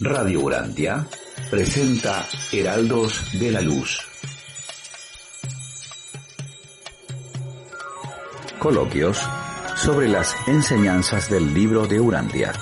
Radio 0.00 0.42
Urantia 0.42 1.04
presenta 1.50 2.24
Heraldos 2.52 3.32
de 3.32 3.50
la 3.50 3.60
Luz. 3.60 3.98
Coloquios 8.60 9.20
sobre 9.74 10.08
las 10.08 10.36
enseñanzas 10.46 11.28
del 11.28 11.52
libro 11.52 11.88
de 11.88 11.98
Urantia. 11.98 12.52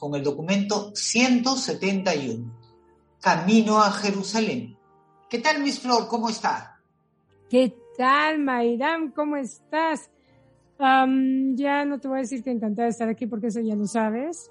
Con 0.00 0.14
el 0.14 0.24
documento 0.24 0.92
171, 0.96 2.50
Camino 3.20 3.82
a 3.82 3.90
Jerusalén. 3.92 4.76
¿Qué 5.28 5.38
tal, 5.38 5.62
Miss 5.62 5.78
Flor? 5.78 6.08
¿Cómo 6.08 6.30
está? 6.30 6.80
¿Qué 7.50 7.76
tal, 7.98 8.38
Mayram? 8.38 9.12
¿Cómo 9.12 9.36
estás? 9.36 10.10
ya 10.78 11.84
no 11.84 12.00
te 12.00 12.08
voy 12.08 12.16
a 12.16 12.20
decir 12.22 12.42
que 12.42 12.50
encantada 12.50 12.86
de 12.86 12.92
estar 12.92 13.10
aquí 13.10 13.26
porque 13.26 13.48
eso 13.48 13.60
ya 13.60 13.76
lo 13.76 13.86
sabes. 13.86 14.50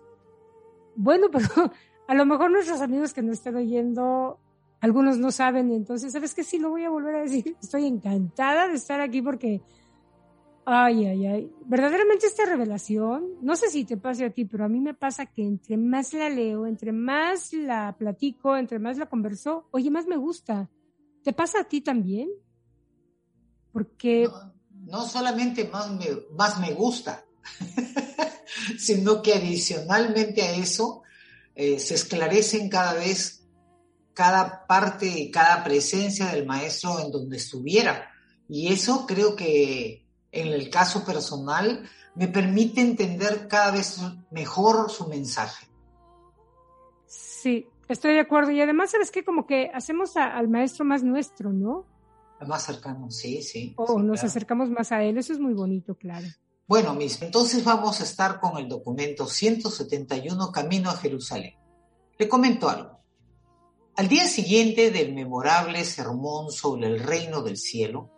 Bueno, 0.95 1.30
pero 1.31 1.72
a 2.08 2.14
lo 2.14 2.25
mejor 2.27 2.52
nuestros 2.52 2.81
amigos 2.81 3.16
que 3.16 3.23
no 3.23 3.33
están 3.33 3.55
oyendo, 3.55 4.38
algunos 4.80 5.17
no 5.17 5.31
saben 5.31 5.72
entonces, 5.72 6.14
¿sabes 6.14 6.36
qué? 6.36 6.44
Sí, 6.44 6.59
lo 6.59 6.70
voy 6.70 6.83
a 6.83 6.92
volver 6.92 7.16
a 7.16 7.22
decir. 7.22 7.58
Estoy 7.64 7.88
encantada 7.88 8.67
de 8.67 8.75
estar 8.75 9.02
aquí 9.02 9.23
porque 9.23 9.64
Ay, 10.72 11.03
ay, 11.08 11.25
ay. 11.25 11.52
Verdaderamente 11.66 12.28
esta 12.28 12.45
revelación, 12.45 13.39
no 13.42 13.56
sé 13.56 13.72
si 13.72 13.86
te 13.86 13.98
pase 13.98 14.25
a 14.25 14.30
ti, 14.30 14.45
pero 14.45 14.66
a 14.66 14.67
mí 14.67 14.80
me 14.80 14.94
pasa 14.94 15.26
que 15.26 15.42
entre 15.42 15.78
más 15.78 16.14
la 16.14 16.30
leo, 16.30 16.67
entre 16.67 16.92
más 16.92 17.53
la 17.53 17.95
platico, 17.98 18.56
entre 18.56 18.78
más 18.78 19.00
la 19.00 19.08
converso, 19.08 19.67
oye, 19.72 19.89
más 19.89 20.06
me 20.06 20.16
gusta. 20.16 20.70
¿Te 21.23 21.34
pasa 21.34 21.61
a 21.61 21.64
ti 21.64 21.81
también? 21.81 22.30
Porque... 23.73 24.30
No, 24.86 25.08
solamente 25.08 25.67
más 25.67 25.89
me, 25.89 26.05
más 26.38 26.60
me 26.60 26.72
gusta, 26.73 27.26
sino 28.77 29.23
que 29.23 29.33
adicionalmente 29.33 30.43
a 30.43 30.54
eso 30.54 31.02
eh, 31.55 31.80
se 31.80 31.95
esclarecen 31.95 32.70
cada 32.70 32.93
vez 32.93 33.43
cada 34.14 34.67
parte 34.67 35.08
y 35.08 35.32
cada 35.32 35.64
presencia 35.64 36.27
del 36.27 36.45
maestro 36.45 36.99
en 36.99 37.11
donde 37.11 37.38
estuviera. 37.38 38.11
Y 38.48 38.67
eso 38.67 39.08
creo 39.08 39.36
que 39.36 40.08
en 40.32 40.48
el 40.48 40.70
caso 40.70 41.04
personal, 41.04 41.90
me 42.16 42.28
permite 42.28 42.82
entender 42.82 43.48
cada 43.48 43.72
vez 43.72 44.00
mejor 44.32 44.90
su 44.90 45.08
mensaje. 45.08 45.67
Sí, 47.06 47.67
estoy 47.88 48.14
de 48.14 48.20
acuerdo. 48.20 48.52
Y 48.52 48.62
además, 48.62 48.92
¿sabes 48.92 49.12
qué? 49.12 49.23
Como 49.23 49.45
que 49.45 49.72
hacemos 49.73 50.16
al 50.17 50.48
maestro 50.48 50.86
más 50.86 51.04
nuestro, 51.04 51.52
¿no? 51.52 51.86
Más 52.48 52.64
cercano, 52.64 53.12
sí, 53.12 53.42
sí. 53.42 53.73
O 53.76 54.00
nos 54.00 54.23
acercamos 54.23 54.70
más 54.70 54.92
a 54.92 55.04
él, 55.04 55.17
eso 55.17 55.34
es 55.34 55.40
muy 55.40 55.54
bonito, 55.54 55.95
claro. 55.95 56.26
Bueno, 56.67 56.94
mis, 56.94 57.22
entonces 57.22 57.64
vamos 57.64 58.00
a 58.00 58.04
estar 58.04 58.40
con 58.40 58.58
el 58.58 58.70
documento 58.70 59.26
171 59.26 60.52
Camino 60.52 60.90
a 60.90 60.96
Jerusalén. 60.96 61.56
Le 62.17 62.30
comento 62.30 62.70
algo. 62.70 63.00
Al 63.96 64.08
día 64.08 64.26
siguiente 64.28 64.92
del 64.92 65.14
memorable 65.14 65.84
sermón 65.84 66.52
sobre 66.52 66.88
el 66.88 67.00
reino 67.00 67.42
del 67.42 67.58
cielo, 67.58 68.10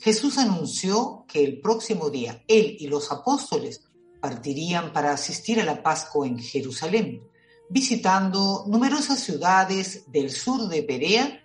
Jesús 0.00 0.38
anunció 0.38 1.26
que 1.28 1.44
el 1.44 1.60
próximo 1.60 2.08
día 2.08 2.42
él 2.48 2.76
y 2.78 2.88
los 2.88 3.12
apóstoles 3.12 3.84
partirían 4.18 4.94
para 4.94 5.12
asistir 5.12 5.60
a 5.60 5.64
la 5.64 5.82
Pascua 5.82 6.26
en 6.26 6.38
Jerusalén, 6.38 7.22
visitando 7.68 8.64
numerosas 8.66 9.20
ciudades 9.20 10.10
del 10.10 10.30
sur 10.30 10.68
de 10.68 10.82
Perea 10.82 11.42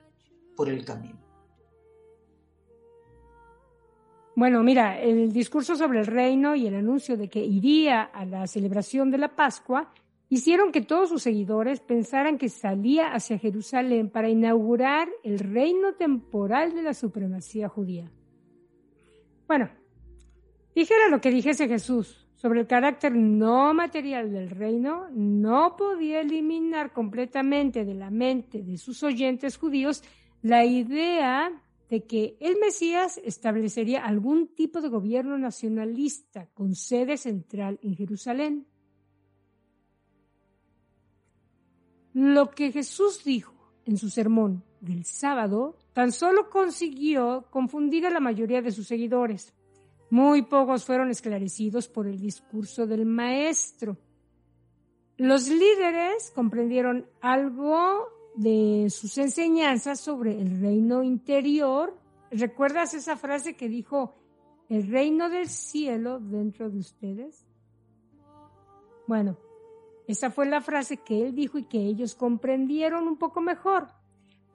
por 0.56 0.70
el 0.70 0.86
camino. 0.86 1.20
Bueno, 4.38 4.64
mira, 4.64 5.02
el 5.02 5.34
discurso 5.34 5.76
sobre 5.76 6.00
el 6.00 6.08
reino 6.08 6.56
y 6.56 6.68
el 6.68 6.76
anuncio 6.76 7.18
de 7.18 7.30
que 7.30 7.44
iría 7.44 8.04
a 8.04 8.26
la 8.26 8.48
celebración 8.48 9.12
de 9.12 9.18
la 9.18 9.36
Pascua 9.36 9.94
hicieron 10.30 10.72
que 10.72 10.82
todos 10.82 11.10
sus 11.10 11.24
seguidores 11.24 11.82
pensaran 11.82 12.38
que 12.38 12.50
salía 12.50 13.14
hacia 13.14 13.38
Jerusalén 13.38 14.10
para 14.10 14.30
inaugurar 14.30 15.10
el 15.24 15.40
reino 15.40 15.94
temporal 15.96 16.74
de 16.74 16.82
la 16.84 16.94
supremacía 16.94 17.68
judía. 17.68 18.12
Bueno, 19.48 19.70
dijera 20.74 21.08
lo 21.10 21.22
que 21.22 21.32
dijese 21.32 21.68
Jesús 21.68 22.28
sobre 22.36 22.62
el 22.62 22.68
carácter 22.68 23.14
no 23.14 23.74
material 23.74 24.32
del 24.32 24.50
reino, 24.50 25.08
no 25.12 25.76
podía 25.78 26.22
eliminar 26.22 26.94
completamente 26.94 27.86
de 27.86 27.94
la 27.94 28.10
mente 28.10 28.64
de 28.64 28.78
sus 28.78 29.04
oyentes 29.04 29.58
judíos 29.58 30.04
la 30.42 30.66
idea 30.66 31.62
de 31.90 32.06
que 32.06 32.38
el 32.40 32.58
Mesías 32.60 33.20
establecería 33.24 34.06
algún 34.06 34.48
tipo 34.56 34.82
de 34.82 34.90
gobierno 34.90 35.38
nacionalista 35.38 36.48
con 36.54 36.76
sede 36.76 37.18
central 37.18 37.80
en 37.84 37.96
Jerusalén. 37.96 38.68
Lo 42.14 42.52
que 42.52 42.72
Jesús 42.72 43.24
dijo 43.24 43.54
en 43.86 43.98
su 43.98 44.10
sermón 44.10 44.64
del 44.86 45.06
sábado 45.06 45.76
tan 45.94 46.12
solo 46.12 46.50
consiguió 46.50 47.46
confundir 47.50 48.06
a 48.06 48.10
la 48.10 48.20
mayoría 48.20 48.62
de 48.62 48.72
sus 48.72 48.88
seguidores. 48.88 49.54
Muy 50.10 50.44
pocos 50.44 50.86
fueron 50.86 51.10
esclarecidos 51.10 51.88
por 51.88 52.08
el 52.08 52.20
discurso 52.20 52.86
del 52.86 53.06
maestro. 53.06 53.98
Los 55.18 55.50
líderes 55.50 56.32
comprendieron 56.36 57.08
algo 57.22 58.08
de 58.36 58.88
sus 58.90 59.18
enseñanzas 59.18 60.00
sobre 60.00 60.40
el 60.40 60.62
reino 60.62 61.04
interior. 61.04 61.98
¿Recuerdas 62.32 62.94
esa 62.94 63.16
frase 63.18 63.56
que 63.56 63.68
dijo, 63.68 64.16
el 64.70 64.88
reino 64.88 65.30
del 65.30 65.48
cielo 65.48 66.20
dentro 66.20 66.70
de 66.70 66.80
ustedes? 66.80 67.46
Bueno, 69.08 69.38
esa 70.08 70.30
fue 70.32 70.46
la 70.46 70.62
frase 70.62 70.98
que 70.98 71.26
él 71.26 71.36
dijo 71.36 71.58
y 71.58 71.64
que 71.64 71.80
ellos 71.80 72.16
comprendieron 72.16 73.08
un 73.08 73.18
poco 73.18 73.42
mejor. 73.42 73.88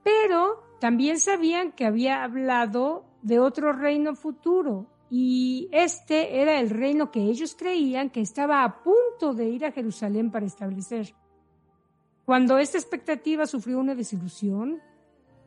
Pero 0.03 0.63
también 0.81 1.19
sabían 1.19 1.73
que 1.73 1.85
había 1.85 2.25
hablado 2.25 3.05
de 3.23 3.39
otro 3.39 3.73
reino 3.73 4.15
futuro 4.15 4.87
y 5.11 5.69
este 5.73 6.41
era 6.41 6.61
el 6.61 6.71
reino 6.71 7.11
que 7.11 7.23
ellos 7.23 7.57
creían 7.59 8.11
que 8.11 8.21
estaba 8.21 8.63
a 8.65 8.83
punto 8.83 9.35
de 9.35 9.49
ir 9.49 9.65
a 9.65 9.73
Jerusalén 9.73 10.31
para 10.31 10.47
establecer. 10.47 11.15
Cuando 12.25 12.59
esta 12.59 12.79
expectativa 12.79 13.45
sufrió 13.47 13.81
una 13.81 13.95
desilusión, 13.95 14.81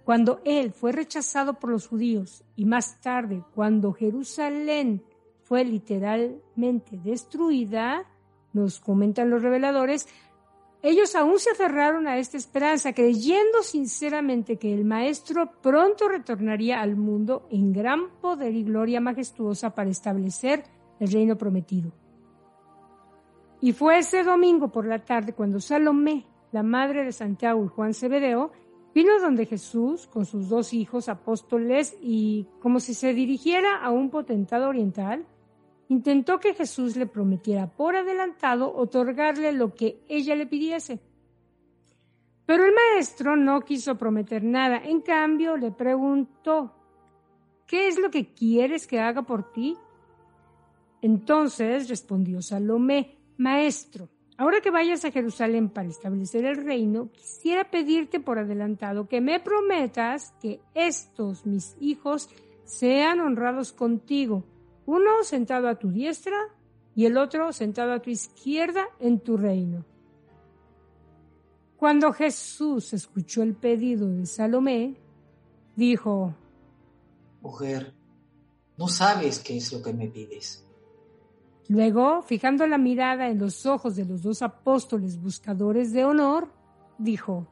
cuando 0.04 0.42
él 0.44 0.74
fue 0.74 0.92
rechazado 0.92 1.54
por 1.60 1.70
los 1.70 1.88
judíos 1.88 2.44
y 2.58 2.66
más 2.66 3.00
tarde 3.00 3.44
cuando 3.56 3.94
Jerusalén 3.94 5.02
fue 5.44 5.64
literalmente 5.64 6.98
destruida, 6.98 8.06
nos 8.52 8.82
comentan 8.82 9.30
los 9.30 9.42
reveladores, 9.42 10.08
ellos 10.84 11.16
aún 11.16 11.40
se 11.40 11.50
aferraron 11.50 12.08
a 12.08 12.18
esta 12.18 12.38
esperanza, 12.38 12.94
creyendo 12.94 13.64
sinceramente 13.64 14.58
que 14.58 14.74
el 14.74 14.86
Maestro 14.86 15.50
pronto 15.62 16.08
retornaría 16.08 16.82
al 16.82 16.96
mundo 16.96 17.48
en 17.50 17.74
gran 17.74 18.12
poder 18.22 18.54
y 18.54 18.64
gloria 18.64 19.02
majestuosa 19.02 19.74
para 19.74 19.90
establecer 19.90 20.64
el 21.00 21.12
reino 21.12 21.38
prometido. 21.38 21.92
Y 23.62 23.72
fue 23.72 24.00
ese 24.00 24.24
domingo 24.24 24.72
por 24.72 24.86
la 24.86 25.00
tarde 25.00 25.34
cuando 25.34 25.60
Salomé, 25.60 26.28
la 26.52 26.64
madre 26.64 27.04
de 27.04 27.14
Santiago 27.14 27.64
y 27.64 27.70
Juan 27.70 27.94
Cebedeo, 27.94 28.52
Vino 28.94 29.20
donde 29.20 29.48
Jesús 29.48 30.06
con 30.06 30.26
sus 30.26 30.50
dos 30.50 30.72
hijos 30.74 31.10
apóstoles 31.10 31.98
y, 32.00 32.48
como 32.60 32.80
si 32.80 32.94
se 32.94 33.14
dirigiera 33.16 33.84
a 33.84 33.90
un 33.90 34.12
potentado 34.12 34.70
oriental, 34.70 35.26
intentó 35.94 36.40
que 36.40 36.54
Jesús 36.54 36.96
le 36.96 37.06
prometiera 37.06 37.68
por 37.68 37.96
adelantado 37.96 38.74
otorgarle 38.76 39.52
lo 39.52 39.74
que 39.74 40.04
ella 40.10 40.36
le 40.36 40.46
pidiese. 40.46 41.00
Pero 42.46 42.66
el 42.66 42.74
maestro 42.74 43.36
no 43.36 43.62
quiso 43.62 43.98
prometer 43.98 44.44
nada, 44.44 44.78
en 44.84 45.02
cambio 45.02 45.56
le 45.56 45.72
preguntó, 45.72 46.74
¿qué 47.68 47.88
es 47.88 47.98
lo 47.98 48.10
que 48.10 48.34
quieres 48.34 48.86
que 48.86 49.00
haga 49.00 49.22
por 49.22 49.54
ti? 49.54 49.78
Entonces 51.02 51.90
respondió 51.90 52.42
Salomé, 52.42 53.18
Maestro, 53.38 54.10
ahora 54.38 54.62
que 54.62 54.72
vayas 54.72 55.06
a 55.06 55.12
Jerusalén 55.12 55.70
para 55.70 55.90
establecer 55.90 56.46
el 56.46 56.58
reino, 56.64 57.12
quisiera 57.12 57.70
pedirte 57.70 58.20
por 58.20 58.40
adelantado 58.40 59.08
que 59.08 59.22
me 59.22 59.40
prometas 59.40 60.34
que 60.42 60.60
estos 60.74 61.46
mis 61.46 61.76
hijos 61.80 62.30
sean 62.66 63.20
honrados 63.20 63.74
contigo, 63.74 64.44
uno 64.86 65.24
sentado 65.24 65.68
a 65.68 65.76
tu 65.76 65.92
diestra 65.92 66.38
y 66.96 67.06
el 67.06 67.18
otro 67.18 67.52
sentado 67.54 67.94
a 67.94 68.02
tu 68.02 68.10
izquierda 68.10 68.86
en 69.00 69.20
tu 69.20 69.38
reino. 69.38 69.86
Cuando 71.78 72.14
Jesús 72.14 72.94
escuchó 72.94 73.44
el 73.44 73.56
pedido 73.56 74.08
de 74.08 74.26
Salomé, 74.26 74.96
dijo, 75.76 76.34
Mujer, 77.42 77.94
no 78.78 78.88
sabes 78.88 79.40
qué 79.40 79.58
es 79.58 79.74
lo 79.74 79.82
que 79.82 79.94
me 79.94 80.08
pides. 80.08 80.66
Luego, 81.68 82.22
fijando 82.22 82.68
la 82.68 82.78
mirada 82.78 83.30
en 83.30 83.40
los 83.40 83.66
ojos 83.66 83.96
de 83.96 84.06
los 84.06 84.22
dos 84.22 84.42
apóstoles 84.42 85.22
buscadores 85.22 85.92
de 85.92 86.06
honor, 86.06 86.52
dijo, 86.98 87.48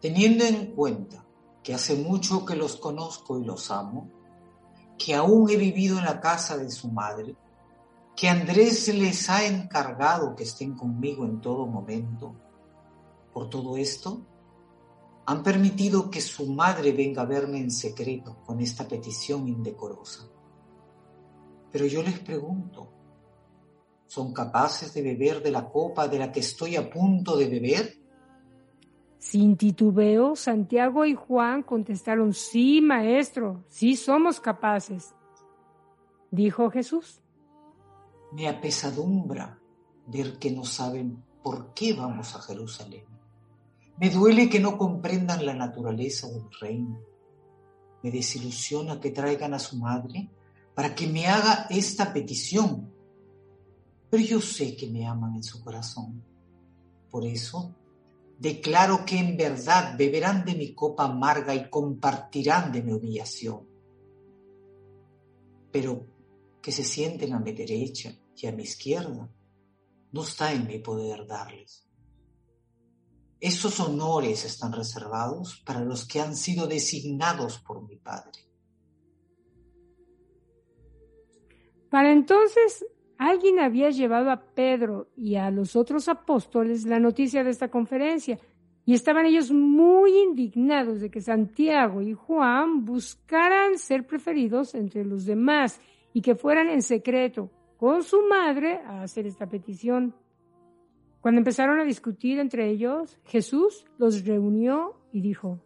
Teniendo 0.00 0.44
en 0.44 0.66
cuenta 0.74 1.24
que 1.62 1.74
hace 1.74 1.96
mucho 1.96 2.46
que 2.46 2.54
los 2.54 2.76
conozco 2.76 3.38
y 3.38 3.44
los 3.44 3.70
amo, 3.70 4.10
que 4.98 5.14
aún 5.14 5.48
he 5.48 5.56
vivido 5.56 5.98
en 5.98 6.04
la 6.04 6.20
casa 6.20 6.56
de 6.58 6.70
su 6.70 6.90
madre, 6.90 7.36
que 8.16 8.28
Andrés 8.28 8.92
les 8.92 9.30
ha 9.30 9.46
encargado 9.46 10.34
que 10.34 10.42
estén 10.42 10.74
conmigo 10.74 11.24
en 11.24 11.40
todo 11.40 11.66
momento. 11.66 12.34
Por 13.32 13.48
todo 13.48 13.76
esto, 13.76 14.26
han 15.26 15.42
permitido 15.42 16.10
que 16.10 16.20
su 16.20 16.46
madre 16.52 16.90
venga 16.92 17.22
a 17.22 17.26
verme 17.26 17.58
en 17.58 17.70
secreto 17.70 18.38
con 18.44 18.60
esta 18.60 18.88
petición 18.88 19.46
indecorosa. 19.46 20.28
Pero 21.70 21.86
yo 21.86 22.02
les 22.02 22.18
pregunto, 22.18 22.90
¿son 24.06 24.32
capaces 24.32 24.92
de 24.94 25.02
beber 25.02 25.42
de 25.42 25.50
la 25.50 25.68
copa 25.68 26.08
de 26.08 26.18
la 26.18 26.32
que 26.32 26.40
estoy 26.40 26.76
a 26.76 26.90
punto 26.90 27.36
de 27.36 27.46
beber? 27.46 27.98
Sin 29.18 29.56
titubeo, 29.56 30.36
Santiago 30.36 31.04
y 31.04 31.14
Juan 31.14 31.62
contestaron, 31.62 32.32
sí, 32.32 32.80
maestro, 32.80 33.64
sí 33.68 33.96
somos 33.96 34.40
capaces. 34.40 35.14
Dijo 36.30 36.70
Jesús. 36.70 37.20
Me 38.32 38.48
apesadumbra 38.48 39.58
ver 40.06 40.38
que 40.38 40.50
no 40.50 40.64
saben 40.64 41.22
por 41.42 41.74
qué 41.74 41.94
vamos 41.94 42.36
a 42.36 42.42
Jerusalén. 42.42 43.04
Me 43.98 44.10
duele 44.10 44.48
que 44.48 44.60
no 44.60 44.78
comprendan 44.78 45.44
la 45.44 45.54
naturaleza 45.54 46.28
del 46.28 46.48
reino. 46.60 47.00
Me 48.02 48.12
desilusiona 48.12 49.00
que 49.00 49.10
traigan 49.10 49.54
a 49.54 49.58
su 49.58 49.76
madre 49.76 50.30
para 50.74 50.94
que 50.94 51.08
me 51.08 51.26
haga 51.26 51.66
esta 51.70 52.12
petición. 52.12 52.92
Pero 54.08 54.22
yo 54.22 54.40
sé 54.40 54.76
que 54.76 54.88
me 54.88 55.06
aman 55.06 55.34
en 55.34 55.42
su 55.42 55.64
corazón. 55.64 56.22
Por 57.10 57.26
eso 57.26 57.74
declaro 58.38 59.04
que 59.04 59.18
en 59.18 59.36
verdad 59.36 59.96
beberán 59.98 60.44
de 60.44 60.54
mi 60.54 60.74
copa 60.74 61.04
amarga 61.04 61.54
y 61.54 61.68
compartirán 61.68 62.70
de 62.72 62.82
mi 62.82 62.92
humillación. 62.92 63.68
Pero 65.72 66.06
que 66.62 66.72
se 66.72 66.84
sienten 66.84 67.32
a 67.34 67.40
mi 67.40 67.52
derecha 67.52 68.14
y 68.36 68.46
a 68.46 68.52
mi 68.52 68.62
izquierda, 68.62 69.28
no 70.12 70.22
está 70.22 70.52
en 70.52 70.66
mi 70.66 70.78
poder 70.78 71.26
darles. 71.26 71.84
Esos 73.40 73.78
honores 73.80 74.44
están 74.44 74.72
reservados 74.72 75.60
para 75.64 75.80
los 75.80 76.06
que 76.06 76.20
han 76.20 76.34
sido 76.34 76.66
designados 76.66 77.58
por 77.58 77.86
mi 77.86 77.96
Padre. 77.96 78.48
Para 81.90 82.12
entonces 82.12 82.84
Alguien 83.18 83.58
había 83.58 83.90
llevado 83.90 84.30
a 84.30 84.40
Pedro 84.40 85.08
y 85.16 85.34
a 85.34 85.50
los 85.50 85.74
otros 85.74 86.08
apóstoles 86.08 86.86
la 86.86 87.00
noticia 87.00 87.42
de 87.42 87.50
esta 87.50 87.68
conferencia 87.68 88.38
y 88.86 88.94
estaban 88.94 89.26
ellos 89.26 89.50
muy 89.50 90.16
indignados 90.16 91.00
de 91.00 91.10
que 91.10 91.20
Santiago 91.20 92.00
y 92.00 92.14
Juan 92.14 92.84
buscaran 92.84 93.76
ser 93.76 94.06
preferidos 94.06 94.76
entre 94.76 95.04
los 95.04 95.26
demás 95.26 95.80
y 96.14 96.22
que 96.22 96.36
fueran 96.36 96.68
en 96.68 96.80
secreto 96.80 97.50
con 97.76 98.04
su 98.04 98.22
madre 98.22 98.80
a 98.86 99.02
hacer 99.02 99.26
esta 99.26 99.48
petición. 99.48 100.14
Cuando 101.20 101.40
empezaron 101.40 101.80
a 101.80 101.84
discutir 101.84 102.38
entre 102.38 102.70
ellos, 102.70 103.18
Jesús 103.24 103.84
los 103.98 104.24
reunió 104.24 104.94
y 105.12 105.22
dijo, 105.22 105.60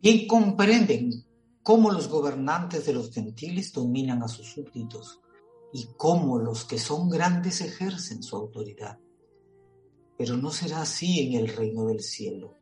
Bien 0.00 0.28
comprenden 0.28 1.10
cómo 1.64 1.90
los 1.90 2.08
gobernantes 2.08 2.86
de 2.86 2.94
los 2.94 3.12
gentiles 3.12 3.72
dominan 3.72 4.22
a 4.22 4.28
sus 4.28 4.46
súbditos 4.46 5.20
y 5.72 5.88
cómo 5.96 6.38
los 6.38 6.64
que 6.64 6.78
son 6.78 7.08
grandes 7.08 7.60
ejercen 7.60 8.22
su 8.22 8.36
autoridad. 8.36 8.98
Pero 10.18 10.36
no 10.36 10.50
será 10.50 10.82
así 10.82 11.20
en 11.20 11.40
el 11.40 11.48
reino 11.48 11.86
del 11.86 12.00
cielo. 12.00 12.54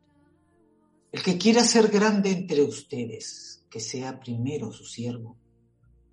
El 1.11 1.23
que 1.23 1.37
quiera 1.37 1.63
ser 1.63 1.89
grande 1.89 2.31
entre 2.31 2.63
ustedes, 2.63 3.65
que 3.69 3.79
sea 3.79 4.19
primero 4.19 4.71
su 4.71 4.85
siervo. 4.85 5.37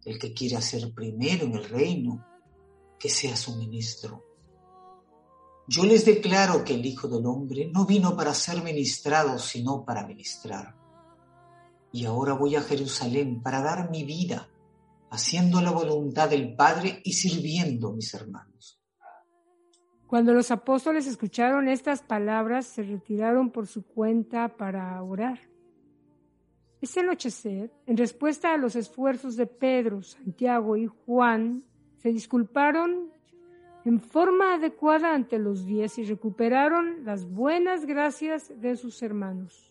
El 0.04 0.19
que 0.19 0.32
quiera 0.32 0.60
ser 0.60 0.93
primero 0.94 1.44
en 1.44 1.54
el 1.54 1.64
reino, 1.69 2.25
que 2.98 3.08
sea 3.08 3.37
su 3.37 3.56
ministro. 3.56 4.25
Yo 5.69 5.84
les 5.84 6.04
declaro 6.04 6.64
que 6.64 6.75
el 6.75 6.87
Hijo 6.87 7.08
del 7.08 7.26
Hombre 7.26 7.69
no 7.72 7.84
vino 7.84 8.16
para 8.16 8.32
ser 8.32 8.62
ministrado, 8.62 9.38
sino 9.38 9.84
para 9.84 10.06
ministrar. 10.06 10.76
Y 11.93 12.04
ahora 12.04 12.34
voy 12.34 12.56
a 12.56 12.62
Jerusalén 12.62 13.43
para 13.43 13.62
dar 13.62 13.90
mi 13.90 14.04
vida 14.04 14.48
haciendo 15.11 15.61
la 15.61 15.70
voluntad 15.70 16.29
del 16.29 16.55
Padre 16.55 17.00
y 17.05 17.12
sirviendo 17.12 17.93
mis 17.93 18.12
hermanos. 18.14 18.81
Cuando 20.06 20.32
los 20.32 20.50
apóstoles 20.50 21.06
escucharon 21.06 21.69
estas 21.69 22.03
palabras, 22.03 22.67
se 22.67 22.82
retiraron 22.82 23.51
por 23.51 23.67
su 23.67 23.84
cuenta 23.84 24.56
para 24.56 25.03
orar. 25.03 25.41
Ese 26.81 27.01
anochecer, 27.01 27.72
en 27.86 27.96
respuesta 27.96 28.55
a 28.55 28.56
los 28.56 28.77
esfuerzos 28.77 29.34
de 29.36 29.46
Pedro, 29.46 30.03
Santiago 30.03 30.77
y 30.77 30.86
Juan, 30.86 31.65
se 31.96 32.10
disculparon 32.10 33.10
en 33.84 34.01
forma 34.01 34.55
adecuada 34.55 35.15
ante 35.15 35.39
los 35.39 35.65
diez 35.65 35.98
y 35.98 36.05
recuperaron 36.05 37.05
las 37.05 37.25
buenas 37.25 37.86
gracias 37.86 38.53
de 38.60 38.77
sus 38.77 39.03
hermanos. 39.03 39.66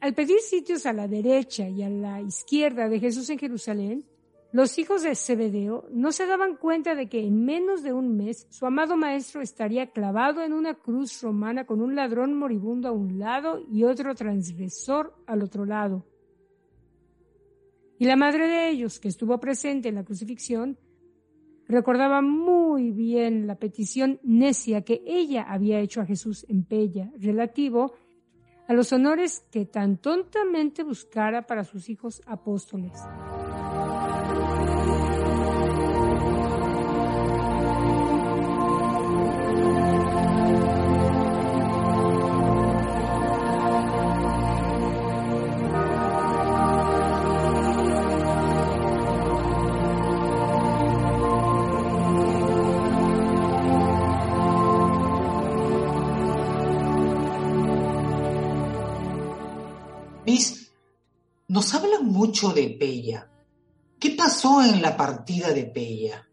Al 0.00 0.14
pedir 0.14 0.40
sitios 0.40 0.86
a 0.86 0.92
la 0.92 1.08
derecha 1.08 1.68
y 1.68 1.82
a 1.82 1.90
la 1.90 2.20
izquierda 2.20 2.88
de 2.88 3.00
Jesús 3.00 3.28
en 3.30 3.38
Jerusalén, 3.38 4.04
los 4.52 4.78
hijos 4.78 5.02
de 5.02 5.14
Zebedeo 5.14 5.86
no 5.90 6.12
se 6.12 6.24
daban 6.26 6.56
cuenta 6.56 6.94
de 6.94 7.08
que 7.08 7.20
en 7.20 7.44
menos 7.44 7.82
de 7.82 7.92
un 7.92 8.16
mes 8.16 8.46
su 8.48 8.64
amado 8.64 8.96
maestro 8.96 9.42
estaría 9.42 9.90
clavado 9.90 10.42
en 10.42 10.52
una 10.52 10.74
cruz 10.74 11.20
romana 11.20 11.66
con 11.66 11.82
un 11.82 11.94
ladrón 11.96 12.34
moribundo 12.34 12.88
a 12.88 12.92
un 12.92 13.18
lado 13.18 13.60
y 13.70 13.84
otro 13.84 14.14
transgresor 14.14 15.14
al 15.26 15.42
otro 15.42 15.66
lado. 15.66 16.06
Y 17.98 18.06
la 18.06 18.16
madre 18.16 18.46
de 18.46 18.70
ellos, 18.70 19.00
que 19.00 19.08
estuvo 19.08 19.38
presente 19.38 19.88
en 19.88 19.96
la 19.96 20.04
crucifixión, 20.04 20.78
recordaba 21.66 22.22
muy 22.22 22.92
bien 22.92 23.46
la 23.46 23.56
petición 23.56 24.20
necia 24.22 24.82
que 24.82 25.02
ella 25.04 25.42
había 25.42 25.80
hecho 25.80 26.00
a 26.00 26.06
Jesús 26.06 26.46
en 26.48 26.64
Pella, 26.64 27.12
relativo 27.18 27.84
a 27.84 28.07
los 28.74 28.92
honores 28.92 29.44
que 29.50 29.64
tan 29.64 29.96
tontamente 29.96 30.82
buscara 30.82 31.46
para 31.46 31.64
sus 31.64 31.88
hijos 31.88 32.20
apóstoles. 32.26 32.92
Nos 61.58 61.74
hablan 61.74 62.06
mucho 62.06 62.52
de 62.52 62.68
Pella. 62.78 63.28
¿Qué 63.98 64.10
pasó 64.10 64.62
en 64.62 64.80
la 64.80 64.96
partida 64.96 65.52
de 65.52 65.64
Pella? 65.64 66.24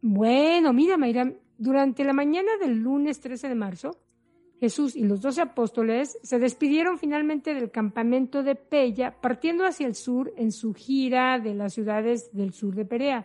Bueno, 0.00 0.72
mira, 0.72 0.96
Mayra, 0.96 1.32
durante 1.58 2.04
la 2.04 2.12
mañana 2.12 2.52
del 2.60 2.78
lunes 2.78 3.18
13 3.18 3.48
de 3.48 3.54
marzo, 3.56 3.98
Jesús 4.60 4.94
y 4.94 5.02
los 5.02 5.20
doce 5.20 5.40
apóstoles 5.40 6.16
se 6.22 6.38
despidieron 6.38 6.96
finalmente 6.96 7.54
del 7.54 7.72
campamento 7.72 8.44
de 8.44 8.54
Pella, 8.54 9.20
partiendo 9.20 9.66
hacia 9.66 9.88
el 9.88 9.96
sur 9.96 10.32
en 10.36 10.52
su 10.52 10.74
gira 10.74 11.40
de 11.40 11.52
las 11.52 11.74
ciudades 11.74 12.30
del 12.32 12.52
sur 12.52 12.76
de 12.76 12.84
Perea, 12.84 13.24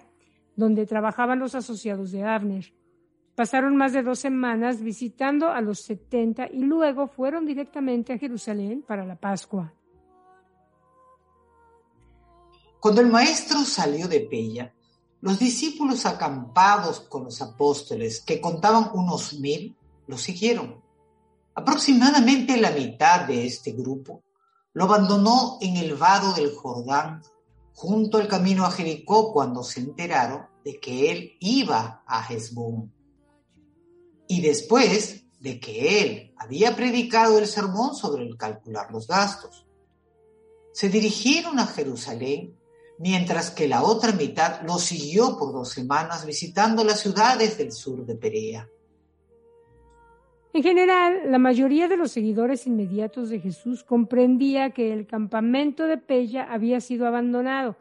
donde 0.55 0.87
trabajaban 0.87 1.37
los 1.37 1.53
asociados 1.53 2.11
de 2.11 2.23
Abner. 2.23 2.73
Pasaron 3.35 3.75
más 3.75 3.93
de 3.93 4.01
dos 4.01 4.17
semanas 4.17 4.81
visitando 4.81 5.51
a 5.51 5.61
los 5.61 5.81
setenta 5.81 6.47
y 6.51 6.61
luego 6.61 7.05
fueron 7.05 7.45
directamente 7.45 8.11
a 8.11 8.17
Jerusalén 8.17 8.81
para 8.81 9.05
la 9.05 9.17
Pascua. 9.17 9.75
Cuando 12.81 13.01
el 13.01 13.07
maestro 13.07 13.63
salió 13.63 14.07
de 14.07 14.21
Pella, 14.21 14.73
los 15.21 15.37
discípulos 15.37 16.07
acampados 16.07 17.01
con 17.01 17.25
los 17.25 17.39
apóstoles, 17.39 18.21
que 18.21 18.41
contaban 18.41 18.89
unos 18.95 19.39
mil, 19.39 19.77
lo 20.07 20.17
siguieron. 20.17 20.81
Aproximadamente 21.53 22.57
la 22.57 22.71
mitad 22.71 23.27
de 23.27 23.45
este 23.45 23.73
grupo 23.73 24.23
lo 24.73 24.85
abandonó 24.85 25.59
en 25.61 25.77
el 25.77 25.93
vado 25.93 26.33
del 26.33 26.55
Jordán, 26.55 27.21
junto 27.75 28.17
al 28.17 28.27
camino 28.27 28.65
a 28.65 28.71
Jericó, 28.71 29.31
cuando 29.31 29.61
se 29.61 29.81
enteraron 29.81 30.47
de 30.65 30.79
que 30.79 31.11
él 31.11 31.37
iba 31.39 32.03
a 32.07 32.33
Hezbón. 32.33 32.91
Y 34.27 34.41
después 34.41 35.23
de 35.39 35.59
que 35.59 36.01
él 36.01 36.33
había 36.35 36.75
predicado 36.75 37.37
el 37.37 37.45
sermón 37.45 37.93
sobre 37.93 38.23
el 38.23 38.37
calcular 38.37 38.89
los 38.91 39.05
gastos, 39.05 39.67
se 40.71 40.89
dirigieron 40.89 41.59
a 41.59 41.67
Jerusalén, 41.67 42.57
mientras 43.01 43.49
que 43.49 43.67
la 43.67 43.83
otra 43.83 44.11
mitad 44.11 44.61
lo 44.61 44.77
siguió 44.77 45.37
por 45.37 45.51
dos 45.51 45.69
semanas 45.69 46.25
visitando 46.25 46.83
las 46.83 46.99
ciudades 46.99 47.57
del 47.57 47.71
sur 47.71 48.05
de 48.05 48.15
Perea. 48.15 48.69
En 50.53 50.63
general, 50.63 51.31
la 51.31 51.39
mayoría 51.39 51.87
de 51.87 51.97
los 51.97 52.11
seguidores 52.11 52.67
inmediatos 52.67 53.29
de 53.29 53.39
Jesús 53.39 53.83
comprendía 53.83 54.71
que 54.71 54.93
el 54.93 55.07
campamento 55.07 55.87
de 55.87 55.97
Pella 55.97 56.43
había 56.43 56.81
sido 56.81 57.07
abandonado, 57.07 57.77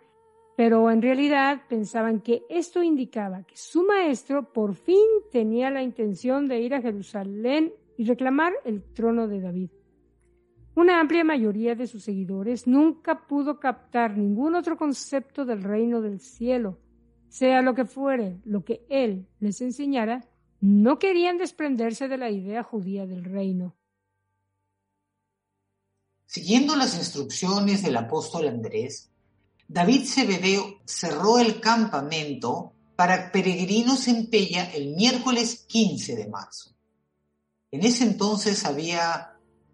pero 0.56 0.90
en 0.90 1.02
realidad 1.02 1.62
pensaban 1.68 2.20
que 2.20 2.44
esto 2.48 2.82
indicaba 2.82 3.42
que 3.42 3.56
su 3.56 3.82
maestro 3.82 4.52
por 4.52 4.74
fin 4.74 5.04
tenía 5.30 5.68
la 5.70 5.82
intención 5.82 6.46
de 6.46 6.60
ir 6.60 6.74
a 6.74 6.80
Jerusalén 6.80 7.74
y 7.98 8.04
reclamar 8.04 8.52
el 8.64 8.82
trono 8.94 9.26
de 9.26 9.40
David. 9.40 9.70
Una 10.74 11.00
amplia 11.00 11.24
mayoría 11.24 11.74
de 11.74 11.86
sus 11.86 12.04
seguidores 12.04 12.66
nunca 12.66 13.26
pudo 13.26 13.58
captar 13.58 14.16
ningún 14.16 14.54
otro 14.54 14.76
concepto 14.76 15.44
del 15.44 15.62
reino 15.62 16.00
del 16.00 16.20
cielo, 16.20 16.78
sea 17.28 17.60
lo 17.62 17.74
que 17.74 17.84
fuere 17.84 18.40
lo 18.44 18.64
que 18.64 18.86
él 18.88 19.26
les 19.40 19.60
enseñara, 19.60 20.24
no 20.60 20.98
querían 20.98 21.38
desprenderse 21.38 22.08
de 22.08 22.18
la 22.18 22.30
idea 22.30 22.62
judía 22.62 23.06
del 23.06 23.24
reino. 23.24 23.74
Siguiendo 26.26 26.76
las 26.76 26.96
instrucciones 26.96 27.82
del 27.82 27.96
apóstol 27.96 28.46
Andrés, 28.46 29.10
David 29.66 30.04
Cebedeo 30.04 30.80
cerró 30.84 31.38
el 31.38 31.60
campamento 31.60 32.72
para 32.94 33.32
peregrinos 33.32 34.06
en 34.08 34.28
Pella 34.28 34.70
el 34.72 34.94
miércoles 34.94 35.64
15 35.66 36.16
de 36.16 36.28
marzo. 36.28 36.74
En 37.70 37.84
ese 37.84 38.04
entonces 38.04 38.64
había 38.64 39.29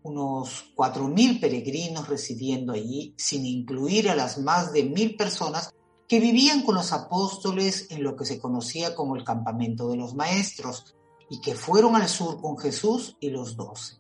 unos 0.07 0.73
4.000 0.77 1.41
peregrinos 1.41 2.09
residiendo 2.09 2.73
allí, 2.73 3.15
sin 3.17 3.45
incluir 3.45 4.09
a 4.09 4.15
las 4.15 4.39
más 4.39 4.73
de 4.73 4.85
mil 4.85 5.17
personas 5.17 5.75
que 6.09 6.21
vivían 6.21 6.63
con 6.63 6.77
los 6.77 6.93
apóstoles 6.93 7.89
en 7.91 8.05
lo 8.05 8.15
que 8.15 8.25
se 8.25 8.39
conocía 8.39 8.95
como 8.95 9.17
el 9.17 9.25
campamento 9.25 9.89
de 9.89 9.97
los 9.97 10.15
maestros 10.15 10.95
y 11.29 11.41
que 11.41 11.55
fueron 11.55 11.97
al 11.97 12.09
sur 12.09 12.41
con 12.41 12.57
Jesús 12.57 13.17
y 13.19 13.31
los 13.31 13.57
doce. 13.57 13.97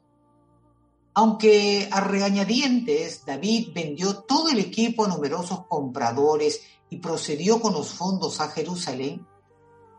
Aunque 1.15 1.89
a 1.91 2.01
regañadientes 2.01 3.25
David 3.25 3.71
vendió 3.75 4.19
todo 4.19 4.51
el 4.51 4.59
equipo 4.59 5.05
a 5.05 5.09
numerosos 5.09 5.67
compradores 5.67 6.61
y 6.89 6.99
procedió 6.99 7.61
con 7.61 7.73
los 7.73 7.89
fondos 7.89 8.41
a 8.41 8.49
Jerusalén, 8.49 9.27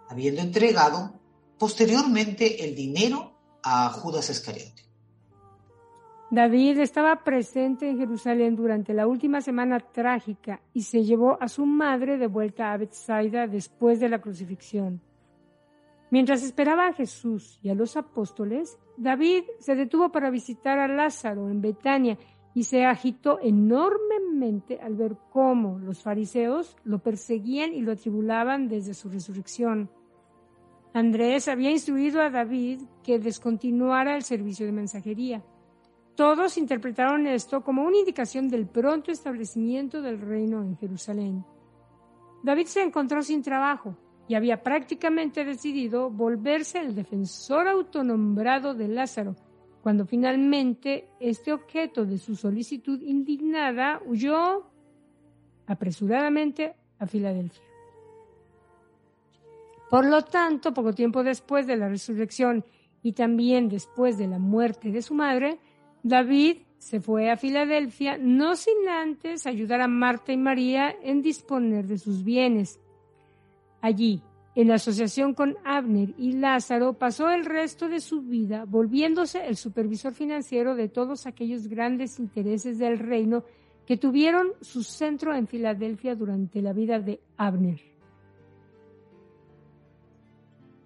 habiendo 0.09 0.41
entregado 0.41 1.19
posteriormente 1.57 2.63
el 2.63 2.75
dinero 2.75 3.33
a 3.63 3.89
Judas 3.89 4.29
Iscariote. 4.29 4.86
David 6.29 6.79
estaba 6.79 7.23
presente 7.23 7.89
en 7.89 7.99
Jerusalén 7.99 8.57
durante 8.57 8.93
la 8.93 9.07
última 9.07 9.39
semana 9.39 9.79
trágica 9.79 10.59
y 10.73 10.81
se 10.81 11.05
llevó 11.05 11.41
a 11.41 11.47
su 11.47 11.65
madre 11.65 12.17
de 12.17 12.27
vuelta 12.27 12.73
a 12.73 12.77
Bethsaida 12.77 13.47
después 13.47 14.01
de 14.01 14.09
la 14.09 14.19
crucifixión. 14.19 14.99
Mientras 16.11 16.43
esperaba 16.43 16.87
a 16.87 16.93
Jesús 16.93 17.59
y 17.63 17.69
a 17.69 17.75
los 17.75 17.95
apóstoles, 17.95 18.77
David 18.97 19.43
se 19.59 19.75
detuvo 19.75 20.11
para 20.11 20.29
visitar 20.29 20.79
a 20.79 20.89
Lázaro 20.89 21.49
en 21.49 21.61
Betania 21.61 22.17
y 22.53 22.63
se 22.63 22.85
agitó 22.85 23.39
enormemente 23.41 24.79
al 24.81 24.95
ver 24.95 25.15
cómo 25.31 25.79
los 25.79 26.03
fariseos 26.03 26.75
lo 26.83 26.99
perseguían 26.99 27.73
y 27.73 27.81
lo 27.81 27.93
atribulaban 27.93 28.67
desde 28.67 28.93
su 28.93 29.09
resurrección. 29.09 29.89
Andrés 30.93 31.47
había 31.47 31.71
instruido 31.71 32.21
a 32.21 32.29
David 32.29 32.81
que 33.03 33.19
descontinuara 33.19 34.15
el 34.15 34.23
servicio 34.23 34.65
de 34.65 34.71
mensajería. 34.71 35.43
Todos 36.17 36.57
interpretaron 36.57 37.27
esto 37.27 37.63
como 37.63 37.83
una 37.83 37.99
indicación 37.99 38.47
del 38.49 38.65
pronto 38.65 39.11
establecimiento 39.11 40.01
del 40.01 40.19
reino 40.19 40.63
en 40.63 40.75
Jerusalén. 40.75 41.45
David 42.41 42.65
se 42.65 42.81
encontró 42.81 43.21
sin 43.21 43.43
trabajo 43.43 43.95
y 44.27 44.33
había 44.33 44.63
prácticamente 44.63 45.45
decidido 45.45 46.09
volverse 46.09 46.79
el 46.79 46.95
defensor 46.95 47.67
autonombrado 47.67 48.73
de 48.73 48.87
Lázaro, 48.87 49.35
cuando 49.83 50.07
finalmente 50.07 51.07
este 51.19 51.53
objeto 51.53 52.03
de 52.03 52.17
su 52.17 52.35
solicitud 52.35 52.99
indignada 53.03 54.01
huyó 54.03 54.71
apresuradamente 55.67 56.73
a 56.97 57.05
Filadelfia. 57.05 57.61
Por 59.91 60.07
lo 60.07 60.23
tanto, 60.23 60.73
poco 60.73 60.93
tiempo 60.93 61.23
después 61.23 61.67
de 61.67 61.77
la 61.77 61.87
resurrección 61.87 62.65
y 63.03 63.13
también 63.13 63.69
después 63.69 64.17
de 64.17 64.25
la 64.25 64.39
muerte 64.39 64.91
de 64.91 65.03
su 65.03 65.13
madre, 65.13 65.59
David 66.07 66.57
se 66.77 67.01
fue 67.01 67.29
a 67.29 67.37
Filadelfia 67.37 68.17
no 68.17 68.55
sin 68.55 68.87
antes 68.87 69.45
ayudar 69.45 69.81
a 69.81 69.87
Marta 69.87 70.31
y 70.31 70.37
María 70.37 70.95
en 71.01 71.21
disponer 71.21 71.85
de 71.85 71.97
sus 71.97 72.23
bienes. 72.23 72.79
Allí, 73.81 74.21
en 74.55 74.71
asociación 74.71 75.33
con 75.33 75.55
Abner 75.65 76.13
y 76.17 76.33
Lázaro, 76.33 76.93
pasó 76.93 77.29
el 77.29 77.45
resto 77.45 77.89
de 77.89 77.99
su 77.99 78.21
vida 78.21 78.65
volviéndose 78.65 79.45
el 79.45 79.57
supervisor 79.57 80.13
financiero 80.13 80.75
de 80.75 80.89
todos 80.89 81.27
aquellos 81.27 81.67
grandes 81.67 82.19
intereses 82.19 82.77
del 82.77 82.99
reino 82.99 83.43
que 83.85 83.97
tuvieron 83.97 84.53
su 84.61 84.83
centro 84.83 85.33
en 85.35 85.47
Filadelfia 85.47 86.15
durante 86.15 86.61
la 86.61 86.73
vida 86.73 86.99
de 86.99 87.21
Abner. 87.37 87.81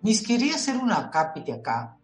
Mis 0.01 0.25
quería 0.25 0.55
hacer 0.55 0.77
una 0.77 1.09
cápita 1.09 1.55
acá 1.55 2.00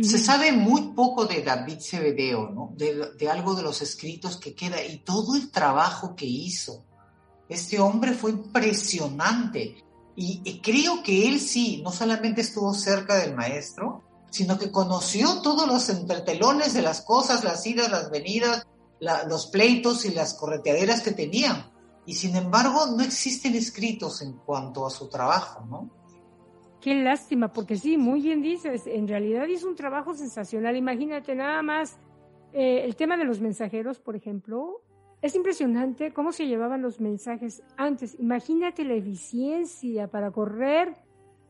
se 0.00 0.18
sabe 0.18 0.52
muy 0.52 0.92
poco 0.92 1.26
de 1.26 1.42
David 1.42 1.78
Cebedeo, 1.80 2.50
¿no? 2.50 2.74
De, 2.76 3.28
algo 3.28 3.54
de 3.54 3.62
los 3.62 3.80
escritos 3.82 4.36
que 4.36 4.54
queda 4.54 4.82
y 4.84 4.98
todo 4.98 5.36
el 5.36 5.50
trabajo 5.50 6.14
que 6.14 6.26
hizo. 6.26 6.84
Este 7.48 7.78
hombre 7.78 8.12
fue 8.12 8.32
impresionante 8.32 9.76
y, 10.16 10.60
creo 10.60 11.02
que 11.02 11.28
él 11.28 11.40
sí, 11.40 11.80
no 11.82 11.90
solamente 11.90 12.40
estuvo 12.40 12.72
cerca 12.74 13.16
del 13.16 13.34
maestro, 13.34 14.02
sino 14.30 14.58
que 14.58 14.70
conoció 14.70 15.42
todos 15.42 15.68
los 15.68 15.88
entretelones 15.88 16.74
de 16.74 16.82
las 16.82 17.00
cosas, 17.00 17.44
las 17.44 17.64
idas, 17.66 17.90
las 17.90 18.10
venidas, 18.10 18.66
los 19.28 19.46
pleitos 19.48 20.04
y 20.04 20.10
las 20.10 20.34
correteaderas 20.34 21.02
que 21.02 21.12
tenían. 21.12 21.70
Y 22.06 22.14
sin 22.14 22.36
embargo, 22.36 22.86
no 22.86 23.02
existen 23.02 23.54
escritos 23.54 24.22
en 24.22 24.32
cuanto 24.32 24.86
a 24.86 24.90
su 24.90 25.08
trabajo, 25.08 25.64
¿no? 25.66 26.03
Qué 26.84 26.94
lástima, 26.94 27.50
porque 27.50 27.76
sí, 27.76 27.96
muy 27.96 28.20
bien 28.20 28.42
dices, 28.42 28.86
en 28.86 29.08
realidad 29.08 29.46
hizo 29.46 29.66
un 29.66 29.74
trabajo 29.74 30.12
sensacional. 30.12 30.76
Imagínate 30.76 31.34
nada 31.34 31.62
más 31.62 31.98
eh, 32.52 32.82
el 32.84 32.94
tema 32.94 33.16
de 33.16 33.24
los 33.24 33.40
mensajeros, 33.40 34.00
por 34.00 34.16
ejemplo. 34.16 34.82
Es 35.22 35.34
impresionante 35.34 36.12
cómo 36.12 36.30
se 36.30 36.46
llevaban 36.46 36.82
los 36.82 37.00
mensajes 37.00 37.62
antes. 37.78 38.20
Imagínate 38.20 38.84
la 38.84 38.92
eficiencia 38.92 40.08
para 40.08 40.30
correr 40.30 40.94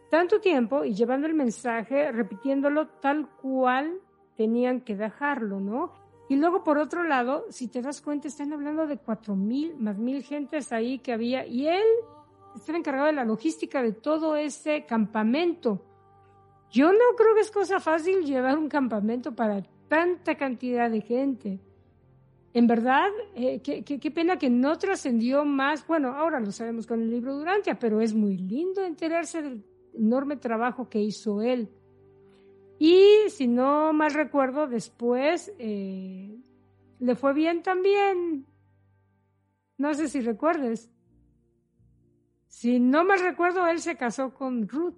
tanto 0.09 0.41
tiempo 0.41 0.85
y 0.85 0.95
llevando 0.95 1.27
el 1.27 1.35
mensaje, 1.35 2.13
repitiéndolo 2.13 2.87
tal 2.87 3.29
cual 3.43 3.93
tenían 4.37 4.83
que 4.83 4.95
dejarlo, 4.95 5.59
¿no? 5.59 5.95
Y 6.29 6.37
luego, 6.37 6.63
por 6.63 6.79
otro 6.79 7.03
lado, 7.03 7.47
si 7.49 7.67
te 7.67 7.83
das 7.83 8.01
cuenta, 8.01 8.29
están 8.29 8.53
hablando 8.53 8.87
de 8.87 8.99
cuatro 8.99 9.35
mil, 9.35 9.75
más 9.81 9.99
mil 9.99 10.23
gentes 10.23 10.71
ahí 10.73 11.01
que 11.01 11.13
había, 11.13 11.45
y 11.45 11.67
él 11.67 11.83
estaba 12.55 12.79
encargado 12.79 13.07
de 13.07 13.13
la 13.13 13.25
logística 13.25 13.83
de 13.83 13.93
todo 13.93 14.37
ese 14.37 14.85
campamento. 14.87 15.85
Yo 16.71 16.93
no 16.93 17.17
creo 17.17 17.35
que 17.35 17.41
es 17.41 17.51
cosa 17.51 17.81
fácil 17.81 18.25
llevar 18.25 18.59
un 18.59 18.69
campamento 18.69 19.35
para 19.35 19.63
tanta 19.89 20.37
cantidad 20.37 20.91
de 20.91 21.01
gente. 21.01 21.61
En 22.53 22.67
verdad, 22.69 23.09
eh, 23.35 23.61
qué, 23.61 24.11
pena 24.13 24.39
que 24.39 24.49
no 24.49 24.79
trascendió 24.79 25.45
más. 25.45 25.87
Bueno, 25.87 26.15
ahora 26.15 26.39
lo 26.39 26.53
sabemos 26.53 26.87
con 26.87 27.03
el 27.03 27.11
libro 27.11 27.37
Durantia, 27.37 27.79
pero 27.79 28.01
es 28.01 28.15
muy 28.15 28.37
lindo 28.37 28.85
enterarse 28.85 29.43
del 29.43 29.65
enorme 29.93 30.37
trabajo 30.37 30.89
que 30.89 31.01
hizo 31.01 31.43
él. 31.43 31.69
Y 32.79 33.29
si 33.29 33.49
no 33.49 33.93
mal 33.93 34.15
recuerdo, 34.15 34.69
después 34.69 35.53
eh, 35.59 36.37
le 37.01 37.15
fue 37.17 37.35
bien 37.35 37.63
también. 37.63 38.47
No 39.77 39.95
sé 39.95 40.09
si 40.09 40.21
recuerdes. 40.21 40.94
Si 42.57 42.79
no 42.79 43.05
mal 43.05 43.19
recuerdo, 43.19 43.67
él 43.67 43.81
se 43.81 43.97
casó 43.97 44.33
con 44.33 44.69
Ruth. 44.69 44.95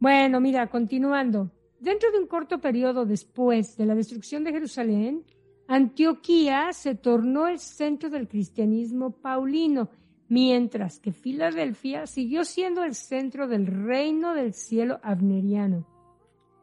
Bueno, 0.00 0.40
mira, 0.40 0.66
continuando. 0.66 1.52
Dentro 1.78 2.10
de 2.10 2.18
un 2.18 2.26
corto 2.26 2.60
periodo 2.60 3.06
después 3.06 3.76
de 3.76 3.86
la 3.86 3.94
destrucción 3.94 4.42
de 4.42 4.50
Jerusalén, 4.50 5.24
Antioquía 5.68 6.72
se 6.72 6.96
tornó 6.96 7.46
el 7.46 7.60
centro 7.60 8.10
del 8.10 8.26
cristianismo 8.26 9.12
paulino, 9.12 9.88
mientras 10.28 10.98
que 10.98 11.12
Filadelfia 11.12 12.08
siguió 12.08 12.44
siendo 12.44 12.82
el 12.82 12.96
centro 12.96 13.46
del 13.46 13.68
reino 13.68 14.34
del 14.34 14.54
cielo 14.54 14.98
abneriano. 15.00 15.86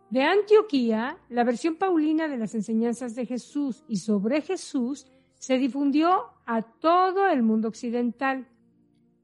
De 0.10 0.24
Antioquía, 0.24 1.18
la 1.30 1.46
versión 1.46 1.78
paulina 1.78 2.28
de 2.28 2.38
las 2.38 2.54
enseñanzas 2.54 3.16
de 3.16 3.26
Jesús 3.26 3.82
y 3.88 3.96
sobre 3.96 4.42
Jesús 4.42 5.08
se 5.36 5.58
difundió 5.58 6.26
a 6.46 6.64
todo 6.64 7.28
el 7.28 7.44
mundo 7.44 7.70
occidental. 7.70 8.46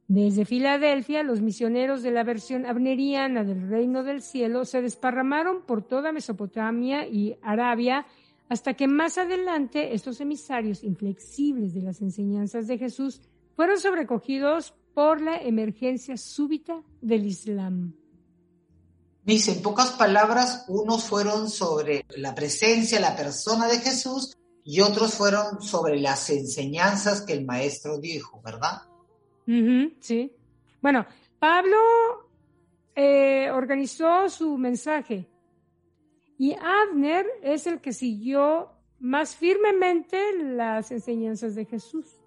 Desde 0.08 0.46
Filadelfia, 0.46 1.24
los 1.24 1.42
misioneros 1.42 2.04
de 2.04 2.12
la 2.12 2.24
versión 2.24 2.66
abneriana 2.66 3.44
del 3.44 3.68
reino 3.68 4.04
del 4.04 4.22
cielo 4.22 4.64
se 4.64 4.82
desparramaron 4.82 5.64
por 5.66 5.82
toda 5.82 6.12
Mesopotamia 6.12 7.08
y 7.08 7.38
Arabia 7.42 8.06
hasta 8.48 8.76
que 8.76 8.88
más 8.88 9.18
adelante 9.18 9.96
estos 9.96 10.22
emisarios 10.22 10.84
inflexibles 10.84 11.74
de 11.74 11.82
las 11.82 12.02
enseñanzas 12.02 12.68
de 12.68 12.78
Jesús 12.78 13.22
fueron 13.56 13.80
sobrecogidos 13.80 14.76
por 14.94 15.22
la 15.22 15.38
emergencia 15.42 16.18
súbita 16.18 16.84
del 17.02 17.26
Islam. 17.26 17.96
Dice, 19.24 19.54
en 19.54 19.64
pocas 19.64 19.92
palabras, 19.92 20.66
unos 20.68 21.04
fueron 21.04 21.50
sobre 21.50 22.06
la 22.16 22.36
presencia, 22.36 23.00
la 23.00 23.16
persona 23.16 23.68
de 23.68 23.80
Jesús, 23.80 24.38
y 24.64 24.82
otros 24.82 25.16
fueron 25.16 25.64
sobre 25.64 26.00
las 26.00 26.30
enseñanzas 26.30 27.22
que 27.22 27.34
el 27.34 27.44
maestro 27.44 27.98
dijo, 28.00 28.40
¿verdad? 28.44 28.84
Sí. 30.00 30.32
Bueno, 30.82 31.06
Pablo 31.40 31.78
eh, 32.96 33.50
organizó 33.52 34.30
su 34.30 34.58
mensaje 34.58 35.28
y 36.38 36.54
Abner 36.54 37.26
es 37.42 37.68
el 37.68 37.80
que 37.80 37.94
siguió 37.94 38.72
más 39.00 39.36
firmemente 39.36 40.18
las 40.44 40.92
enseñanzas 40.92 41.56
de 41.56 41.66
Jesús. 41.66 42.20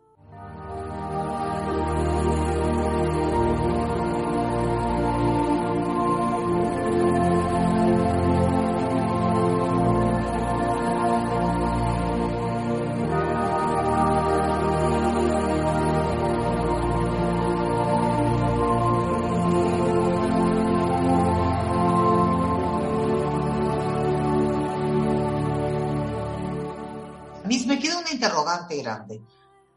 Grande. 28.68 29.20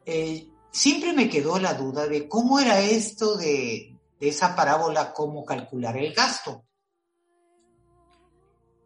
Eh, 0.06 0.48
siempre 0.72 1.14
me 1.14 1.30
quedó 1.30 1.60
la 1.60 1.74
duda 1.74 2.08
de 2.08 2.28
cómo 2.28 2.60
era 2.60 2.80
esto 2.82 3.38
de, 3.38 3.98
esa 4.20 4.56
parábola, 4.56 5.14
cómo 5.14 5.46
calcular 5.46 5.98
el 5.98 6.14
gasto. 6.14 6.64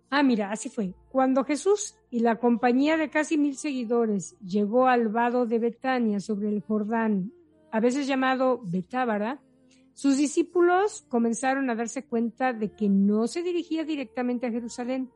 Ah, 0.09 0.23
mira, 0.23 0.51
así 0.51 0.69
fue. 0.69 0.93
Cuando 1.11 1.43
Jesús 1.43 1.95
y 2.09 2.19
la 2.19 2.39
compañía 2.39 2.95
de 2.95 3.09
casi 3.09 3.37
mil 3.37 3.57
seguidores 3.57 4.37
llegó 4.39 4.87
al 4.87 5.09
vado 5.09 5.45
de 5.45 5.59
Betania 5.59 6.19
sobre 6.19 6.49
el 6.49 6.61
Jordán, 6.61 7.33
a 7.71 7.79
veces 7.79 8.07
llamado 8.07 8.61
Betábara, 8.63 9.41
sus 9.93 10.17
discípulos 10.17 11.05
comenzaron 11.09 11.69
a 11.69 11.75
darse 11.75 12.05
cuenta 12.05 12.53
de 12.53 12.73
que 12.73 12.87
no 12.87 13.27
se 13.27 13.43
dirigía 13.43 13.83
directamente 13.83 14.47
a 14.47 14.51
Jerusalén, 14.51 15.11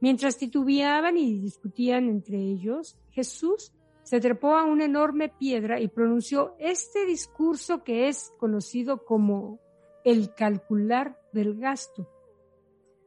Mientras 0.00 0.38
titubeaban 0.38 1.18
y 1.18 1.38
discutían 1.40 2.08
entre 2.08 2.38
ellos, 2.38 2.96
Jesús 3.10 3.72
se 4.10 4.18
trepó 4.18 4.56
a 4.56 4.64
una 4.64 4.86
enorme 4.86 5.28
piedra 5.28 5.78
y 5.78 5.86
pronunció 5.86 6.56
este 6.58 7.06
discurso 7.06 7.84
que 7.84 8.08
es 8.08 8.32
conocido 8.40 9.04
como 9.04 9.60
el 10.04 10.34
calcular 10.34 11.16
del 11.32 11.56
gasto. 11.60 12.10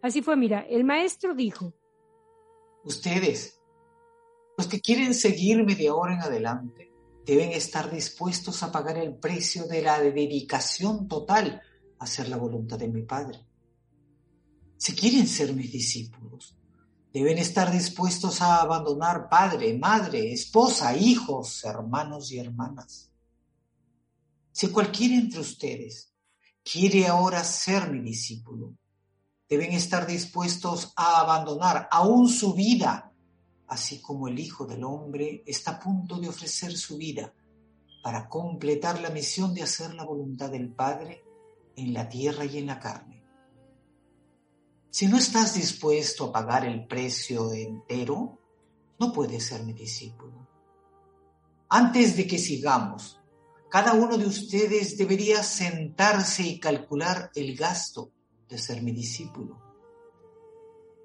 Así 0.01 0.21
fue, 0.21 0.37
mira, 0.37 0.61
el 0.61 0.85
maestro 0.85 1.35
dijo, 1.35 1.73
Ustedes, 2.85 3.59
los 4.57 4.67
que 4.67 4.79
quieren 4.79 5.13
seguirme 5.13 5.75
de 5.75 5.89
ahora 5.89 6.13
en 6.13 6.21
adelante, 6.21 6.93
deben 7.25 7.51
estar 7.51 7.91
dispuestos 7.91 8.63
a 8.63 8.71
pagar 8.71 8.97
el 8.97 9.13
precio 9.17 9.65
de 9.65 9.81
la 9.81 9.99
dedicación 9.99 11.09
total 11.09 11.61
a 11.99 12.05
hacer 12.05 12.29
la 12.29 12.37
voluntad 12.37 12.79
de 12.79 12.87
mi 12.87 13.01
Padre. 13.01 13.45
Si 14.77 14.95
quieren 14.95 15.27
ser 15.27 15.53
mis 15.53 15.69
discípulos, 15.69 16.55
Deben 17.13 17.37
estar 17.37 17.71
dispuestos 17.71 18.41
a 18.41 18.59
abandonar 18.59 19.29
padre, 19.29 19.77
madre, 19.77 20.33
esposa, 20.33 20.97
hijos, 20.97 21.63
hermanos 21.63 22.31
y 22.31 22.39
hermanas. 22.39 23.11
Si 24.51 24.69
cualquiera 24.69 25.15
entre 25.15 25.39
ustedes 25.39 26.11
quiere 26.63 27.05
ahora 27.05 27.43
ser 27.43 27.91
mi 27.91 27.99
discípulo, 27.99 28.73
deben 29.47 29.73
estar 29.73 30.07
dispuestos 30.07 30.91
a 30.95 31.19
abandonar 31.21 31.87
aún 31.91 32.27
su 32.27 32.55
vida, 32.55 33.11
así 33.67 34.01
como 34.01 34.27
el 34.27 34.39
Hijo 34.39 34.65
del 34.65 34.83
Hombre 34.83 35.43
está 35.45 35.71
a 35.71 35.79
punto 35.79 36.19
de 36.19 36.29
ofrecer 36.29 36.75
su 36.75 36.97
vida 36.97 37.31
para 38.01 38.27
completar 38.27 38.99
la 39.01 39.11
misión 39.11 39.53
de 39.53 39.61
hacer 39.61 39.93
la 39.93 40.03
voluntad 40.03 40.49
del 40.49 40.73
Padre 40.73 41.23
en 41.75 41.93
la 41.93 42.09
tierra 42.09 42.45
y 42.45 42.57
en 42.57 42.67
la 42.67 42.79
carne. 42.79 43.22
Si 44.93 45.07
no 45.07 45.17
estás 45.17 45.55
dispuesto 45.55 46.25
a 46.25 46.31
pagar 46.31 46.65
el 46.65 46.85
precio 46.85 47.51
entero, 47.51 48.37
no 48.99 49.11
puedes 49.11 49.43
ser 49.43 49.63
mi 49.63 49.73
discípulo. 49.73 50.47
Antes 51.67 52.15
de 52.15 52.27
que 52.27 52.37
sigamos, 52.37 53.19
cada 53.71 53.93
uno 53.93 54.19
de 54.19 54.27
ustedes 54.27 54.95
debería 54.95 55.41
sentarse 55.41 56.43
y 56.43 56.59
calcular 56.59 57.31
el 57.33 57.57
gasto 57.57 58.11
de 58.47 58.59
ser 58.59 58.83
mi 58.83 58.91
discípulo. 58.91 59.59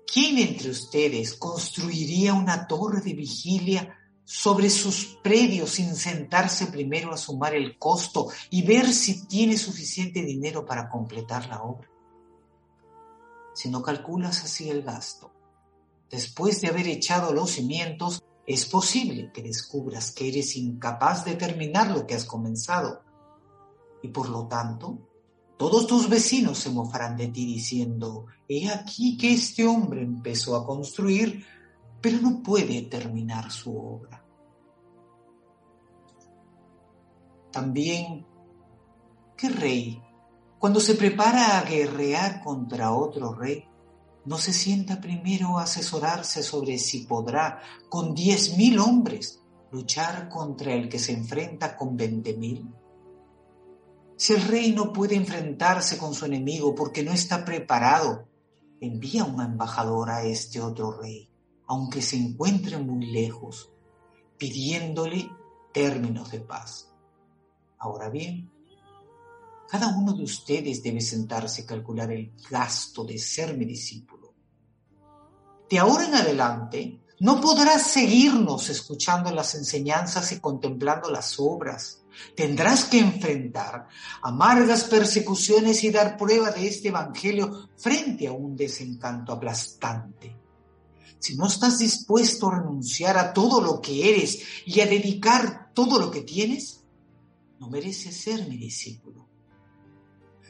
¿Quién 0.07 0.37
entre 0.37 0.69
ustedes 0.69 1.33
construiría 1.33 2.35
una 2.35 2.67
torre 2.67 3.01
de 3.01 3.15
vigilia 3.15 3.99
sobre 4.23 4.69
sus 4.69 5.19
predios 5.23 5.71
sin 5.71 5.97
sentarse 5.97 6.67
primero 6.67 7.11
a 7.11 7.17
sumar 7.17 7.55
el 7.55 7.79
costo 7.79 8.29
y 8.51 8.61
ver 8.61 8.93
si 8.93 9.27
tiene 9.27 9.57
suficiente 9.57 10.21
dinero 10.21 10.67
para 10.67 10.91
completar 10.91 11.49
la 11.49 11.63
obra? 11.63 11.88
Si 13.59 13.69
no 13.69 13.83
calculas 13.83 14.45
así 14.45 14.71
el 14.71 14.85
gasto. 14.85 15.33
Después 16.09 16.61
de 16.61 16.69
haber 16.69 16.87
echado 16.87 17.33
los 17.33 17.51
cimientos, 17.51 18.23
es 18.47 18.67
posible 18.67 19.33
que 19.33 19.43
descubras 19.43 20.13
que 20.13 20.29
eres 20.29 20.55
incapaz 20.55 21.25
de 21.25 21.35
terminar 21.35 21.91
lo 21.91 22.07
que 22.07 22.15
has 22.15 22.25
comenzado. 22.25 23.03
Y 24.01 24.09
por 24.11 24.29
lo 24.29 24.47
tanto, 24.47 25.01
todos 25.57 25.89
tus 25.89 26.09
vecinos 26.09 26.59
se 26.59 26.71
mofarán 26.71 27.17
de 27.17 27.27
ti 27.27 27.47
diciendo, 27.47 28.27
he 28.49 28.71
aquí 28.71 29.17
que 29.17 29.33
este 29.33 29.67
hombre 29.67 30.03
empezó 30.03 30.55
a 30.55 30.65
construir, 30.65 31.45
pero 32.01 32.19
no 32.21 32.45
puede 32.45 32.83
terminar 32.83 33.51
su 33.51 33.77
obra. 33.77 34.25
También, 37.51 38.25
¿qué 39.37 39.49
rey 39.49 40.01
cuando 40.59 40.81
se 40.81 40.95
prepara 40.95 41.59
a 41.59 41.63
guerrear 41.63 42.43
contra 42.43 42.93
otro 42.93 43.33
rey, 43.33 43.65
no 44.25 44.39
se 44.39 44.53
sienta 44.53 45.01
primero 45.01 45.59
a 45.59 45.63
asesorarse 45.63 46.43
sobre 46.43 46.79
si 46.79 47.01
podrá, 47.01 47.63
con 47.89 48.15
diez 48.15 48.57
mil 48.57 48.79
hombres, 48.79 49.41
luchar 49.71 50.29
contra 50.29 50.75
el 50.75 50.89
que 50.89 50.99
se 50.99 51.13
enfrenta 51.13 51.77
con 51.77 51.97
veinte 51.97 52.35
mil. 52.35 52.69
Si 54.17 54.35
el 54.35 54.43
rey 54.43 54.73
no 54.73 54.93
puede 54.93 55.15
enfrentarse 55.15 55.97
con 55.97 56.13
su 56.13 56.27
enemigo 56.27 56.75
porque 56.75 57.05
no 57.05 57.13
está 57.13 57.45
preparado, 57.45 58.27
envía 58.81 59.25
un 59.25 59.41
embajador 59.41 60.11
a 60.11 60.25
este 60.25 60.61
otro 60.61 60.91
rey, 60.91 61.31
aunque 61.69 62.03
se 62.03 62.17
encuentre 62.17 62.79
muy 62.79 63.07
lejos, 63.07 63.71
pidiéndole 64.37 65.31
términos 65.73 66.33
de 66.33 66.41
paz. 66.41 66.93
Ahora 67.79 68.11
bien, 68.11 68.51
cada 69.69 69.89
uno 69.89 70.13
de 70.13 70.25
ustedes 70.25 70.83
debe 70.83 71.01
sentarse 71.01 71.63
y 71.63 71.67
calcular 71.67 72.11
el 72.11 72.33
gasto 72.51 73.05
de 73.05 73.19
ser 73.19 73.57
mi 73.57 73.65
discípulo. 73.65 74.35
De 75.69 75.79
ahora 75.79 76.07
en 76.07 76.15
adelante, 76.15 77.01
no 77.21 77.41
podrás 77.41 77.83
seguirnos 77.83 78.71
escuchando 78.71 79.31
las 79.31 79.55
enseñanzas 79.55 80.33
y 80.33 80.41
contemplando 80.41 81.11
las 81.11 81.39
obras, 81.39 81.99
Tendrás 82.35 82.85
que 82.85 82.99
enfrentar 82.99 83.89
amargas 84.23 84.85
persecuciones 84.85 85.83
y 85.85 85.91
dar 85.91 86.17
prueba 86.17 86.51
de 86.51 86.67
este 86.67 86.89
Evangelio 86.89 87.69
frente 87.77 88.27
a 88.27 88.33
un 88.33 88.57
desencanto 88.57 89.33
aplastante. 89.33 90.37
Si 91.19 91.37
no 91.37 91.47
estás 91.47 91.79
dispuesto 91.79 92.49
a 92.49 92.59
renunciar 92.59 93.19
a 93.19 93.33
todo 93.33 93.61
lo 93.61 93.81
que 93.81 94.09
eres 94.11 94.41
y 94.67 94.81
a 94.81 94.87
dedicar 94.87 95.73
todo 95.75 95.99
lo 95.99 96.11
que 96.11 96.23
tienes, 96.23 96.85
no 97.59 97.69
mereces 97.69 98.17
ser 98.17 98.49
mi 98.49 98.57
discípulo. 98.57 99.28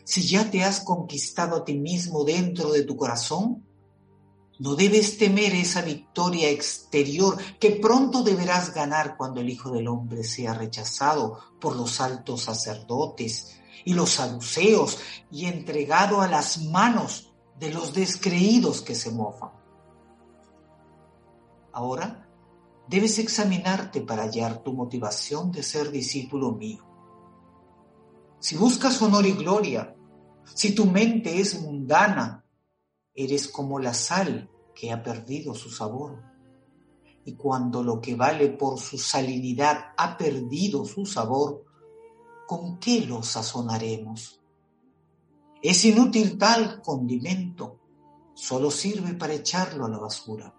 Si 0.09 0.27
ya 0.27 0.51
te 0.51 0.65
has 0.65 0.81
conquistado 0.81 1.55
a 1.55 1.65
ti 1.67 1.75
mismo 1.75 2.25
dentro 2.25 2.73
de 2.73 2.83
tu 2.83 2.97
corazón, 2.97 3.63
no 4.59 4.75
debes 4.75 5.19
temer 5.19 5.55
esa 5.55 5.83
victoria 5.83 6.49
exterior 6.49 7.37
que 7.61 7.73
pronto 7.73 8.23
deberás 8.23 8.73
ganar 8.73 9.19
cuando 9.19 9.43
el 9.43 9.51
Hijo 9.51 9.71
del 9.71 9.87
Hombre 9.87 10.25
sea 10.25 10.55
rechazado 10.55 11.39
por 11.61 11.77
los 11.77 12.01
altos 12.01 12.45
sacerdotes 12.45 13.61
y 13.85 13.93
los 13.93 14.13
saduceos 14.13 14.97
y 15.31 15.45
entregado 15.45 16.23
a 16.23 16.27
las 16.27 16.63
manos 16.63 17.31
de 17.59 17.71
los 17.71 17.93
descreídos 17.93 18.81
que 18.81 18.95
se 18.95 19.11
mofan. 19.11 19.51
Ahora 21.71 22.27
debes 22.89 23.19
examinarte 23.19 24.01
para 24.01 24.23
hallar 24.23 24.63
tu 24.63 24.73
motivación 24.73 25.53
de 25.53 25.63
ser 25.63 25.91
discípulo 25.91 26.53
mío. 26.53 26.83
Si 28.41 28.57
buscas 28.57 29.03
honor 29.03 29.27
y 29.27 29.33
gloria, 29.33 29.97
si 30.55 30.75
tu 30.75 30.87
mente 30.87 31.41
es 31.41 31.61
mundana, 31.61 32.45
Eres 33.21 33.49
como 33.49 33.81
la 33.81 33.95
sal 33.95 34.49
que 34.73 34.93
ha 34.93 35.03
perdido 35.03 35.53
su 35.53 35.71
sabor. 35.71 36.23
Y 37.25 37.33
cuando 37.33 37.83
lo 37.83 38.01
que 38.01 38.15
vale 38.15 38.51
por 38.51 38.79
su 38.79 38.97
salinidad 38.97 39.87
ha 39.97 40.17
perdido 40.17 40.85
su 40.85 41.05
sabor, 41.05 41.65
¿con 42.47 42.79
qué 42.79 43.01
lo 43.01 43.25
sazonaremos? 43.25 44.41
Es 45.61 45.85
inútil 45.85 46.39
tal 46.39 46.81
condimento, 46.81 47.81
solo 48.35 48.71
sirve 48.71 49.15
para 49.15 49.35
echarlo 49.35 49.87
a 49.87 49.89
la 49.89 49.99
basura. 49.99 50.55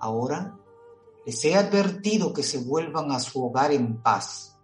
Ahora 0.00 0.58
les 1.24 1.44
he 1.44 1.54
advertido 1.54 2.32
que 2.32 2.42
se 2.42 2.58
vuelvan 2.58 3.12
a 3.12 3.20
su 3.20 3.44
hogar 3.44 3.70
en 3.70 4.02
paz. 4.02 4.58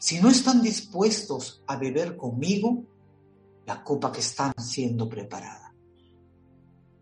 Si 0.00 0.20
no 0.20 0.30
están 0.30 0.62
dispuestos 0.62 1.62
a 1.68 1.76
beber 1.76 2.16
conmigo, 2.16 2.82
la 3.66 3.82
copa 3.82 4.12
que 4.12 4.20
están 4.20 4.52
siendo 4.58 5.08
preparada. 5.08 5.74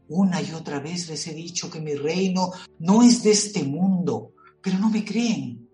Una 0.08 0.42
y 0.42 0.52
otra 0.52 0.80
vez 0.80 1.08
les 1.08 1.26
he 1.28 1.34
dicho 1.34 1.70
que 1.70 1.80
mi 1.80 1.94
reino 1.94 2.50
no 2.80 3.02
es 3.02 3.22
de 3.22 3.30
este 3.30 3.62
mundo, 3.62 4.32
pero 4.60 4.78
no 4.78 4.90
me 4.90 5.04
creen. 5.04 5.68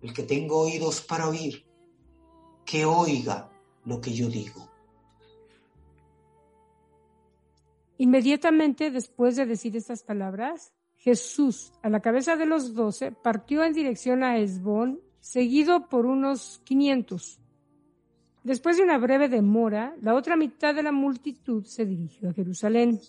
El 0.00 0.12
que 0.12 0.22
tenga 0.22 0.54
oídos 0.54 1.00
para 1.00 1.28
oír, 1.28 1.66
que 2.64 2.84
oiga 2.84 3.50
lo 3.84 4.00
que 4.00 4.12
yo 4.12 4.28
digo. 4.28 4.70
Inmediatamente 7.98 8.90
después 8.90 9.36
de 9.36 9.46
decir 9.46 9.76
estas 9.76 10.02
palabras, 10.02 10.72
Jesús, 10.96 11.72
a 11.82 11.88
la 11.88 12.00
cabeza 12.00 12.36
de 12.36 12.46
los 12.46 12.74
doce, 12.74 13.10
partió 13.10 13.64
en 13.64 13.72
dirección 13.72 14.22
a 14.22 14.38
Esbón, 14.38 15.00
seguido 15.20 15.88
por 15.88 16.06
unos 16.06 16.60
quinientos. 16.64 17.40
Después 18.46 18.76
de 18.76 18.84
una 18.84 18.96
breve 18.96 19.28
demora, 19.28 19.96
la 20.00 20.14
otra 20.14 20.36
mitad 20.36 20.72
de 20.72 20.84
la 20.84 20.92
multitud 20.92 21.64
se 21.64 21.84
dirigió 21.84 22.30
a 22.30 22.32
Jerusalén. 22.32 23.00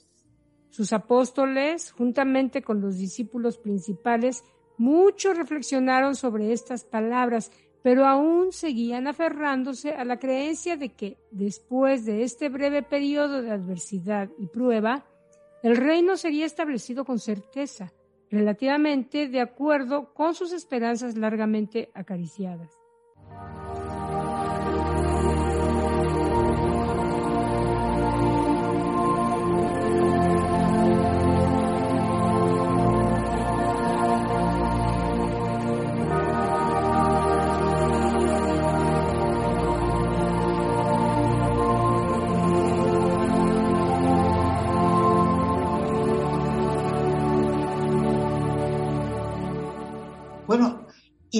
Sus 0.71 0.91
apóstoles, 0.93 1.91
juntamente 1.91 2.63
con 2.63 2.81
los 2.81 2.97
discípulos 2.97 3.59
principales, 3.59 4.43
muchos 4.79 5.37
reflexionaron 5.37 6.15
sobre 6.15 6.53
estas 6.53 6.85
palabras, 6.85 7.51
pero 7.83 8.07
aún 8.07 8.51
seguían 8.51 9.05
aferrándose 9.05 9.91
a 9.91 10.05
la 10.05 10.17
creencia 10.17 10.75
de 10.75 10.89
que, 10.89 11.19
después 11.29 12.03
de 12.03 12.23
este 12.23 12.49
breve 12.49 12.81
periodo 12.81 13.43
de 13.43 13.51
adversidad 13.51 14.31
y 14.39 14.47
prueba, 14.47 15.05
el 15.61 15.77
reino 15.77 16.17
sería 16.17 16.47
establecido 16.47 17.05
con 17.05 17.19
certeza, 17.19 17.93
relativamente 18.31 19.27
de 19.27 19.41
acuerdo 19.41 20.15
con 20.15 20.33
sus 20.33 20.51
esperanzas 20.51 21.15
largamente 21.15 21.91
acariciadas. 21.93 22.71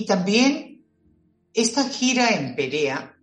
También 0.07 0.85
esta 1.53 1.87
gira 1.87 2.29
en 2.29 2.55
Perea, 2.55 3.15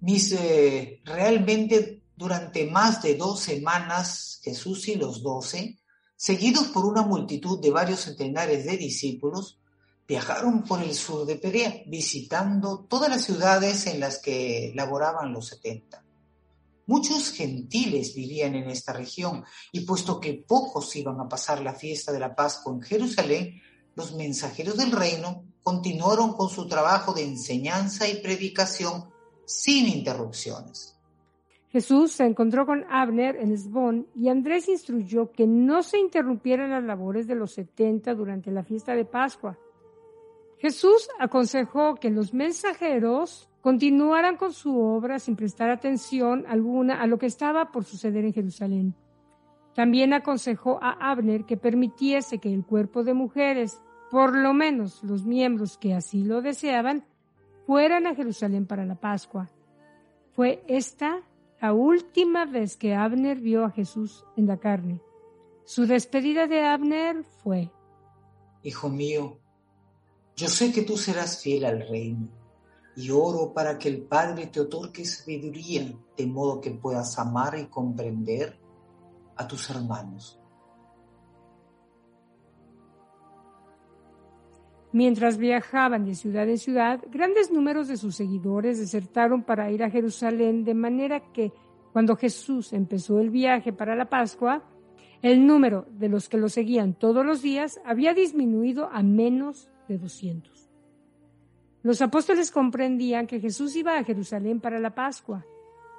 mis, 0.00 0.32
eh, 0.32 1.00
realmente 1.04 2.02
durante 2.14 2.66
más 2.66 3.02
de 3.02 3.14
dos 3.14 3.40
semanas, 3.40 4.40
Jesús 4.42 4.86
y 4.88 4.96
los 4.96 5.22
doce, 5.22 5.78
seguidos 6.16 6.68
por 6.68 6.84
una 6.84 7.02
multitud 7.02 7.60
de 7.60 7.70
varios 7.70 8.00
centenares 8.00 8.66
de 8.66 8.76
discípulos, 8.76 9.58
viajaron 10.06 10.64
por 10.64 10.82
el 10.82 10.94
sur 10.94 11.26
de 11.26 11.36
Perea, 11.36 11.82
visitando 11.86 12.86
todas 12.88 13.08
las 13.08 13.24
ciudades 13.24 13.86
en 13.86 14.00
las 14.00 14.18
que 14.18 14.72
laboraban 14.74 15.32
los 15.32 15.46
setenta. 15.46 16.04
Muchos 16.86 17.30
gentiles 17.32 18.14
vivían 18.14 18.54
en 18.54 18.68
esta 18.68 18.92
región 18.92 19.42
y 19.72 19.80
puesto 19.80 20.20
que 20.20 20.34
pocos 20.34 20.94
iban 20.96 21.18
a 21.18 21.28
pasar 21.28 21.62
la 21.62 21.74
fiesta 21.74 22.12
de 22.12 22.20
la 22.20 22.34
Pascua 22.34 22.74
en 22.74 22.82
Jerusalén, 22.82 23.62
los 23.94 24.14
mensajeros 24.14 24.76
del 24.76 24.92
reino 24.92 25.44
continuaron 25.62 26.34
con 26.34 26.48
su 26.48 26.68
trabajo 26.68 27.12
de 27.12 27.24
enseñanza 27.24 28.08
y 28.08 28.20
predicación 28.20 29.04
sin 29.46 29.88
interrupciones. 29.88 30.94
Jesús 31.70 32.12
se 32.12 32.24
encontró 32.24 32.66
con 32.66 32.84
Abner 32.88 33.36
en 33.36 33.50
Esbón 33.50 34.06
y 34.14 34.28
Andrés 34.28 34.68
instruyó 34.68 35.32
que 35.32 35.46
no 35.46 35.82
se 35.82 35.98
interrumpieran 35.98 36.70
las 36.70 36.84
labores 36.84 37.26
de 37.26 37.34
los 37.34 37.52
setenta 37.52 38.14
durante 38.14 38.52
la 38.52 38.62
fiesta 38.62 38.94
de 38.94 39.04
Pascua. 39.04 39.58
Jesús 40.58 41.08
aconsejó 41.18 41.96
que 41.96 42.10
los 42.10 42.32
mensajeros 42.32 43.48
continuaran 43.60 44.36
con 44.36 44.52
su 44.52 44.78
obra 44.78 45.18
sin 45.18 45.34
prestar 45.34 45.70
atención 45.70 46.44
alguna 46.46 47.02
a 47.02 47.06
lo 47.06 47.18
que 47.18 47.26
estaba 47.26 47.72
por 47.72 47.84
suceder 47.84 48.24
en 48.24 48.32
Jerusalén. 48.32 48.94
También 49.74 50.12
aconsejó 50.12 50.78
a 50.82 50.92
Abner 51.10 51.44
que 51.44 51.56
permitiese 51.56 52.38
que 52.38 52.52
el 52.52 52.64
cuerpo 52.64 53.02
de 53.02 53.14
mujeres, 53.14 53.80
por 54.10 54.36
lo 54.36 54.54
menos 54.54 55.02
los 55.02 55.24
miembros 55.24 55.76
que 55.76 55.94
así 55.94 56.22
lo 56.22 56.42
deseaban, 56.42 57.04
fueran 57.66 58.06
a 58.06 58.14
Jerusalén 58.14 58.66
para 58.66 58.84
la 58.84 58.94
Pascua. 58.94 59.50
Fue 60.32 60.62
esta 60.68 61.22
la 61.60 61.72
última 61.72 62.44
vez 62.44 62.76
que 62.76 62.94
Abner 62.94 63.40
vio 63.40 63.64
a 63.64 63.70
Jesús 63.70 64.24
en 64.36 64.46
la 64.46 64.58
carne. 64.58 65.00
Su 65.64 65.86
despedida 65.86 66.46
de 66.46 66.62
Abner 66.62 67.24
fue, 67.24 67.70
Hijo 68.62 68.88
mío, 68.88 69.38
yo 70.36 70.48
sé 70.48 70.72
que 70.72 70.82
tú 70.82 70.96
serás 70.96 71.42
fiel 71.42 71.64
al 71.64 71.86
reino 71.88 72.28
y 72.96 73.10
oro 73.10 73.52
para 73.52 73.78
que 73.78 73.88
el 73.88 74.02
Padre 74.02 74.46
te 74.46 74.60
otorgue 74.60 75.04
sabiduría 75.04 75.92
de 76.16 76.26
modo 76.26 76.60
que 76.60 76.70
puedas 76.70 77.18
amar 77.18 77.58
y 77.58 77.66
comprender 77.66 78.58
a 79.36 79.46
tus 79.46 79.70
hermanos. 79.70 80.40
Mientras 84.92 85.38
viajaban 85.38 86.04
de 86.04 86.14
ciudad 86.14 86.48
en 86.48 86.58
ciudad, 86.58 87.00
grandes 87.10 87.50
números 87.50 87.88
de 87.88 87.96
sus 87.96 88.14
seguidores 88.14 88.78
desertaron 88.78 89.42
para 89.42 89.70
ir 89.72 89.82
a 89.82 89.90
Jerusalén, 89.90 90.64
de 90.64 90.74
manera 90.74 91.32
que 91.32 91.52
cuando 91.92 92.14
Jesús 92.14 92.72
empezó 92.72 93.18
el 93.18 93.30
viaje 93.30 93.72
para 93.72 93.96
la 93.96 94.08
Pascua, 94.08 94.62
el 95.20 95.46
número 95.46 95.86
de 95.90 96.08
los 96.08 96.28
que 96.28 96.36
lo 96.36 96.48
seguían 96.48 96.94
todos 96.94 97.26
los 97.26 97.42
días 97.42 97.80
había 97.84 98.14
disminuido 98.14 98.88
a 98.92 99.02
menos 99.02 99.68
de 99.88 99.98
200. 99.98 100.70
Los 101.82 102.00
apóstoles 102.00 102.50
comprendían 102.50 103.26
que 103.26 103.40
Jesús 103.40 103.74
iba 103.74 103.98
a 103.98 104.04
Jerusalén 104.04 104.60
para 104.60 104.78
la 104.78 104.94
Pascua 104.94 105.44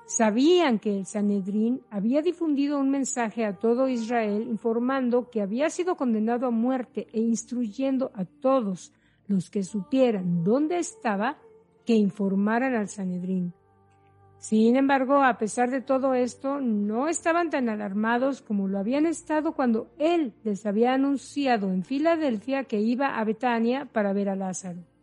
Sabían 0.08 0.78
que 0.78 0.96
el 1.00 1.06
Sanedrín 1.08 1.82
había 1.90 2.22
difundido 2.22 2.80
un 2.80 2.92
mensaje 2.92 3.44
a 3.44 3.58
todo 3.58 3.88
Israel 3.88 4.44
informando 4.44 5.32
que 5.32 5.42
había 5.42 5.72
sido 5.72 5.96
condenado 5.96 6.46
a 6.46 6.52
muerte 6.52 7.08
e 7.12 7.20
instruyendo 7.20 8.12
a 8.14 8.26
todos 8.26 8.94
los 9.28 9.50
que 9.50 9.64
supieran 9.64 10.44
dónde 10.44 10.78
estaba 10.78 11.38
que 11.86 11.96
informaran 11.96 12.76
al 12.76 12.88
Sanedrín. 12.88 13.54
Sin 14.38 14.76
embargo, 14.76 15.24
a 15.24 15.40
pesar 15.40 15.72
de 15.72 15.82
todo 15.82 16.14
esto, 16.14 16.62
no 16.62 17.08
estaban 17.08 17.50
tan 17.50 17.68
alarmados 17.68 18.44
como 18.44 18.68
lo 18.68 18.78
habían 18.78 19.08
estado 19.08 19.54
cuando 19.54 19.90
él 19.98 20.36
les 20.44 20.68
había 20.68 20.94
anunciado 20.94 21.72
en 21.72 21.84
Filadelfia 21.84 22.66
que 22.66 22.80
iba 22.80 23.18
a 23.18 23.24
Betania 23.24 23.90
para 23.92 24.14
ver 24.14 24.30
a 24.30 24.36
Lázaro. 24.36 24.95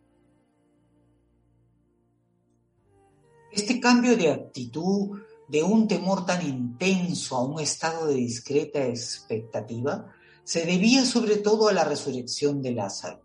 Este 3.53 3.79
cambio 3.79 4.17
de 4.17 4.31
actitud 4.31 5.21
de 5.47 5.61
un 5.61 5.87
temor 5.87 6.25
tan 6.25 6.43
intenso 6.43 7.35
a 7.35 7.45
un 7.45 7.59
estado 7.59 8.07
de 8.07 8.15
discreta 8.15 8.83
expectativa 8.87 10.11
se 10.43 10.65
debía 10.65 11.05
sobre 11.05 11.37
todo 11.37 11.67
a 11.67 11.71
la 11.71 11.83
resurrección 11.83 12.63
de 12.63 12.71
Lázaro. 12.71 13.21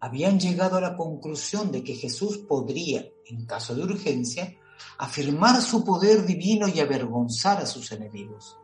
Habían 0.00 0.40
llegado 0.40 0.76
a 0.76 0.80
la 0.80 0.96
conclusión 0.96 1.70
de 1.70 1.84
que 1.84 1.94
Jesús 1.94 2.38
podría, 2.38 3.06
en 3.26 3.46
caso 3.46 3.76
de 3.76 3.84
urgencia, 3.84 4.56
afirmar 4.98 5.62
su 5.62 5.84
poder 5.84 6.26
divino 6.26 6.66
y 6.66 6.80
avergonzar 6.80 7.58
a 7.58 7.66
sus 7.66 7.92
enemigos. 7.92 8.56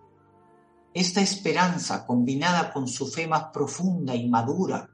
Esta 0.92 1.20
esperanza, 1.20 2.04
combinada 2.04 2.72
con 2.72 2.88
su 2.88 3.06
fe 3.06 3.28
más 3.28 3.44
profunda 3.52 4.16
y 4.16 4.28
madura 4.28 4.90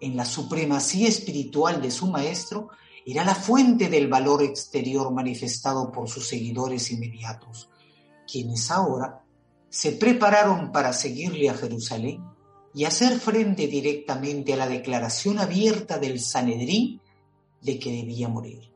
en 0.00 0.16
la 0.16 0.24
supremacía 0.24 1.08
espiritual 1.08 1.82
de 1.82 1.90
su 1.90 2.06
Maestro, 2.06 2.70
era 3.08 3.24
la 3.24 3.36
fuente 3.36 3.88
del 3.88 4.08
valor 4.08 4.42
exterior 4.42 5.12
manifestado 5.12 5.92
por 5.92 6.08
sus 6.08 6.26
seguidores 6.26 6.90
inmediatos, 6.90 7.70
quienes 8.30 8.68
ahora 8.72 9.22
se 9.68 9.92
prepararon 9.92 10.72
para 10.72 10.92
seguirle 10.92 11.48
a 11.48 11.54
Jerusalén 11.54 12.24
y 12.74 12.84
hacer 12.84 13.12
frente 13.20 13.68
directamente 13.68 14.54
a 14.54 14.56
la 14.56 14.66
declaración 14.66 15.38
abierta 15.38 15.98
del 15.98 16.18
Sanedrín 16.18 17.00
de 17.62 17.78
que 17.78 17.92
debía 17.92 18.28
morir. 18.28 18.72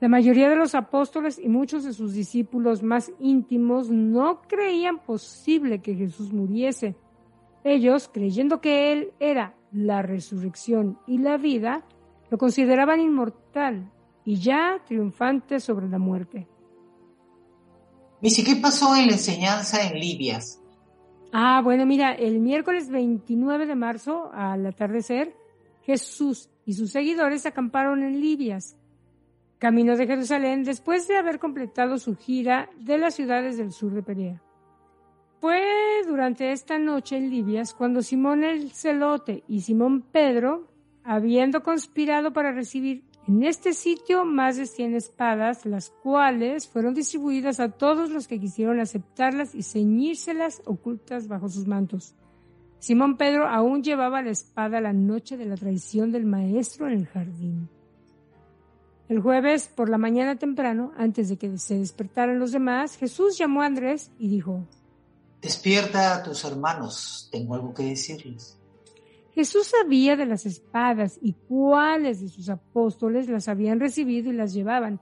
La 0.00 0.08
mayoría 0.08 0.50
de 0.50 0.56
los 0.56 0.74
apóstoles 0.74 1.38
y 1.38 1.48
muchos 1.48 1.84
de 1.84 1.92
sus 1.92 2.12
discípulos 2.12 2.82
más 2.82 3.12
íntimos 3.20 3.88
no 3.88 4.42
creían 4.42 4.98
posible 4.98 5.80
que 5.80 5.94
Jesús 5.94 6.32
muriese. 6.32 6.96
Ellos, 7.62 8.10
creyendo 8.12 8.60
que 8.60 8.92
Él 8.92 9.12
era 9.20 9.54
la 9.72 10.02
resurrección 10.02 10.98
y 11.06 11.18
la 11.18 11.38
vida, 11.38 11.84
lo 12.30 12.38
consideraban 12.38 13.00
inmortal 13.00 13.90
y 14.24 14.36
ya 14.36 14.82
triunfante 14.86 15.60
sobre 15.60 15.88
la 15.88 15.98
muerte. 15.98 16.48
¿Y 18.20 18.44
qué 18.44 18.56
pasó 18.56 18.96
en 18.96 19.06
la 19.06 19.12
enseñanza 19.12 19.86
en 19.86 20.00
Libias? 20.00 20.60
Ah, 21.32 21.60
bueno, 21.62 21.86
mira, 21.86 22.12
el 22.12 22.40
miércoles 22.40 22.88
29 22.88 23.66
de 23.66 23.74
marzo, 23.74 24.30
al 24.32 24.66
atardecer, 24.66 25.34
Jesús 25.82 26.48
y 26.64 26.72
sus 26.72 26.90
seguidores 26.90 27.46
acamparon 27.46 28.02
en 28.02 28.20
Libias, 28.20 28.76
camino 29.58 29.96
de 29.96 30.06
Jerusalén, 30.06 30.64
después 30.64 31.06
de 31.06 31.16
haber 31.16 31.38
completado 31.38 31.98
su 31.98 32.16
gira 32.16 32.68
de 32.80 32.98
las 32.98 33.14
ciudades 33.14 33.56
del 33.56 33.72
sur 33.72 33.92
de 33.92 34.02
Perea. 34.02 34.42
Fue 35.40 35.62
durante 36.06 36.50
esta 36.50 36.78
noche 36.78 37.16
en 37.16 37.30
Libias 37.30 37.74
cuando 37.74 38.02
Simón 38.02 38.42
el 38.42 38.72
Celote 38.72 39.44
y 39.46 39.60
Simón 39.60 40.02
Pedro 40.02 40.66
habiendo 41.06 41.62
conspirado 41.62 42.32
para 42.32 42.52
recibir 42.52 43.04
en 43.28 43.42
este 43.42 43.72
sitio 43.72 44.24
más 44.24 44.56
de 44.56 44.66
100 44.66 44.94
espadas, 44.94 45.66
las 45.66 45.90
cuales 45.90 46.68
fueron 46.68 46.94
distribuidas 46.94 47.60
a 47.60 47.70
todos 47.70 48.10
los 48.10 48.28
que 48.28 48.38
quisieron 48.38 48.80
aceptarlas 48.80 49.54
y 49.54 49.62
ceñírselas 49.62 50.62
ocultas 50.64 51.26
bajo 51.28 51.48
sus 51.48 51.66
mantos. 51.66 52.14
Simón 52.78 53.16
Pedro 53.16 53.48
aún 53.48 53.82
llevaba 53.82 54.22
la 54.22 54.30
espada 54.30 54.80
la 54.80 54.92
noche 54.92 55.36
de 55.36 55.46
la 55.46 55.56
traición 55.56 56.12
del 56.12 56.26
maestro 56.26 56.86
en 56.86 56.92
el 56.94 57.06
jardín. 57.06 57.68
El 59.08 59.20
jueves, 59.20 59.68
por 59.68 59.88
la 59.88 59.98
mañana 59.98 60.36
temprano, 60.36 60.92
antes 60.96 61.28
de 61.28 61.36
que 61.36 61.58
se 61.58 61.78
despertaran 61.78 62.40
los 62.40 62.52
demás, 62.52 62.96
Jesús 62.96 63.38
llamó 63.38 63.62
a 63.62 63.66
Andrés 63.66 64.10
y 64.18 64.28
dijo, 64.28 64.66
Despierta 65.40 66.16
a 66.16 66.22
tus 66.24 66.44
hermanos, 66.44 67.28
tengo 67.30 67.54
algo 67.54 67.72
que 67.72 67.84
decirles. 67.84 68.55
Jesús 69.36 69.66
sabía 69.66 70.16
de 70.16 70.24
las 70.24 70.46
espadas 70.46 71.18
y 71.20 71.34
cuáles 71.34 72.22
de 72.22 72.28
sus 72.28 72.48
apóstoles 72.48 73.28
las 73.28 73.48
habían 73.48 73.80
recibido 73.80 74.32
y 74.32 74.34
las 74.34 74.54
llevaban, 74.54 74.98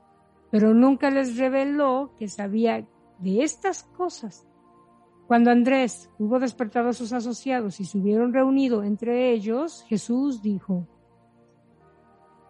pero 0.51 0.73
nunca 0.73 1.09
les 1.09 1.37
reveló 1.37 2.13
que 2.19 2.27
sabía 2.27 2.85
de 3.19 3.43
estas 3.43 3.83
cosas. 3.83 4.45
Cuando 5.27 5.51
Andrés 5.51 6.09
hubo 6.19 6.37
despertado 6.37 6.89
a 6.89 6.93
sus 6.93 7.13
asociados 7.13 7.79
y 7.79 7.85
se 7.85 7.97
hubieron 7.97 8.33
reunido 8.33 8.83
entre 8.83 9.31
ellos, 9.31 9.85
Jesús 9.87 10.41
dijo, 10.41 10.85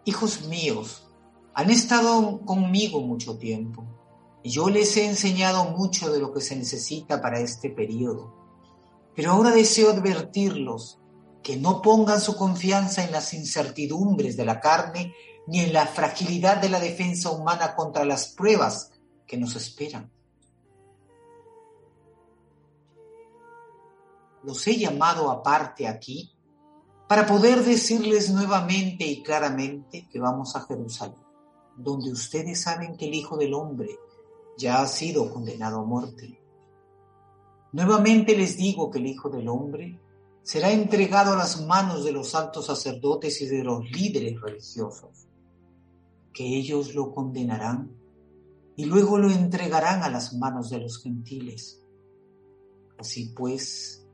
Hijos 0.04 0.48
míos, 0.48 1.08
han 1.54 1.70
estado 1.70 2.40
conmigo 2.40 3.00
mucho 3.00 3.38
tiempo 3.38 3.84
y 4.42 4.50
yo 4.50 4.70
les 4.70 4.96
he 4.96 5.06
enseñado 5.06 5.70
mucho 5.70 6.12
de 6.12 6.18
lo 6.18 6.32
que 6.32 6.40
se 6.40 6.56
necesita 6.56 7.22
para 7.22 7.38
este 7.38 7.70
periodo. 7.70 8.34
Pero 9.14 9.30
ahora 9.30 9.52
deseo 9.52 9.90
advertirlos 9.90 10.98
que 11.46 11.56
no 11.56 11.80
pongan 11.80 12.20
su 12.20 12.36
confianza 12.36 13.04
en 13.04 13.12
las 13.12 13.32
incertidumbres 13.32 14.36
de 14.36 14.44
la 14.44 14.58
carne 14.58 15.14
ni 15.46 15.60
en 15.60 15.72
la 15.72 15.86
fragilidad 15.86 16.56
de 16.60 16.68
la 16.68 16.80
defensa 16.80 17.30
humana 17.30 17.76
contra 17.76 18.04
las 18.04 18.26
pruebas 18.26 18.90
que 19.28 19.36
nos 19.36 19.54
esperan. 19.54 20.10
Los 24.42 24.66
he 24.66 24.76
llamado 24.76 25.30
aparte 25.30 25.86
aquí 25.86 26.34
para 27.08 27.24
poder 27.24 27.62
decirles 27.62 28.28
nuevamente 28.30 29.06
y 29.06 29.22
claramente 29.22 30.08
que 30.10 30.18
vamos 30.18 30.56
a 30.56 30.62
Jerusalén, 30.62 31.22
donde 31.76 32.10
ustedes 32.10 32.60
saben 32.60 32.96
que 32.96 33.06
el 33.06 33.14
Hijo 33.14 33.36
del 33.36 33.54
Hombre 33.54 33.96
ya 34.58 34.82
ha 34.82 34.86
sido 34.88 35.32
condenado 35.32 35.78
a 35.78 35.84
muerte. 35.84 36.40
Nuevamente 37.70 38.36
les 38.36 38.56
digo 38.56 38.90
que 38.90 38.98
el 38.98 39.06
Hijo 39.06 39.28
del 39.28 39.46
Hombre 39.48 40.00
será 40.46 40.70
entregado 40.70 41.32
a 41.32 41.36
las 41.36 41.66
manos 41.66 42.04
de 42.04 42.12
los 42.12 42.36
altos 42.36 42.66
sacerdotes 42.66 43.42
y 43.42 43.46
de 43.46 43.64
los 43.64 43.90
líderes 43.90 44.40
religiosos, 44.40 45.26
que 46.32 46.44
ellos 46.44 46.94
lo 46.94 47.12
condenarán 47.12 47.90
y 48.76 48.84
luego 48.84 49.18
lo 49.18 49.28
entregarán 49.28 50.04
a 50.04 50.08
las 50.08 50.34
manos 50.34 50.70
de 50.70 50.78
los 50.78 51.02
gentiles. 51.02 51.82
Así 52.96 53.32
pues, 53.36 54.06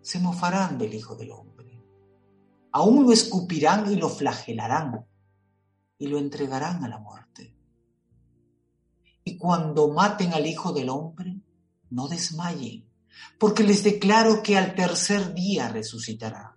se 0.00 0.18
mofarán 0.20 0.78
del 0.78 0.94
Hijo 0.94 1.16
del 1.16 1.32
Hombre. 1.32 1.84
Aún 2.72 3.04
lo 3.04 3.12
escupirán 3.12 3.92
y 3.92 3.96
lo 3.96 4.08
flagelarán 4.08 5.04
y 5.98 6.06
lo 6.06 6.16
entregarán 6.16 6.82
a 6.82 6.88
la 6.88 6.98
muerte. 6.98 7.54
Y 9.22 9.36
cuando 9.36 9.88
maten 9.88 10.32
al 10.32 10.46
Hijo 10.46 10.72
del 10.72 10.88
Hombre, 10.88 11.42
no 11.90 12.08
desmayen 12.08 12.87
porque 13.38 13.62
les 13.62 13.84
declaro 13.84 14.42
que 14.42 14.56
al 14.56 14.74
tercer 14.74 15.34
día 15.34 15.68
resucitará. 15.68 16.56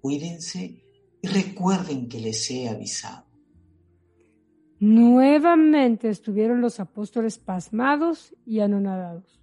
Cuídense 0.00 0.84
y 1.22 1.28
recuerden 1.28 2.08
que 2.08 2.20
les 2.20 2.50
he 2.50 2.68
avisado. 2.68 3.26
Nuevamente 4.80 6.08
estuvieron 6.08 6.60
los 6.60 6.80
apóstoles 6.80 7.38
pasmados 7.38 8.34
y 8.44 8.58
anonadados, 8.58 9.40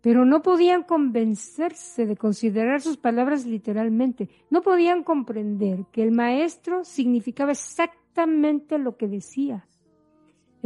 pero 0.00 0.24
no 0.24 0.42
podían 0.42 0.82
convencerse 0.82 2.04
de 2.04 2.16
considerar 2.16 2.80
sus 2.80 2.96
palabras 2.96 3.46
literalmente, 3.46 4.28
no 4.50 4.62
podían 4.62 5.04
comprender 5.04 5.84
que 5.92 6.02
el 6.02 6.10
maestro 6.10 6.84
significaba 6.84 7.52
exactamente 7.52 8.78
lo 8.78 8.96
que 8.96 9.06
decía. 9.06 9.68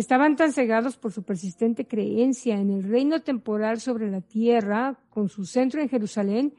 Estaban 0.00 0.34
tan 0.34 0.54
cegados 0.54 0.96
por 0.96 1.12
su 1.12 1.24
persistente 1.24 1.86
creencia 1.86 2.58
en 2.58 2.70
el 2.70 2.84
reino 2.84 3.20
temporal 3.20 3.80
sobre 3.80 4.10
la 4.10 4.22
tierra, 4.22 4.98
con 5.10 5.28
su 5.28 5.44
centro 5.44 5.82
en 5.82 5.90
Jerusalén, 5.90 6.54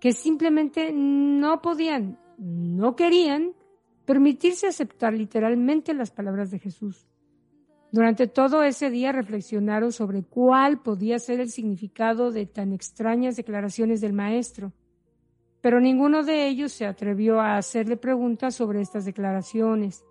que 0.00 0.10
simplemente 0.10 0.90
no 0.92 1.62
podían, 1.62 2.18
no 2.38 2.96
querían 2.96 3.52
permitirse 4.04 4.66
aceptar 4.66 5.12
literalmente 5.12 5.94
las 5.94 6.10
palabras 6.10 6.50
de 6.50 6.58
Jesús. 6.58 7.06
Durante 7.92 8.26
todo 8.26 8.64
ese 8.64 8.90
día 8.90 9.12
reflexionaron 9.12 9.92
sobre 9.92 10.24
cuál 10.24 10.82
podía 10.82 11.20
ser 11.20 11.38
el 11.38 11.50
significado 11.50 12.32
de 12.32 12.46
tan 12.46 12.72
extrañas 12.72 13.36
declaraciones 13.36 14.00
del 14.00 14.12
Maestro, 14.12 14.72
pero 15.60 15.78
ninguno 15.78 16.24
de 16.24 16.48
ellos 16.48 16.72
se 16.72 16.86
atrevió 16.86 17.38
a 17.38 17.58
hacerle 17.58 17.96
preguntas 17.96 18.56
sobre 18.56 18.80
estas 18.80 19.04
declaraciones. 19.04 20.04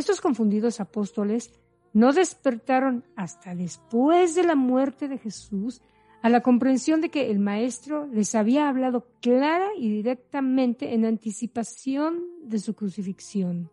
Estos 0.00 0.22
confundidos 0.22 0.80
apóstoles 0.80 1.52
no 1.92 2.14
despertaron 2.14 3.04
hasta 3.16 3.54
después 3.54 4.34
de 4.34 4.44
la 4.44 4.54
muerte 4.54 5.08
de 5.08 5.18
Jesús 5.18 5.82
a 6.22 6.30
la 6.30 6.40
comprensión 6.40 7.02
de 7.02 7.10
que 7.10 7.30
el 7.30 7.38
Maestro 7.38 8.06
les 8.06 8.34
había 8.34 8.70
hablado 8.70 9.08
clara 9.20 9.66
y 9.76 9.90
directamente 9.90 10.94
en 10.94 11.04
anticipación 11.04 12.24
de 12.44 12.60
su 12.60 12.74
crucifixión. 12.74 13.70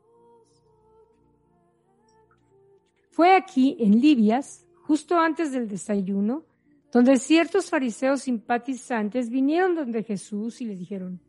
Fue 3.12 3.34
aquí, 3.34 3.78
en 3.80 4.02
Libias, 4.02 4.66
justo 4.82 5.18
antes 5.18 5.54
del 5.54 5.70
desayuno, 5.70 6.44
donde 6.92 7.20
ciertos 7.20 7.70
fariseos 7.70 8.24
simpatizantes 8.24 9.30
vinieron 9.30 9.76
donde 9.76 10.04
Jesús 10.04 10.60
y 10.60 10.66
le 10.66 10.76
dijeron, 10.76 11.22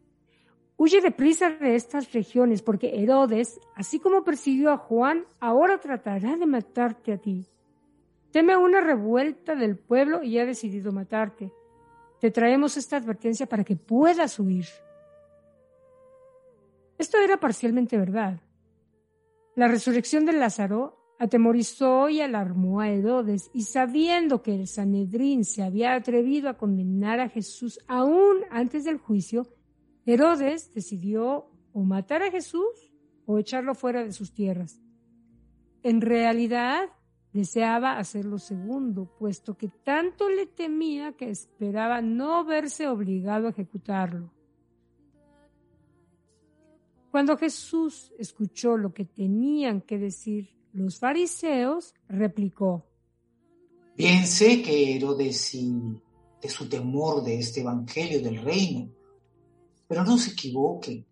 Huye 0.81 1.01
deprisa 1.01 1.51
de 1.51 1.75
estas 1.75 2.13
regiones, 2.13 2.63
porque 2.63 3.03
Herodes, 3.03 3.59
así 3.75 3.99
como 3.99 4.23
persiguió 4.23 4.71
a 4.71 4.77
Juan, 4.77 5.25
ahora 5.41 5.81
tratará 5.81 6.37
de 6.37 6.47
matarte 6.47 7.13
a 7.13 7.19
ti. 7.19 7.49
Teme 8.31 8.57
una 8.57 8.81
revuelta 8.81 9.57
del 9.57 9.77
pueblo 9.77 10.23
y 10.23 10.39
ha 10.39 10.47
decidido 10.47 10.93
matarte. 10.93 11.53
Te 12.21 12.31
traemos 12.31 12.77
esta 12.77 12.97
advertencia 12.97 13.47
para 13.47 13.65
que 13.65 13.75
puedas 13.75 14.39
huir. 14.39 14.67
Esto 16.97 17.19
era 17.19 17.39
parcialmente 17.39 17.99
verdad. 17.99 18.41
La 19.57 19.67
resurrección 19.67 20.27
de 20.27 20.35
Lázaro 20.35 20.97
atemorizó 21.19 22.09
y 22.09 22.21
alarmó 22.21 22.79
a 22.81 22.89
Herodes, 22.89 23.51
y 23.53 23.63
sabiendo 23.63 24.43
que 24.43 24.55
el 24.55 24.69
Sanedrín 24.69 25.45
se 25.45 25.65
había 25.65 25.95
atrevido 25.95 26.49
a 26.49 26.57
condenar 26.57 27.19
a 27.19 27.29
Jesús 27.29 27.81
aún 27.89 28.45
antes 28.53 28.85
del 28.85 28.99
juicio, 28.99 29.49
Herodes 30.11 30.73
decidió 30.73 31.51
o 31.75 31.83
matar 31.83 32.23
a 32.23 32.31
Jesús 32.31 32.95
o 33.27 33.39
echarlo 33.39 33.75
fuera 33.75 34.03
de 34.03 34.13
sus 34.13 34.33
tierras. 34.33 34.81
En 35.83 36.01
realidad, 36.01 36.89
deseaba 37.35 37.99
hacer 37.99 38.25
lo 38.25 38.39
segundo, 38.39 39.15
puesto 39.19 39.59
que 39.59 39.69
tanto 39.69 40.31
le 40.31 40.47
temía 40.47 41.13
que 41.13 41.29
esperaba 41.29 42.01
no 42.01 42.43
verse 42.47 42.89
obligado 42.89 43.49
a 43.49 43.51
ejecutarlo. 43.51 44.33
Cuando 47.11 47.37
Jesús 47.37 48.11
escuchó 48.19 48.79
lo 48.79 48.95
que 48.95 49.05
tenían 49.05 49.83
que 49.83 49.99
decir 49.99 50.57
los 50.73 50.99
fariseos, 50.99 51.95
replicó, 52.09 52.87
Bien 53.95 54.27
sé 54.27 54.63
que 54.63 54.97
Herodes 54.97 55.53
de 56.41 56.49
su 56.49 56.67
temor 56.67 57.23
de 57.23 57.41
este 57.41 57.61
evangelio 57.61 58.23
del 58.23 58.41
reino, 58.41 58.98
pero 59.89 60.05
no 60.05 60.19
se 60.19 60.31
equivoque. 60.31 61.07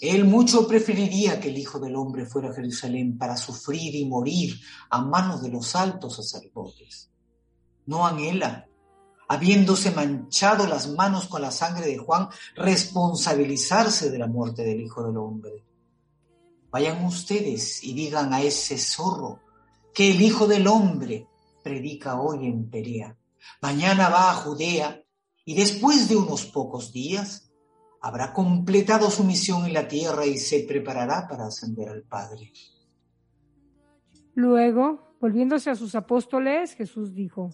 Él 0.00 0.24
mucho 0.24 0.68
preferiría 0.68 1.40
que 1.40 1.48
el 1.48 1.58
Hijo 1.58 1.78
del 1.78 1.96
Hombre 1.96 2.26
fuera 2.26 2.50
a 2.50 2.54
Jerusalén 2.54 3.16
para 3.16 3.36
sufrir 3.36 3.94
y 3.94 4.04
morir 4.04 4.60
a 4.90 5.00
manos 5.00 5.42
de 5.42 5.50
los 5.50 5.74
altos 5.74 6.16
sacerdotes. 6.16 7.10
No 7.86 8.06
anhela, 8.06 8.68
habiéndose 9.28 9.92
manchado 9.92 10.66
las 10.66 10.88
manos 10.88 11.26
con 11.28 11.42
la 11.42 11.50
sangre 11.50 11.86
de 11.86 11.98
Juan, 11.98 12.28
responsabilizarse 12.54 14.10
de 14.10 14.18
la 14.18 14.26
muerte 14.26 14.62
del 14.62 14.80
Hijo 14.80 15.02
del 15.04 15.16
Hombre. 15.16 15.64
Vayan 16.70 17.04
ustedes 17.04 17.82
y 17.84 17.94
digan 17.94 18.34
a 18.34 18.42
ese 18.42 18.76
zorro 18.78 19.40
que 19.94 20.10
el 20.10 20.20
Hijo 20.20 20.46
del 20.46 20.66
Hombre 20.66 21.28
predica 21.62 22.20
hoy 22.20 22.46
en 22.46 22.68
Perea. 22.68 23.16
Mañana 23.62 24.08
va 24.08 24.30
a 24.30 24.34
Judea 24.34 25.02
y 25.44 25.54
después 25.54 26.08
de 26.08 26.16
unos 26.16 26.44
pocos 26.46 26.92
días 26.92 27.52
habrá 28.04 28.34
completado 28.34 29.10
su 29.10 29.24
misión 29.24 29.64
en 29.64 29.72
la 29.72 29.88
tierra 29.88 30.26
y 30.26 30.36
se 30.36 30.60
preparará 30.60 31.26
para 31.26 31.46
ascender 31.46 31.88
al 31.88 32.02
Padre. 32.02 32.52
Luego, 34.34 35.16
volviéndose 35.22 35.70
a 35.70 35.74
sus 35.74 35.94
apóstoles, 35.94 36.74
Jesús 36.74 37.14
dijo, 37.14 37.50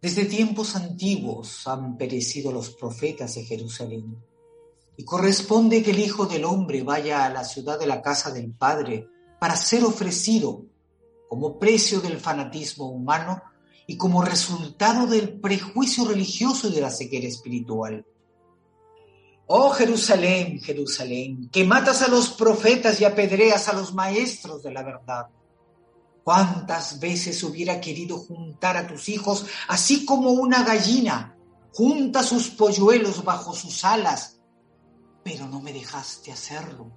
Desde 0.00 0.24
tiempos 0.24 0.76
antiguos 0.76 1.66
han 1.66 1.96
perecido 1.96 2.52
los 2.52 2.70
profetas 2.70 3.34
de 3.34 3.42
Jerusalén 3.42 4.16
y 4.96 5.04
corresponde 5.04 5.82
que 5.82 5.90
el 5.90 5.98
Hijo 5.98 6.26
del 6.26 6.44
Hombre 6.44 6.84
vaya 6.84 7.26
a 7.26 7.30
la 7.30 7.42
ciudad 7.42 7.76
de 7.76 7.88
la 7.88 8.00
casa 8.00 8.30
del 8.30 8.52
Padre 8.52 9.08
para 9.40 9.56
ser 9.56 9.82
ofrecido 9.82 10.64
como 11.28 11.58
precio 11.58 12.00
del 12.00 12.18
fanatismo 12.18 12.88
humano 12.88 13.42
y 13.84 13.96
como 13.96 14.22
resultado 14.22 15.08
del 15.08 15.40
prejuicio 15.40 16.04
religioso 16.04 16.68
y 16.68 16.74
de 16.76 16.82
la 16.82 16.90
ceguera 16.90 17.26
espiritual. 17.26 18.06
Oh 19.48 19.70
Jerusalén, 19.70 20.60
Jerusalén, 20.60 21.48
que 21.50 21.64
matas 21.64 22.02
a 22.02 22.08
los 22.08 22.30
profetas 22.30 23.00
y 23.00 23.04
apedreas 23.04 23.68
a 23.68 23.72
los 23.72 23.94
maestros 23.94 24.62
de 24.62 24.72
la 24.72 24.82
verdad. 24.82 25.26
¿Cuántas 26.22 27.00
veces 27.00 27.42
hubiera 27.42 27.80
querido 27.80 28.18
juntar 28.18 28.76
a 28.76 28.86
tus 28.86 29.08
hijos 29.08 29.46
así 29.66 30.04
como 30.04 30.30
una 30.30 30.62
gallina 30.62 31.36
junta 31.72 32.22
sus 32.22 32.48
polluelos 32.48 33.24
bajo 33.24 33.54
sus 33.54 33.84
alas 33.84 34.38
pero 35.28 35.46
no 35.46 35.60
me 35.60 35.74
dejaste 35.74 36.32
hacerlo. 36.32 36.90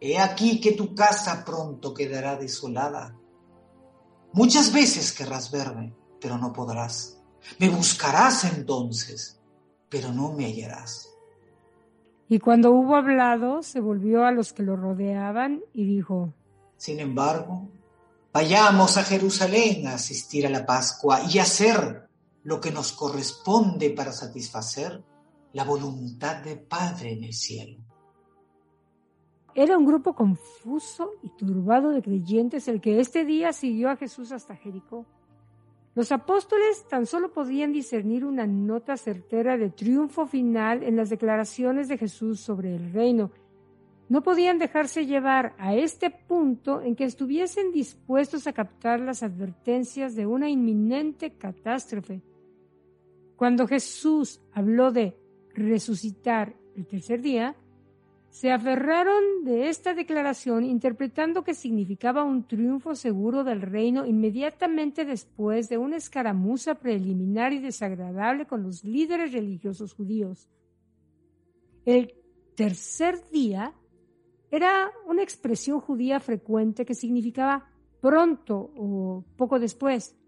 He 0.00 0.18
aquí 0.18 0.60
que 0.60 0.72
tu 0.72 0.92
casa 0.92 1.44
pronto 1.44 1.94
quedará 1.94 2.34
desolada. 2.36 3.16
Muchas 4.32 4.72
veces 4.72 5.12
querrás 5.12 5.52
verme, 5.52 5.94
pero 6.20 6.36
no 6.36 6.52
podrás. 6.52 7.20
Me 7.60 7.68
buscarás 7.68 8.44
entonces, 8.44 9.40
pero 9.88 10.12
no 10.12 10.32
me 10.32 10.46
hallarás. 10.46 11.10
Y 12.28 12.38
cuando 12.38 12.72
hubo 12.72 12.96
hablado, 12.96 13.62
se 13.62 13.80
volvió 13.80 14.24
a 14.24 14.32
los 14.32 14.52
que 14.52 14.62
lo 14.62 14.76
rodeaban 14.76 15.62
y 15.72 15.84
dijo, 15.84 16.32
Sin 16.76 17.00
embargo, 17.00 17.68
vayamos 18.32 18.96
a 18.96 19.04
Jerusalén 19.04 19.86
a 19.86 19.94
asistir 19.94 20.46
a 20.46 20.50
la 20.50 20.64
Pascua 20.64 21.20
y 21.30 21.38
hacer 21.38 22.08
lo 22.42 22.60
que 22.60 22.70
nos 22.70 22.92
corresponde 22.92 23.90
para 23.90 24.12
satisfacer 24.12 25.02
la 25.52 25.64
voluntad 25.64 26.42
de 26.42 26.56
Padre 26.56 27.12
en 27.12 27.24
el 27.24 27.32
cielo. 27.32 27.78
Era 29.54 29.78
un 29.78 29.86
grupo 29.86 30.14
confuso 30.14 31.12
y 31.22 31.28
turbado 31.30 31.90
de 31.90 32.02
creyentes 32.02 32.66
el 32.66 32.80
que 32.80 32.98
este 32.98 33.24
día 33.24 33.52
siguió 33.52 33.88
a 33.88 33.96
Jesús 33.96 34.32
hasta 34.32 34.56
Jericó. 34.56 35.06
Los 35.94 36.10
apóstoles 36.10 36.86
tan 36.88 37.06
solo 37.06 37.32
podían 37.32 37.72
discernir 37.72 38.24
una 38.24 38.46
nota 38.46 38.96
certera 38.96 39.56
de 39.56 39.70
triunfo 39.70 40.26
final 40.26 40.82
en 40.82 40.96
las 40.96 41.08
declaraciones 41.08 41.86
de 41.88 41.98
Jesús 41.98 42.40
sobre 42.40 42.74
el 42.74 42.92
reino. 42.92 43.30
No 44.08 44.22
podían 44.22 44.58
dejarse 44.58 45.06
llevar 45.06 45.54
a 45.56 45.74
este 45.74 46.10
punto 46.10 46.82
en 46.82 46.96
que 46.96 47.04
estuviesen 47.04 47.70
dispuestos 47.70 48.46
a 48.46 48.52
captar 48.52 49.00
las 49.00 49.22
advertencias 49.22 50.16
de 50.16 50.26
una 50.26 50.50
inminente 50.50 51.32
catástrofe. 51.38 52.20
Cuando 53.36 53.66
Jesús 53.66 54.40
habló 54.52 54.90
de 54.90 55.16
resucitar 55.54 56.56
el 56.76 56.86
tercer 56.86 57.22
día, 57.22 57.56
se 58.34 58.50
aferraron 58.50 59.44
de 59.44 59.68
esta 59.68 59.94
declaración 59.94 60.64
interpretando 60.64 61.44
que 61.44 61.54
significaba 61.54 62.24
un 62.24 62.48
triunfo 62.48 62.96
seguro 62.96 63.44
del 63.44 63.62
reino 63.62 64.04
inmediatamente 64.04 65.04
después 65.04 65.68
de 65.68 65.78
una 65.78 65.98
escaramuza 65.98 66.74
preliminar 66.74 67.52
y 67.52 67.60
desagradable 67.60 68.44
con 68.44 68.64
los 68.64 68.82
líderes 68.82 69.32
religiosos 69.32 69.94
judíos. 69.94 70.48
El 71.84 72.12
tercer 72.56 73.22
día 73.30 73.72
era 74.50 74.90
una 75.06 75.22
expresión 75.22 75.78
judía 75.78 76.18
frecuente 76.18 76.84
que 76.84 76.96
significaba 76.96 77.70
pronto 78.00 78.72
o 78.76 79.24
poco 79.36 79.60
después. 79.60 80.18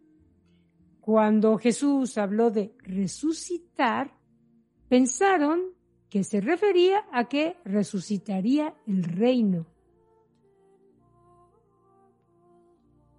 Cuando 1.00 1.58
Jesús 1.58 2.18
habló 2.18 2.52
de 2.52 2.72
resucitar, 2.84 4.16
pensaron 4.88 5.75
que 6.10 6.24
se 6.24 6.40
refería 6.40 7.04
a 7.12 7.28
que 7.28 7.56
resucitaría 7.64 8.74
el 8.86 9.04
reino. 9.04 9.66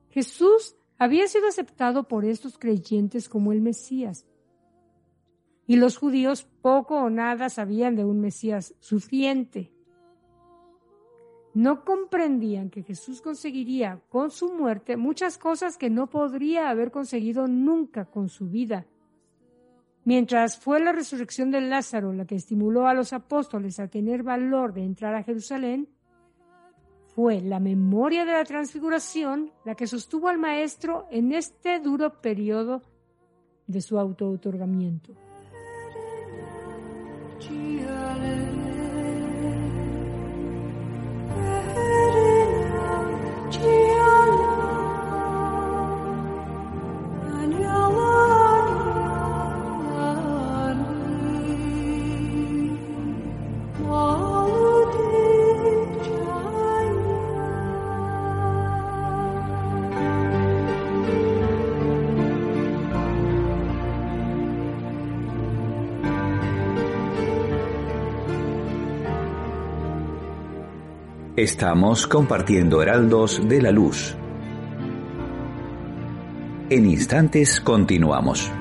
Jesús 0.10 0.76
había 0.98 1.28
sido 1.28 1.48
aceptado 1.48 2.08
por 2.08 2.26
estos 2.26 2.58
creyentes 2.58 3.30
como 3.30 3.52
el 3.52 3.62
Mesías, 3.62 4.26
y 5.68 5.76
los 5.76 5.98
judíos 5.98 6.48
poco 6.62 6.96
o 6.96 7.10
nada 7.10 7.50
sabían 7.50 7.96
de 7.96 8.06
un 8.06 8.22
Mesías 8.22 8.74
sufriente. 8.80 9.74
No 11.54 11.84
comprendían 11.84 12.70
que 12.70 12.84
Jesús 12.84 13.22
conseguiría 13.22 14.02
con 14.10 14.32
su 14.32 14.54
muerte 14.54 14.96
muchas 14.96 15.38
cosas 15.38 15.78
que 15.78 15.90
no 15.90 16.10
podría 16.10 16.70
haber 16.70 16.92
conseguido 16.92 17.48
nunca 17.48 18.06
con 18.06 18.30
su 18.30 18.48
vida 18.48 18.88
Mientras 20.08 20.58
fue 20.58 20.80
la 20.80 20.94
resurrección 20.94 21.52
de 21.52 21.60
Lázaro 21.60 22.14
la 22.14 22.24
que 22.24 22.36
estimuló 22.36 22.88
a 22.88 22.94
los 22.94 23.12
apóstoles 23.12 23.78
a 23.78 23.90
tener 23.90 24.24
valor 24.24 24.74
de 24.74 24.86
entrar 24.86 25.14
a 25.14 25.22
Jerusalén, 25.22 25.90
fue 27.14 27.42
la 27.42 27.60
memoria 27.60 28.24
de 28.24 28.32
la 28.32 28.46
transfiguración 28.46 29.52
la 29.66 29.76
que 29.76 29.86
sostuvo 29.86 30.30
al 30.30 30.38
Maestro 30.38 31.08
en 31.12 31.34
este 31.34 31.82
duro 31.82 32.22
periodo 32.22 32.84
de 33.68 33.82
su 33.82 34.00
auto-otorgamiento. 34.00 35.12
Estamos 71.38 72.08
compartiendo 72.08 72.82
heraldos 72.82 73.48
de 73.48 73.62
la 73.62 73.70
luz. 73.70 74.16
En 76.72 76.90
instantes 76.90 77.62
continuamos. 77.62 78.52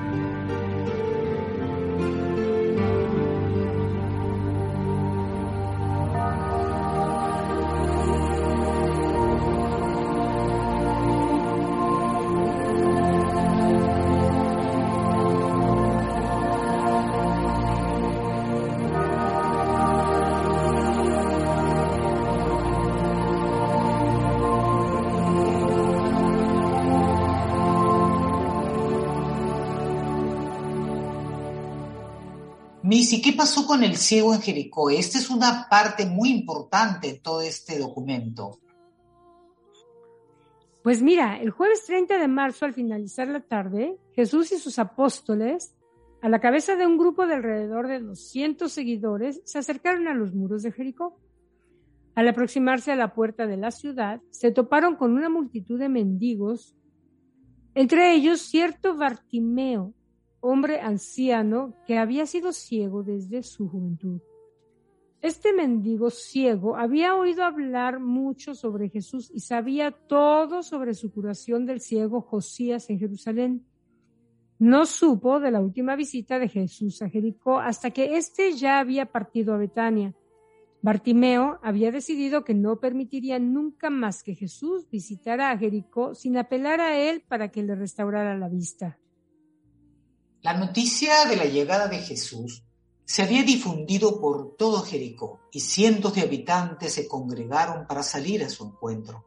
Pasó 33.37 33.65
con 33.65 33.83
el 33.83 33.95
ciego 33.95 34.33
en 34.33 34.41
Jericó? 34.41 34.89
Esta 34.89 35.17
es 35.17 35.29
una 35.29 35.67
parte 35.69 36.05
muy 36.05 36.29
importante 36.29 37.07
de 37.07 37.19
todo 37.19 37.41
este 37.41 37.79
documento. 37.79 38.59
Pues 40.83 41.01
mira, 41.01 41.37
el 41.39 41.51
jueves 41.51 41.85
30 41.85 42.17
de 42.17 42.27
marzo, 42.27 42.65
al 42.65 42.73
finalizar 42.73 43.27
la 43.27 43.41
tarde, 43.41 43.97
Jesús 44.13 44.51
y 44.51 44.57
sus 44.57 44.79
apóstoles, 44.79 45.75
a 46.21 46.29
la 46.29 46.39
cabeza 46.39 46.75
de 46.75 46.87
un 46.87 46.97
grupo 46.97 47.27
de 47.27 47.35
alrededor 47.35 47.87
de 47.87 47.99
200 47.99 48.71
seguidores, 48.71 49.41
se 49.45 49.59
acercaron 49.59 50.07
a 50.07 50.13
los 50.13 50.33
muros 50.33 50.63
de 50.63 50.71
Jericó. 50.71 51.19
Al 52.15 52.27
aproximarse 52.27 52.91
a 52.91 52.95
la 52.95 53.13
puerta 53.13 53.45
de 53.45 53.57
la 53.57 53.71
ciudad, 53.71 54.21
se 54.31 54.51
toparon 54.51 54.95
con 54.95 55.13
una 55.13 55.29
multitud 55.29 55.77
de 55.77 55.89
mendigos, 55.89 56.75
entre 57.75 58.15
ellos 58.15 58.41
cierto 58.41 58.95
Bartimeo, 58.95 59.93
hombre 60.39 60.79
anciano 60.79 61.73
que 61.85 61.97
había 61.97 62.25
sido 62.25 62.51
ciego 62.51 63.03
desde 63.03 63.43
su 63.43 63.67
juventud. 63.69 64.21
Este 65.21 65.51
mendigo 65.51 66.11
ciego 66.11 66.77
había 66.77 67.15
oído 67.15 67.43
hablar 67.43 67.99
mucho 67.99 68.53
sobre 68.53 68.89
Jesús 68.89 69.31
y 69.33 69.39
sabía 69.39 69.91
todo 69.91 70.61
sobre 70.61 70.93
su 70.93 71.11
curación 71.11 71.65
del 71.65 71.81
ciego 71.81 72.21
Josías 72.21 72.89
en 72.89 72.99
Jerusalén. 72.99 73.65
No 74.59 74.85
supo 74.85 75.39
de 75.39 75.51
la 75.51 75.59
última 75.61 75.95
visita 75.95 76.39
de 76.39 76.47
Jesús 76.47 77.01
a 77.01 77.09
Jericó 77.09 77.59
hasta 77.59 77.91
que 77.91 78.17
éste 78.17 78.53
ya 78.53 78.79
había 78.79 79.07
partido 79.07 79.53
a 79.53 79.57
Betania. 79.57 80.15
Bartimeo 80.81 81.59
había 81.63 81.91
decidido 81.91 82.43
que 82.43 82.53
no 82.53 82.79
permitiría 82.79 83.39
nunca 83.39 83.89
más 83.89 84.23
que 84.23 84.35
Jesús 84.35 84.87
visitara 84.89 85.51
a 85.51 85.57
Jericó 85.57 86.13
sin 86.13 86.37
apelar 86.37 86.79
a 86.79 86.97
él 86.97 87.23
para 87.27 87.49
que 87.49 87.63
le 87.63 87.75
restaurara 87.75 88.37
la 88.37 88.49
vista. 88.49 88.99
La 90.47 90.53
noticia 90.53 91.25
de 91.25 91.35
la 91.35 91.43
llegada 91.43 91.89
de 91.89 91.99
Jesús 91.99 92.63
se 93.03 93.21
había 93.21 93.43
difundido 93.43 94.21
por 94.21 94.55
todo 94.55 94.81
Jericó 94.81 95.41
y 95.51 95.59
cientos 95.59 96.15
de 96.15 96.21
habitantes 96.21 96.93
se 96.93 97.05
congregaron 97.05 97.85
para 97.85 98.01
salir 98.01 98.45
a 98.45 98.49
su 98.49 98.63
encuentro. 98.63 99.25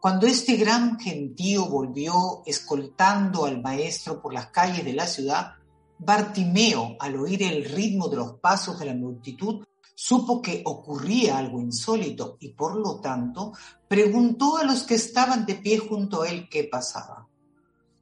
Cuando 0.00 0.26
este 0.26 0.56
gran 0.56 0.98
gentío 0.98 1.66
volvió 1.66 2.42
escoltando 2.46 3.44
al 3.44 3.62
maestro 3.62 4.20
por 4.20 4.34
las 4.34 4.48
calles 4.48 4.84
de 4.84 4.94
la 4.94 5.06
ciudad, 5.06 5.52
Bartimeo, 5.98 6.96
al 6.98 7.14
oír 7.14 7.44
el 7.44 7.64
ritmo 7.66 8.08
de 8.08 8.16
los 8.16 8.32
pasos 8.40 8.76
de 8.80 8.86
la 8.86 8.94
multitud, 8.94 9.64
supo 9.94 10.42
que 10.42 10.62
ocurría 10.64 11.38
algo 11.38 11.60
insólito 11.60 12.38
y 12.40 12.48
por 12.48 12.74
lo 12.74 12.98
tanto 12.98 13.52
preguntó 13.86 14.56
a 14.56 14.64
los 14.64 14.82
que 14.82 14.96
estaban 14.96 15.46
de 15.46 15.54
pie 15.54 15.78
junto 15.78 16.22
a 16.22 16.28
él 16.28 16.48
qué 16.48 16.64
pasaba. 16.64 17.28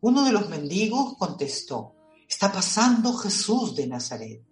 Uno 0.01 0.25
de 0.25 0.33
los 0.33 0.49
mendigos 0.49 1.19
contestó, 1.19 1.93
Está 2.33 2.51
pasando 2.51 3.13
Jesús 3.13 3.77
de 3.77 3.87
Nazaret. 3.87 4.43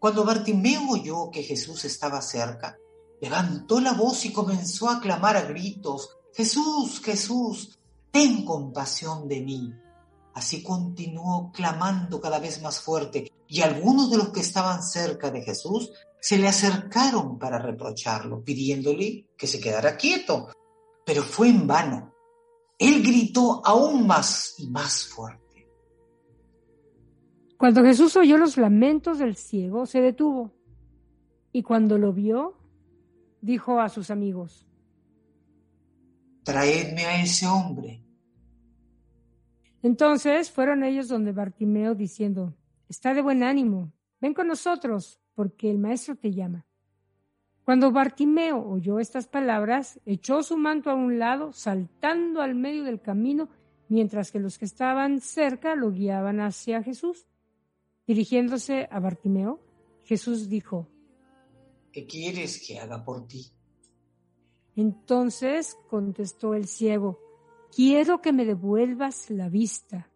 Cuando 0.00 0.24
Bartimeo 0.24 0.90
oyó 0.90 1.30
que 1.30 1.44
Jesús 1.44 1.84
estaba 1.84 2.20
cerca, 2.20 2.76
levantó 3.20 3.78
la 3.80 3.92
voz 3.92 4.24
y 4.24 4.32
comenzó 4.32 4.90
a 4.90 5.00
clamar 5.00 5.36
a 5.36 5.42
gritos, 5.42 6.16
Jesús, 6.34 7.00
Jesús, 7.00 7.78
ten 8.10 8.44
compasión 8.44 9.28
de 9.28 9.40
mí. 9.40 9.72
Así 10.34 10.60
continuó 10.60 11.52
clamando 11.52 12.20
cada 12.20 12.40
vez 12.40 12.60
más 12.62 12.80
fuerte 12.80 13.30
y 13.46 13.60
algunos 13.62 14.10
de 14.10 14.16
los 14.16 14.30
que 14.30 14.40
estaban 14.40 14.82
cerca 14.82 15.30
de 15.30 15.42
Jesús 15.42 15.92
se 16.20 16.36
le 16.36 16.48
acercaron 16.48 17.38
para 17.38 17.60
reprocharlo, 17.60 18.42
pidiéndole 18.42 19.28
que 19.36 19.46
se 19.46 19.60
quedara 19.60 19.96
quieto. 19.96 20.48
Pero 21.06 21.22
fue 21.22 21.48
en 21.48 21.64
vano. 21.64 22.12
Él 22.76 23.04
gritó 23.04 23.62
aún 23.64 24.04
más 24.04 24.56
y 24.58 24.66
más 24.66 25.04
fuerte. 25.04 25.47
Cuando 27.58 27.82
Jesús 27.82 28.16
oyó 28.16 28.38
los 28.38 28.56
lamentos 28.56 29.18
del 29.18 29.34
ciego, 29.34 29.84
se 29.84 30.00
detuvo 30.00 30.52
y 31.52 31.64
cuando 31.64 31.98
lo 31.98 32.12
vio, 32.12 32.56
dijo 33.40 33.80
a 33.80 33.88
sus 33.88 34.10
amigos, 34.12 34.64
Traedme 36.44 37.04
a 37.04 37.20
ese 37.20 37.48
hombre. 37.48 38.04
Entonces 39.82 40.52
fueron 40.52 40.84
ellos 40.84 41.08
donde 41.08 41.32
Bartimeo 41.32 41.96
diciendo, 41.96 42.54
Está 42.88 43.12
de 43.12 43.22
buen 43.22 43.42
ánimo, 43.42 43.92
ven 44.20 44.34
con 44.34 44.46
nosotros, 44.46 45.20
porque 45.34 45.68
el 45.68 45.78
maestro 45.78 46.14
te 46.14 46.32
llama. 46.32 46.64
Cuando 47.64 47.90
Bartimeo 47.90 48.66
oyó 48.66 49.00
estas 49.00 49.26
palabras, 49.26 50.00
echó 50.06 50.44
su 50.44 50.56
manto 50.56 50.90
a 50.90 50.94
un 50.94 51.18
lado, 51.18 51.52
saltando 51.52 52.40
al 52.40 52.54
medio 52.54 52.84
del 52.84 53.00
camino, 53.00 53.48
mientras 53.88 54.30
que 54.30 54.38
los 54.38 54.58
que 54.58 54.64
estaban 54.64 55.20
cerca 55.20 55.74
lo 55.74 55.90
guiaban 55.90 56.40
hacia 56.40 56.84
Jesús. 56.84 57.26
Dirigiéndose 58.08 58.88
a 58.90 59.00
Bartimeo, 59.00 59.60
Jesús 60.02 60.48
dijo, 60.48 60.88
¿Qué 61.92 62.06
quieres 62.06 62.66
que 62.66 62.80
haga 62.80 63.04
por 63.04 63.26
ti? 63.26 63.52
Entonces 64.76 65.76
contestó 65.90 66.54
el 66.54 66.68
ciego, 66.68 67.20
quiero 67.70 68.22
que 68.22 68.32
me 68.32 68.46
devuelvas 68.46 69.28
la 69.28 69.50
vista. 69.50 70.10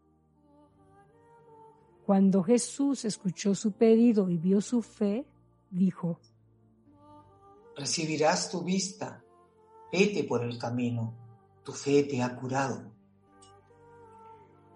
Cuando 2.07 2.43
Jesús 2.43 3.05
escuchó 3.05 3.55
su 3.55 3.73
pedido 3.73 4.31
y 4.31 4.39
vio 4.39 4.63
su 4.63 4.81
fe, 4.81 5.27
dijo, 5.71 6.19
Recibirás 7.77 8.51
tu 8.51 8.63
vista, 8.63 9.23
vete 9.93 10.25
por 10.25 10.43
el 10.45 10.59
camino, 10.59 11.15
tu 11.63 11.73
fe 11.73 12.05
te 12.05 12.23
ha 12.23 12.35
curado. 12.37 12.92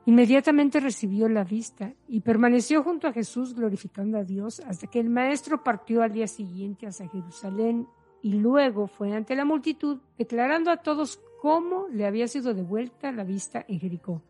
Inmediatamente 0.07 0.79
recibió 0.79 1.29
la 1.29 1.43
vista 1.43 1.93
y 2.07 2.21
permaneció 2.21 2.85
junto 2.85 3.09
a 3.09 3.13
Jesús 3.13 3.55
glorificando 3.55 4.19
a 4.19 4.23
Dios 4.23 4.61
hasta 4.61 4.87
que 4.87 5.01
el 5.01 5.11
maestro 5.11 5.65
partió 5.65 6.03
al 6.03 6.13
día 6.13 6.29
siguiente 6.29 6.87
hacia 6.87 7.09
Jerusalén 7.09 7.89
y 8.23 8.35
luego 8.35 8.87
fue 8.87 9.13
ante 9.13 9.35
la 9.35 9.45
multitud 9.45 9.99
declarando 10.17 10.71
a 10.71 10.77
todos 10.77 11.21
cómo 11.43 11.89
le 11.89 12.07
había 12.07 12.29
sido 12.29 12.55
devuelta 12.55 13.11
la 13.11 13.25
vista 13.25 13.65
en 13.67 13.81
Jericó. 13.81 14.23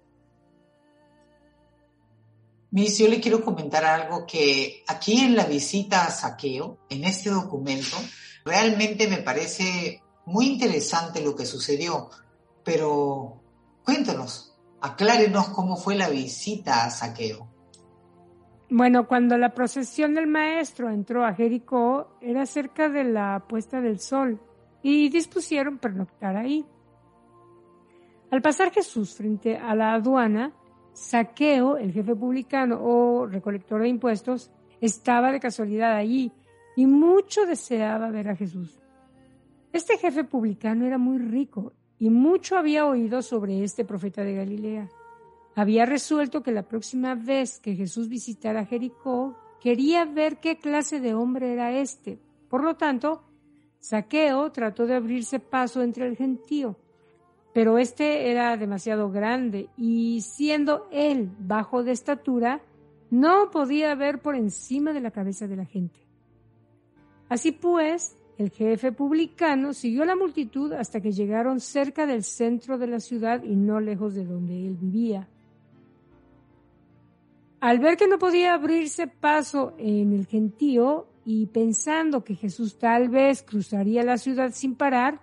Miss, 2.70 2.98
yo 2.98 3.08
le 3.08 3.20
quiero 3.20 3.44
comentar 3.44 3.84
algo 3.84 4.26
que 4.26 4.82
aquí 4.86 5.20
en 5.20 5.36
la 5.36 5.44
visita 5.44 6.06
a 6.06 6.10
Saqueo, 6.10 6.78
en 6.88 7.04
este 7.04 7.28
documento, 7.28 7.96
realmente 8.46 9.08
me 9.08 9.18
parece 9.18 10.02
muy 10.24 10.46
interesante 10.46 11.20
lo 11.20 11.36
que 11.36 11.44
sucedió, 11.44 12.08
pero 12.64 13.42
cuéntanos, 13.84 14.55
Aclárenos 14.86 15.48
cómo 15.48 15.76
fue 15.76 15.96
la 15.96 16.08
visita 16.08 16.84
a 16.84 16.90
Saqueo. 16.90 17.48
Bueno, 18.70 19.08
cuando 19.08 19.36
la 19.36 19.52
procesión 19.52 20.14
del 20.14 20.28
maestro 20.28 20.90
entró 20.90 21.24
a 21.24 21.34
Jericó, 21.34 22.16
era 22.20 22.46
cerca 22.46 22.88
de 22.88 23.02
la 23.02 23.44
puesta 23.48 23.80
del 23.80 23.98
sol 23.98 24.40
y 24.84 25.08
dispusieron 25.08 25.78
pernoctar 25.78 26.36
ahí. 26.36 26.64
Al 28.30 28.40
pasar 28.40 28.70
Jesús 28.70 29.16
frente 29.16 29.56
a 29.56 29.74
la 29.74 29.94
aduana, 29.94 30.52
Saqueo, 30.92 31.78
el 31.78 31.92
jefe 31.92 32.14
publicano 32.14 32.78
o 32.80 33.26
recolector 33.26 33.82
de 33.82 33.88
impuestos, 33.88 34.52
estaba 34.80 35.32
de 35.32 35.40
casualidad 35.40 35.96
allí 35.96 36.30
y 36.76 36.86
mucho 36.86 37.44
deseaba 37.44 38.08
ver 38.10 38.28
a 38.28 38.36
Jesús. 38.36 38.80
Este 39.72 39.98
jefe 39.98 40.22
publicano 40.22 40.86
era 40.86 40.96
muy 40.96 41.18
rico 41.18 41.72
y 41.98 42.10
mucho 42.10 42.56
había 42.56 42.86
oído 42.86 43.22
sobre 43.22 43.62
este 43.64 43.84
profeta 43.84 44.22
de 44.22 44.34
Galilea. 44.34 44.88
Había 45.54 45.86
resuelto 45.86 46.42
que 46.42 46.52
la 46.52 46.68
próxima 46.68 47.14
vez 47.14 47.58
que 47.58 47.74
Jesús 47.74 48.08
visitara 48.08 48.66
Jericó, 48.66 49.36
quería 49.60 50.04
ver 50.04 50.38
qué 50.38 50.58
clase 50.58 51.00
de 51.00 51.14
hombre 51.14 51.52
era 51.52 51.72
este. 51.72 52.18
Por 52.48 52.62
lo 52.62 52.76
tanto, 52.76 53.22
Saqueo 53.78 54.52
trató 54.52 54.86
de 54.86 54.94
abrirse 54.94 55.38
paso 55.38 55.82
entre 55.82 56.06
el 56.06 56.16
gentío, 56.16 56.76
pero 57.54 57.78
este 57.78 58.30
era 58.30 58.56
demasiado 58.56 59.10
grande 59.10 59.70
y 59.76 60.20
siendo 60.20 60.88
él 60.90 61.30
bajo 61.38 61.82
de 61.82 61.92
estatura, 61.92 62.60
no 63.10 63.50
podía 63.50 63.94
ver 63.94 64.20
por 64.20 64.34
encima 64.34 64.92
de 64.92 65.00
la 65.00 65.10
cabeza 65.10 65.46
de 65.46 65.56
la 65.56 65.64
gente. 65.64 66.00
Así 67.28 67.52
pues, 67.52 68.16
el 68.38 68.50
jefe 68.50 68.92
publicano 68.92 69.72
siguió 69.72 70.02
a 70.02 70.06
la 70.06 70.16
multitud 70.16 70.72
hasta 70.72 71.00
que 71.00 71.12
llegaron 71.12 71.60
cerca 71.60 72.06
del 72.06 72.22
centro 72.22 72.76
de 72.76 72.86
la 72.86 73.00
ciudad 73.00 73.42
y 73.42 73.56
no 73.56 73.80
lejos 73.80 74.14
de 74.14 74.24
donde 74.24 74.66
él 74.66 74.76
vivía. 74.76 75.28
Al 77.60 77.78
ver 77.78 77.96
que 77.96 78.06
no 78.06 78.18
podía 78.18 78.52
abrirse 78.52 79.06
paso 79.06 79.74
en 79.78 80.12
el 80.12 80.26
gentío 80.26 81.08
y 81.24 81.46
pensando 81.46 82.22
que 82.22 82.34
Jesús 82.34 82.78
tal 82.78 83.08
vez 83.08 83.42
cruzaría 83.42 84.04
la 84.04 84.18
ciudad 84.18 84.50
sin 84.52 84.74
parar, 84.76 85.20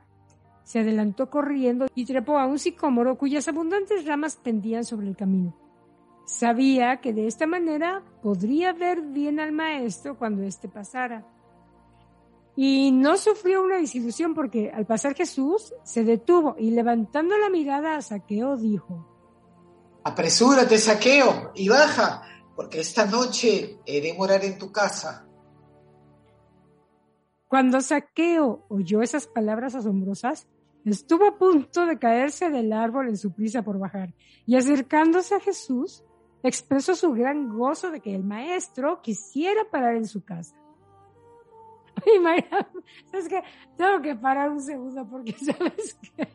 se 0.63 0.79
adelantó 0.79 1.29
corriendo 1.29 1.85
y 1.93 2.05
trepó 2.05 2.39
a 2.39 2.47
un 2.47 2.57
sicómoro 2.57 3.17
cuyas 3.17 3.47
abundantes 3.47 4.05
ramas 4.05 4.37
pendían 4.37 4.83
sobre 4.83 5.07
el 5.07 5.15
camino. 5.15 5.55
Sabía 6.25 6.97
que 7.01 7.13
de 7.13 7.27
esta 7.27 7.45
manera 7.45 8.01
podría 8.21 8.73
ver 8.73 9.01
bien 9.01 9.39
al 9.39 9.51
maestro 9.51 10.17
cuando 10.17 10.41
éste 10.41 10.67
pasara. 10.67 11.25
Y 12.55 12.91
no 12.91 13.17
sufrió 13.17 13.63
una 13.63 13.77
desilusión 13.77 14.35
porque 14.35 14.71
al 14.71 14.85
pasar 14.85 15.15
Jesús 15.15 15.73
se 15.83 16.03
detuvo 16.03 16.55
y 16.57 16.71
levantando 16.71 17.37
la 17.37 17.49
mirada 17.49 17.95
a 17.95 18.01
Saqueo 18.01 18.57
dijo, 18.57 19.09
Apresúrate, 20.03 20.77
Saqueo, 20.77 21.51
y 21.55 21.69
baja, 21.69 22.21
porque 22.55 22.81
esta 22.81 23.05
noche 23.05 23.79
he 23.85 24.01
de 24.01 24.13
morar 24.13 24.43
en 24.43 24.57
tu 24.57 24.71
casa. 24.71 25.25
Cuando 27.47 27.81
Saqueo 27.81 28.65
oyó 28.69 29.01
esas 29.01 29.27
palabras 29.27 29.75
asombrosas, 29.75 30.47
estuvo 30.85 31.25
a 31.25 31.37
punto 31.37 31.85
de 31.85 31.97
caerse 31.97 32.49
del 32.49 32.73
árbol 32.73 33.07
en 33.07 33.17
su 33.17 33.31
prisa 33.33 33.63
por 33.63 33.79
bajar, 33.79 34.13
y 34.45 34.57
acercándose 34.57 35.35
a 35.35 35.39
Jesús, 35.39 36.03
expresó 36.43 36.95
su 36.95 37.13
gran 37.13 37.49
gozo 37.49 37.89
de 37.89 38.01
que 38.01 38.13
el 38.13 38.23
maestro 38.23 39.01
quisiera 39.01 39.61
parar 39.71 39.95
en 39.95 40.05
su 40.05 40.23
casa. 40.23 40.55
es 43.13 43.27
que 43.27 43.41
tengo 43.77 44.01
que 44.01 44.15
parar 44.15 44.49
un 44.49 44.61
segundo 44.61 45.07
porque 45.09 45.33
sabes 45.45 45.95
que 46.15 46.27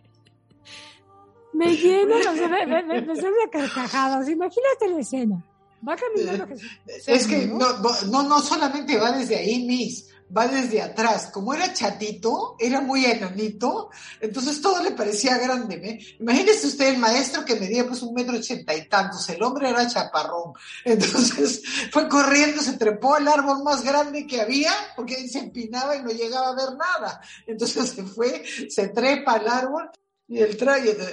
me 1.52 1.74
lleno, 1.76 2.16
o 2.16 2.22
sea, 2.22 2.48
me, 2.48 2.66
me, 2.66 2.82
me, 2.82 3.00
me 3.02 3.50
carcajadas. 3.50 4.28
Imagínate 4.28 4.88
la 4.88 5.00
escena. 5.00 5.44
Va 5.86 5.96
caminando 5.96 6.44
eh, 6.44 6.58
Jesús. 6.86 7.08
Es 7.08 7.26
que 7.26 7.46
no, 7.46 7.66
no, 8.10 8.22
no 8.24 8.40
solamente 8.40 8.98
va 8.98 9.12
desde 9.12 9.36
ahí, 9.36 9.64
Miss 9.64 10.08
va 10.36 10.46
desde 10.46 10.82
atrás. 10.82 11.30
Como 11.32 11.54
era 11.54 11.72
chatito, 11.72 12.56
era 12.58 12.80
muy 12.80 13.04
enanito, 13.04 13.90
entonces 14.20 14.60
todo 14.60 14.82
le 14.82 14.92
parecía 14.92 15.38
grande. 15.38 15.76
¿eh? 15.76 16.16
Imagínese 16.20 16.66
usted 16.66 16.88
el 16.88 16.98
maestro 16.98 17.44
que 17.44 17.56
medía 17.56 17.86
pues 17.86 18.02
un 18.02 18.14
metro 18.14 18.36
ochenta 18.36 18.74
y 18.74 18.88
tantos, 18.88 19.28
el 19.28 19.42
hombre 19.42 19.70
era 19.70 19.86
chaparrón. 19.86 20.52
Entonces 20.84 21.62
fue 21.92 22.08
corriendo, 22.08 22.62
se 22.62 22.74
trepó 22.74 23.14
al 23.14 23.28
árbol 23.28 23.62
más 23.62 23.82
grande 23.82 24.26
que 24.26 24.40
había, 24.40 24.72
porque 24.96 25.28
se 25.28 25.38
empinaba 25.38 25.96
y 25.96 26.02
no 26.02 26.10
llegaba 26.10 26.48
a 26.48 26.54
ver 26.54 26.76
nada. 26.76 27.20
Entonces 27.46 27.90
se 27.96 28.04
fue, 28.04 28.44
se 28.68 28.88
trepa 28.88 29.34
al 29.34 29.48
árbol 29.48 29.90
y 30.28 30.40
el, 30.40 30.58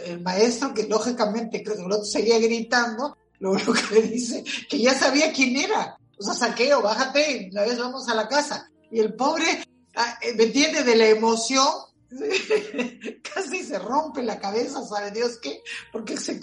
el 0.05 0.21
maestro, 0.21 0.73
que 0.73 0.83
lógicamente 0.83 1.63
creo 1.63 1.77
que 1.77 1.83
el 1.83 1.91
otro 1.91 2.05
seguía 2.05 2.37
gritando, 2.37 3.17
lo 3.39 3.51
único 3.51 3.73
que 3.73 3.95
le 3.95 4.01
dice, 4.07 4.43
que 4.69 4.79
ya 4.79 4.93
sabía 4.93 5.31
quién 5.31 5.55
era. 5.55 5.97
O 6.17 6.23
sea, 6.23 6.33
saqueo, 6.33 6.81
bájate, 6.81 7.49
una 7.51 7.63
vez 7.63 7.77
vamos 7.77 8.07
a 8.09 8.15
la 8.15 8.27
casa. 8.27 8.69
Y 8.95 9.01
el 9.01 9.13
pobre, 9.13 9.61
ah, 9.97 10.17
eh, 10.21 10.33
¿me 10.35 10.45
entiende? 10.45 10.85
De 10.85 10.95
la 10.95 11.07
emoción, 11.07 11.67
casi 13.35 13.61
se 13.61 13.77
rompe 13.77 14.23
la 14.23 14.39
cabeza, 14.39 14.85
¿sabe 14.85 15.11
Dios 15.11 15.37
qué? 15.41 15.61
Porque 15.91 16.15
se, 16.15 16.39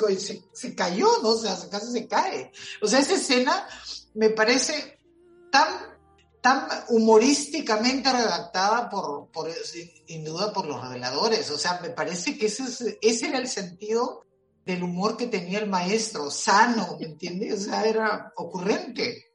se, 0.53 0.74
cayó, 0.74 1.09
¿no? 1.22 1.30
O 1.30 1.38
sea, 1.38 1.57
casi 1.70 1.90
se 1.90 2.07
cae. 2.07 2.53
O 2.82 2.86
sea, 2.86 2.98
esa 2.98 3.14
escena 3.14 3.66
me 4.12 4.28
parece 4.28 4.98
tan, 5.50 5.66
tan 6.42 6.68
humorísticamente 6.90 8.12
redactada 8.12 8.90
por, 8.90 9.30
por, 9.30 9.50
sin 10.07 10.22
duda, 10.22 10.53
por 10.53 10.66
los 10.66 10.78
reveladores. 10.82 11.50
O 11.53 11.57
sea, 11.57 11.80
me 11.80 11.88
parece 11.88 12.36
que 12.36 12.48
ese, 12.48 12.98
ese 13.00 13.28
era 13.28 13.38
el 13.38 13.48
sentido 13.48 14.26
del 14.66 14.82
humor 14.82 15.16
que 15.16 15.26
tenía 15.26 15.61
el 15.61 15.70
maestro, 15.70 16.30
sano, 16.30 16.98
¿me 17.00 17.07
entiendes? 17.07 17.62
O 17.62 17.64
sea, 17.70 17.86
era 17.86 18.30
ocurrente. 18.36 19.32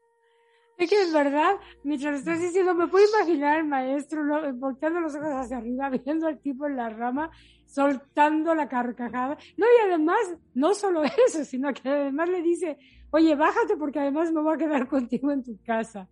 Es 0.87 0.89
que 0.89 1.01
es 1.01 1.11
verdad, 1.11 1.55
mientras 1.83 2.19
estás 2.19 2.39
diciendo, 2.39 2.75
me 2.75 2.87
puedo 2.87 3.05
imaginar 3.07 3.57
al 3.57 3.65
maestro 3.65 4.21
volteando 4.55 4.99
los 4.99 5.15
ojos 5.15 5.29
hacia 5.29 5.57
arriba, 5.57 5.89
viendo 6.05 6.27
al 6.27 6.39
tipo 6.39 6.67
en 6.67 6.77
la 6.77 6.89
rama, 6.89 7.31
soltando 7.65 8.53
la 8.53 8.69
carcajada. 8.69 9.37
No, 9.57 9.65
y 9.65 9.85
además, 9.87 10.19
no 10.53 10.75
solo 10.75 11.03
eso, 11.27 11.43
sino 11.45 11.73
que 11.73 11.89
además 11.89 12.29
le 12.29 12.43
dice, 12.43 12.77
oye, 13.09 13.35
bájate 13.35 13.75
porque 13.75 13.99
además 13.99 14.31
me 14.31 14.41
voy 14.41 14.53
a 14.53 14.57
quedar 14.57 14.87
contigo 14.87 15.31
en 15.31 15.43
tu 15.43 15.59
casa. 15.63 16.07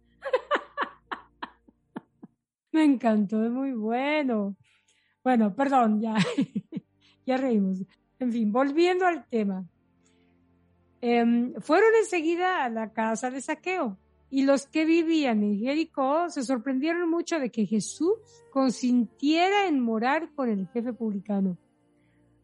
me 2.72 2.84
encantó, 2.84 3.43
es 3.45 3.51
muy 3.51 3.74
bueno. 3.74 4.55
Bueno, 5.24 5.55
perdón, 5.55 6.01
ya, 6.01 6.16
ya 7.26 7.38
reímos. 7.38 7.84
En 8.18 8.32
fin, 8.32 8.51
volviendo 8.51 9.05
al 9.05 9.28
tema. 9.28 9.63
Em, 11.01 11.53
fueron 11.61 11.93
enseguida 11.99 12.63
a 12.63 12.70
la 12.70 12.91
casa 12.91 13.30
de 13.30 13.41
saqueo 13.41 13.99
y 14.30 14.44
los 14.44 14.68
que 14.68 14.86
vivían 14.86 15.44
en 15.44 15.60
Jericó 15.60 16.30
se 16.30 16.44
sorprendieron 16.44 17.10
mucho 17.10 17.40
de 17.40 17.50
que 17.50 17.66
Jesús 17.66 18.14
consintiera 18.52 19.68
en 19.68 19.80
morar 19.80 20.34
con 20.34 20.50
el 20.50 20.68
jefe 20.70 20.94
publicano. 20.94 21.58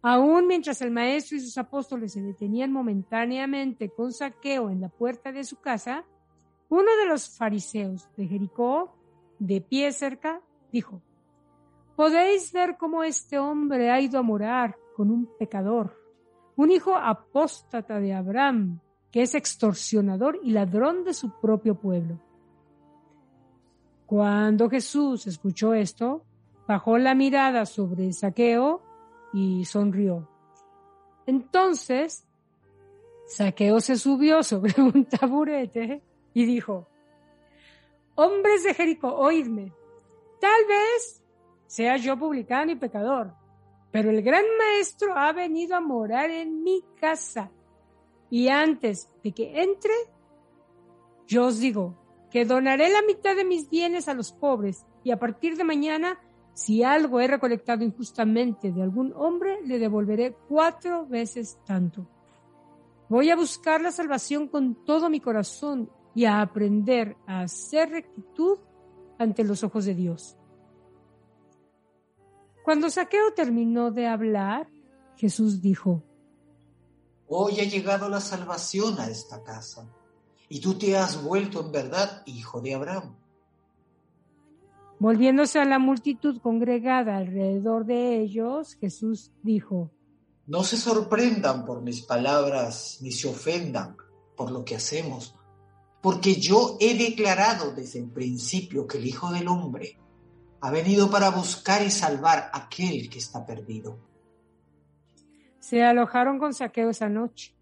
Aún 0.04 0.48
mientras 0.48 0.82
el 0.82 0.92
maestro 0.92 1.38
y 1.38 1.42
sus 1.42 1.58
apóstoles 1.58 2.14
se 2.14 2.22
detenían 2.22 2.72
momentáneamente 2.72 3.90
con 3.90 4.12
saqueo 4.12 4.70
en 4.70 4.82
la 4.82 4.90
puerta 4.90 5.32
de 5.32 5.44
su 5.44 5.58
casa, 5.58 6.06
uno 6.70 6.96
de 7.02 7.08
los 7.08 7.38
fariseos 7.38 8.10
de 8.16 8.28
Jericó, 8.28 8.96
de 9.40 9.62
pie 9.62 9.92
cerca, 9.92 10.42
dijo, 10.72 11.02
Podéis 11.96 12.52
ver 12.52 12.78
cómo 12.78 13.04
este 13.04 13.38
hombre 13.38 13.92
ha 13.92 14.00
ido 14.02 14.18
a 14.18 14.24
morar 14.24 14.78
con 14.96 15.12
un 15.12 15.30
pecador, 15.38 16.00
un 16.56 16.72
hijo 16.72 16.96
apóstata 16.96 18.00
de 18.00 18.14
Abraham 18.14 18.80
que 19.12 19.22
es 19.22 19.36
extorsionador 19.36 20.40
y 20.42 20.52
ladrón 20.52 21.04
de 21.04 21.14
su 21.14 21.32
propio 21.40 21.76
pueblo. 21.76 22.20
Cuando 24.06 24.70
Jesús 24.70 25.28
escuchó 25.28 25.74
esto, 25.74 26.24
bajó 26.68 26.98
la 26.98 27.14
mirada 27.14 27.66
sobre 27.66 28.12
Saqueo 28.14 28.82
y 29.34 29.66
sonrió. 29.66 30.30
Entonces, 31.26 32.28
Saqueo 33.28 33.80
se 33.80 33.98
subió 33.98 34.44
sobre 34.44 34.74
un 34.82 35.06
taburete 35.06 36.02
y 36.34 36.46
dijo, 36.46 36.88
Hombres 38.16 38.64
de 38.64 38.74
Jericó, 38.74 39.14
oídme, 39.16 39.74
tal 40.40 40.66
vez 40.68 41.24
sea 41.68 41.98
yo 41.98 42.18
publicano 42.18 42.72
y 42.72 42.76
pecador, 42.76 43.34
pero 43.92 44.10
el 44.10 44.22
gran 44.22 44.44
maestro 44.58 45.18
ha 45.18 45.32
venido 45.32 45.76
a 45.76 45.82
morar 45.82 46.30
en 46.30 46.64
mi 46.64 46.84
casa 47.00 47.52
y 48.32 48.48
antes 48.48 49.10
de 49.24 49.34
que 49.34 49.62
entre, 49.62 49.94
yo 51.28 51.48
os 51.48 51.60
digo 51.60 51.98
que 52.32 52.46
donaré 52.46 52.90
la 52.90 53.02
mitad 53.02 53.36
de 53.36 53.44
mis 53.44 53.70
bienes 53.70 54.08
a 54.08 54.14
los 54.14 54.32
pobres 54.32 54.86
y 55.04 55.12
a 55.12 55.20
partir 55.20 55.58
de 55.58 55.66
mañana, 55.66 56.18
si 56.54 56.82
algo 56.82 57.20
he 57.20 57.28
recolectado 57.28 57.84
injustamente 57.84 58.72
de 58.72 58.82
algún 58.82 59.14
hombre, 59.18 59.60
le 59.66 59.80
devolveré 59.80 60.34
cuatro 60.48 61.06
veces 61.06 61.60
tanto. 61.66 62.08
Voy 63.10 63.30
a 63.30 63.36
buscar 63.36 63.82
la 63.82 63.92
salvación 63.92 64.48
con 64.48 64.86
todo 64.86 65.10
mi 65.10 65.20
corazón 65.20 65.90
y 66.16 66.24
a 66.24 66.42
aprender 66.42 67.18
a 67.28 67.42
hacer 67.42 67.90
rectitud 67.90 68.60
ante 69.20 69.44
los 69.44 69.62
ojos 69.66 69.84
de 69.84 69.94
Dios. 69.94 70.38
Cuando 72.64 72.90
Saqueo 72.90 73.34
terminó 73.34 73.92
de 73.92 74.08
hablar, 74.08 74.70
Jesús 75.18 75.62
dijo, 75.62 76.04
Hoy 77.34 77.62
ha 77.62 77.64
llegado 77.64 78.10
la 78.10 78.20
salvación 78.20 79.00
a 79.00 79.08
esta 79.08 79.42
casa, 79.42 79.88
y 80.50 80.60
tú 80.60 80.74
te 80.74 80.98
has 80.98 81.24
vuelto 81.24 81.62
en 81.62 81.72
verdad 81.72 82.24
hijo 82.26 82.60
de 82.60 82.76
Abraham. 82.76 83.16
Volviéndose 85.00 85.58
a 85.58 85.64
la 85.64 85.80
multitud 85.80 86.42
congregada 86.42 87.16
alrededor 87.16 87.86
de 87.86 88.20
ellos, 88.20 88.76
Jesús 88.82 89.32
dijo, 89.44 89.90
No 90.46 90.66
se 90.66 90.76
sorprendan 90.76 91.64
por 91.64 91.82
mis 91.82 92.02
palabras, 92.02 92.98
ni 93.00 93.14
se 93.14 93.30
ofendan 93.30 93.96
por 94.36 94.52
lo 94.52 94.66
que 94.66 94.76
hacemos, 94.76 95.34
porque 96.02 96.36
yo 96.36 96.76
he 96.82 96.98
declarado 96.98 97.72
desde 97.72 98.00
el 98.00 98.10
principio 98.10 98.86
que 98.86 98.98
el 98.98 99.08
Hijo 99.08 99.32
del 99.32 99.48
Hombre 99.48 99.98
ha 100.60 100.70
venido 100.70 101.10
para 101.10 101.30
buscar 101.30 101.82
y 101.82 101.92
salvar 101.92 102.50
a 102.52 102.66
aquel 102.66 103.10
que 103.10 103.20
está 103.20 103.46
perdido 103.46 104.11
se 105.62 105.84
alojaron 105.84 106.40
con 106.40 106.54
saqueo 106.54 106.90
esa 106.90 107.08
noche. 107.08 107.54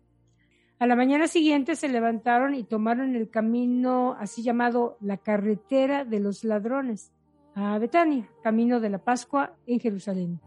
A 0.79 0.87
la 0.87 0.95
mañana 0.95 1.27
siguiente 1.27 1.75
se 1.75 1.89
levantaron 1.89 2.55
y 2.55 2.63
tomaron 2.63 3.15
el 3.15 3.29
camino 3.29 4.15
así 4.17 4.41
llamado 4.41 4.97
la 5.01 5.17
carretera 5.17 6.05
de 6.05 6.21
los 6.21 6.45
ladrones 6.45 7.11
a 7.55 7.77
Betania, 7.77 8.29
camino 8.41 8.79
de 8.79 8.89
la 8.89 8.99
Pascua 8.99 9.53
en 9.67 9.81
Jerusalén. 9.81 10.39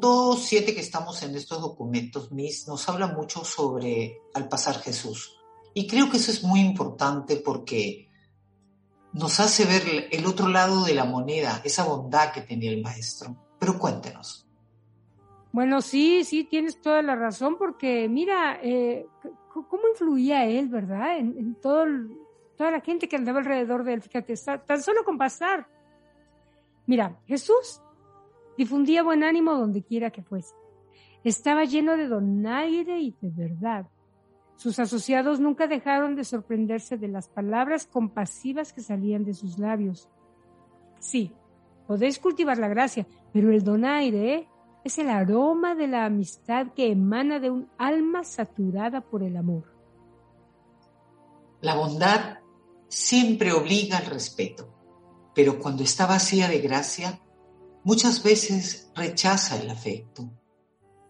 Punto 0.00 0.34
7 0.34 0.74
que 0.74 0.80
estamos 0.80 1.22
en 1.22 1.36
estos 1.36 1.60
documentos, 1.60 2.32
Miss, 2.32 2.66
nos 2.66 2.88
habla 2.88 3.08
mucho 3.08 3.44
sobre 3.44 4.22
al 4.32 4.48
pasar 4.48 4.76
Jesús. 4.76 5.36
Y 5.74 5.86
creo 5.86 6.10
que 6.10 6.16
eso 6.16 6.30
es 6.30 6.42
muy 6.42 6.60
importante 6.60 7.36
porque 7.36 8.08
nos 9.12 9.40
hace 9.40 9.66
ver 9.66 10.08
el 10.10 10.24
otro 10.24 10.48
lado 10.48 10.84
de 10.84 10.94
la 10.94 11.04
moneda, 11.04 11.60
esa 11.64 11.84
bondad 11.84 12.32
que 12.32 12.40
tenía 12.40 12.70
el 12.70 12.82
maestro. 12.82 13.36
Pero 13.58 13.78
cuéntenos. 13.78 14.48
Bueno, 15.52 15.82
sí, 15.82 16.24
sí, 16.24 16.44
tienes 16.44 16.80
toda 16.80 17.02
la 17.02 17.14
razón, 17.14 17.58
porque 17.58 18.08
mira, 18.08 18.58
eh, 18.62 19.06
cómo 19.52 19.82
influía 19.92 20.46
él, 20.46 20.68
¿verdad? 20.68 21.18
En, 21.18 21.56
todo, 21.56 21.84
toda 22.56 22.70
la 22.70 22.80
gente 22.80 23.06
que 23.06 23.16
andaba 23.16 23.40
alrededor 23.40 23.84
de 23.84 23.92
él, 23.92 24.00
fíjate, 24.00 24.34
tan 24.66 24.82
solo 24.82 25.04
con 25.04 25.18
pasar. 25.18 25.68
Mira, 26.86 27.20
Jesús 27.26 27.82
difundía 28.60 29.02
buen 29.02 29.24
ánimo 29.24 29.54
donde 29.54 29.82
quiera 29.82 30.10
que 30.10 30.22
fuese. 30.22 30.54
Estaba 31.24 31.64
lleno 31.64 31.96
de 31.96 32.08
donaire 32.08 33.00
y 33.00 33.16
de 33.22 33.30
verdad. 33.30 33.86
Sus 34.56 34.78
asociados 34.78 35.40
nunca 35.40 35.66
dejaron 35.66 36.14
de 36.14 36.24
sorprenderse 36.24 36.98
de 36.98 37.08
las 37.08 37.26
palabras 37.26 37.86
compasivas 37.86 38.74
que 38.74 38.82
salían 38.82 39.24
de 39.24 39.32
sus 39.32 39.58
labios. 39.58 40.10
Sí, 40.98 41.32
podéis 41.86 42.18
cultivar 42.18 42.58
la 42.58 42.68
gracia, 42.68 43.06
pero 43.32 43.50
el 43.50 43.64
donaire 43.64 44.46
es 44.84 44.98
el 44.98 45.08
aroma 45.08 45.74
de 45.74 45.86
la 45.86 46.04
amistad 46.04 46.66
que 46.76 46.92
emana 46.92 47.40
de 47.40 47.48
un 47.48 47.70
alma 47.78 48.24
saturada 48.24 49.00
por 49.00 49.22
el 49.22 49.38
amor. 49.38 49.74
La 51.62 51.76
bondad 51.76 52.40
siempre 52.88 53.52
obliga 53.52 53.96
al 53.96 54.04
respeto, 54.04 54.68
pero 55.34 55.58
cuando 55.58 55.82
está 55.82 56.04
vacía 56.04 56.46
de 56.46 56.60
gracia, 56.60 57.20
muchas 57.84 58.22
veces 58.22 58.90
rechaza 58.94 59.60
el 59.60 59.70
afecto. 59.70 60.30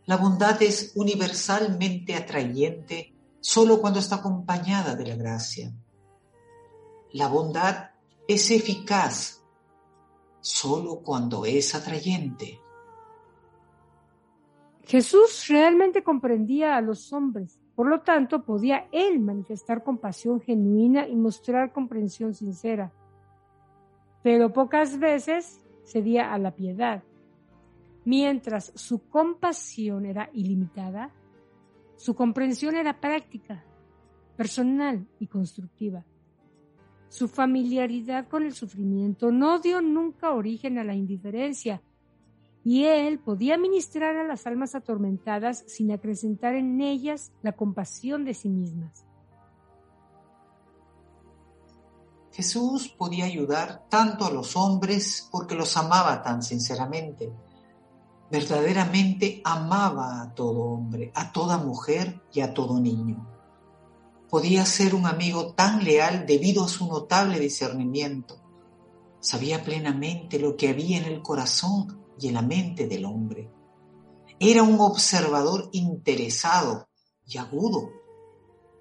La 0.06 0.16
bondad 0.16 0.60
es 0.62 0.92
universalmente 0.96 2.14
atrayente 2.14 3.14
solo 3.40 3.80
cuando 3.80 3.98
está 4.00 4.16
acompañada 4.16 4.94
de 4.96 5.06
la 5.06 5.16
gracia. 5.16 5.72
La 7.12 7.28
bondad 7.28 7.90
es 8.26 8.50
eficaz 8.50 9.44
solo 10.40 11.00
cuando 11.00 11.44
es 11.44 11.74
atrayente. 11.74 12.60
Jesús 14.84 15.46
realmente 15.48 16.02
comprendía 16.02 16.76
a 16.76 16.80
los 16.80 17.12
hombres, 17.12 17.60
por 17.76 17.86
lo 17.86 18.00
tanto 18.00 18.44
podía 18.44 18.88
él 18.90 19.20
manifestar 19.20 19.84
compasión 19.84 20.40
genuina 20.40 21.06
y 21.06 21.14
mostrar 21.14 21.72
comprensión 21.72 22.34
sincera. 22.34 22.92
Pero 24.22 24.52
pocas 24.52 24.98
veces 24.98 25.59
cedía 25.90 26.32
a 26.32 26.38
la 26.38 26.54
piedad. 26.54 27.02
Mientras 28.04 28.72
su 28.74 29.08
compasión 29.08 30.06
era 30.06 30.30
ilimitada, 30.32 31.12
su 31.96 32.14
comprensión 32.14 32.76
era 32.76 33.00
práctica, 33.00 33.64
personal 34.36 35.06
y 35.18 35.26
constructiva. 35.26 36.04
Su 37.08 37.28
familiaridad 37.28 38.28
con 38.28 38.44
el 38.44 38.52
sufrimiento 38.52 39.32
no 39.32 39.58
dio 39.58 39.82
nunca 39.82 40.32
origen 40.32 40.78
a 40.78 40.84
la 40.84 40.94
indiferencia, 40.94 41.82
y 42.62 42.84
él 42.84 43.18
podía 43.18 43.58
ministrar 43.58 44.16
a 44.16 44.26
las 44.26 44.46
almas 44.46 44.74
atormentadas 44.74 45.64
sin 45.66 45.92
acrecentar 45.92 46.54
en 46.54 46.80
ellas 46.80 47.32
la 47.42 47.52
compasión 47.52 48.24
de 48.24 48.34
sí 48.34 48.48
mismas. 48.48 49.06
Jesús 52.32 52.88
podía 52.88 53.24
ayudar 53.24 53.86
tanto 53.88 54.24
a 54.24 54.30
los 54.30 54.56
hombres 54.56 55.28
porque 55.30 55.54
los 55.54 55.76
amaba 55.76 56.22
tan 56.22 56.42
sinceramente. 56.42 57.32
Verdaderamente 58.30 59.42
amaba 59.44 60.22
a 60.22 60.34
todo 60.34 60.60
hombre, 60.62 61.10
a 61.14 61.32
toda 61.32 61.58
mujer 61.58 62.22
y 62.32 62.40
a 62.40 62.54
todo 62.54 62.78
niño. 62.78 63.26
Podía 64.28 64.64
ser 64.64 64.94
un 64.94 65.06
amigo 65.06 65.54
tan 65.54 65.82
leal 65.82 66.24
debido 66.24 66.64
a 66.64 66.68
su 66.68 66.86
notable 66.86 67.40
discernimiento. 67.40 68.36
Sabía 69.18 69.64
plenamente 69.64 70.38
lo 70.38 70.56
que 70.56 70.68
había 70.68 70.98
en 70.98 71.04
el 71.04 71.20
corazón 71.20 72.00
y 72.18 72.28
en 72.28 72.34
la 72.34 72.42
mente 72.42 72.86
del 72.86 73.04
hombre. 73.04 73.50
Era 74.38 74.62
un 74.62 74.80
observador 74.80 75.68
interesado 75.72 76.88
y 77.26 77.38
agudo. 77.38 77.90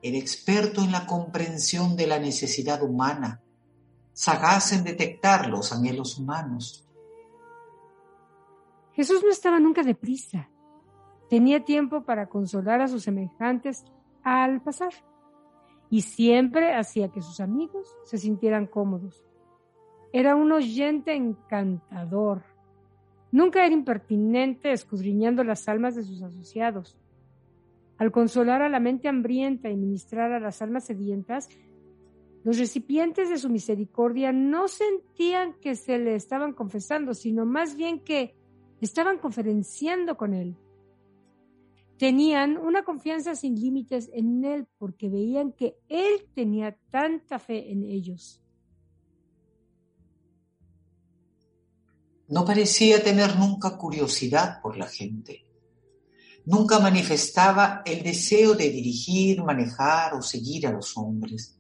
Era 0.02 0.18
experto 0.18 0.82
en 0.82 0.92
la 0.92 1.06
comprensión 1.06 1.96
de 1.96 2.08
la 2.08 2.20
necesidad 2.20 2.82
humana, 2.84 3.42
sagaz 4.14 4.74
en 4.74 4.84
detectar 4.84 5.50
los 5.50 5.72
anhelos 5.74 6.18
humanos. 6.18 6.88
Jesús 8.94 9.22
no 9.24 9.30
estaba 9.30 9.60
nunca 9.60 9.84
deprisa. 9.84 10.50
Tenía 11.30 11.64
tiempo 11.64 12.04
para 12.04 12.28
consolar 12.28 12.82
a 12.82 12.88
sus 12.88 13.04
semejantes 13.04 13.84
al 14.24 14.62
pasar 14.62 14.94
y 15.90 16.02
siempre 16.02 16.74
hacía 16.76 17.10
que 17.10 17.22
sus 17.22 17.40
amigos 17.40 17.88
se 18.06 18.18
sintieran 18.18 18.68
cómodos. 18.68 19.24
Era 20.12 20.36
un 20.36 20.52
oyente 20.52 21.14
encantador, 21.14 22.44
Nunca 23.32 23.66
era 23.66 23.74
impertinente 23.74 24.72
escudriñando 24.72 25.44
las 25.44 25.68
almas 25.70 25.96
de 25.96 26.04
sus 26.04 26.22
asociados. 26.22 26.98
Al 28.00 28.14
consolar 28.14 28.62
a 28.62 28.70
la 28.70 28.80
mente 28.80 29.10
hambrienta 29.10 29.70
y 29.70 29.76
ministrar 29.76 30.32
a 30.32 30.40
las 30.40 30.62
almas 30.62 30.86
sedientas, 30.86 31.50
los 32.46 32.58
recipientes 32.58 33.30
de 33.30 33.38
su 33.38 33.50
misericordia 33.50 34.32
no 34.32 34.70
sentían 34.70 35.54
que 35.60 35.76
se 35.76 36.00
le 36.00 36.16
estaban 36.16 36.54
confesando, 36.54 37.14
sino 37.14 37.46
más 37.46 37.76
bien 37.76 38.00
que 38.00 38.36
estaban 38.80 39.18
conferenciando 39.18 40.16
con 40.16 40.34
él. 40.34 40.56
Tenían 41.98 42.56
una 42.56 42.84
confianza 42.84 43.36
sin 43.36 43.60
límites 43.60 44.10
en 44.14 44.46
él 44.46 44.66
porque 44.78 45.10
veían 45.10 45.52
que 45.52 45.76
él 45.90 46.26
tenía 46.34 46.78
tanta 46.90 47.38
fe 47.38 47.70
en 47.70 47.84
ellos. 47.84 48.42
No 52.30 52.46
parecía 52.46 53.04
tener 53.04 53.38
nunca 53.38 53.78
curiosidad 53.78 54.62
por 54.62 54.78
la 54.78 54.88
gente. 54.88 55.49
Nunca 56.46 56.80
manifestaba 56.80 57.82
el 57.86 58.04
deseo 58.04 58.56
de 58.56 58.70
dirigir, 58.70 59.44
manejar 59.44 60.14
o 60.16 60.22
seguir 60.22 60.68
a 60.68 60.72
los 60.72 60.98
hombres. 60.98 61.60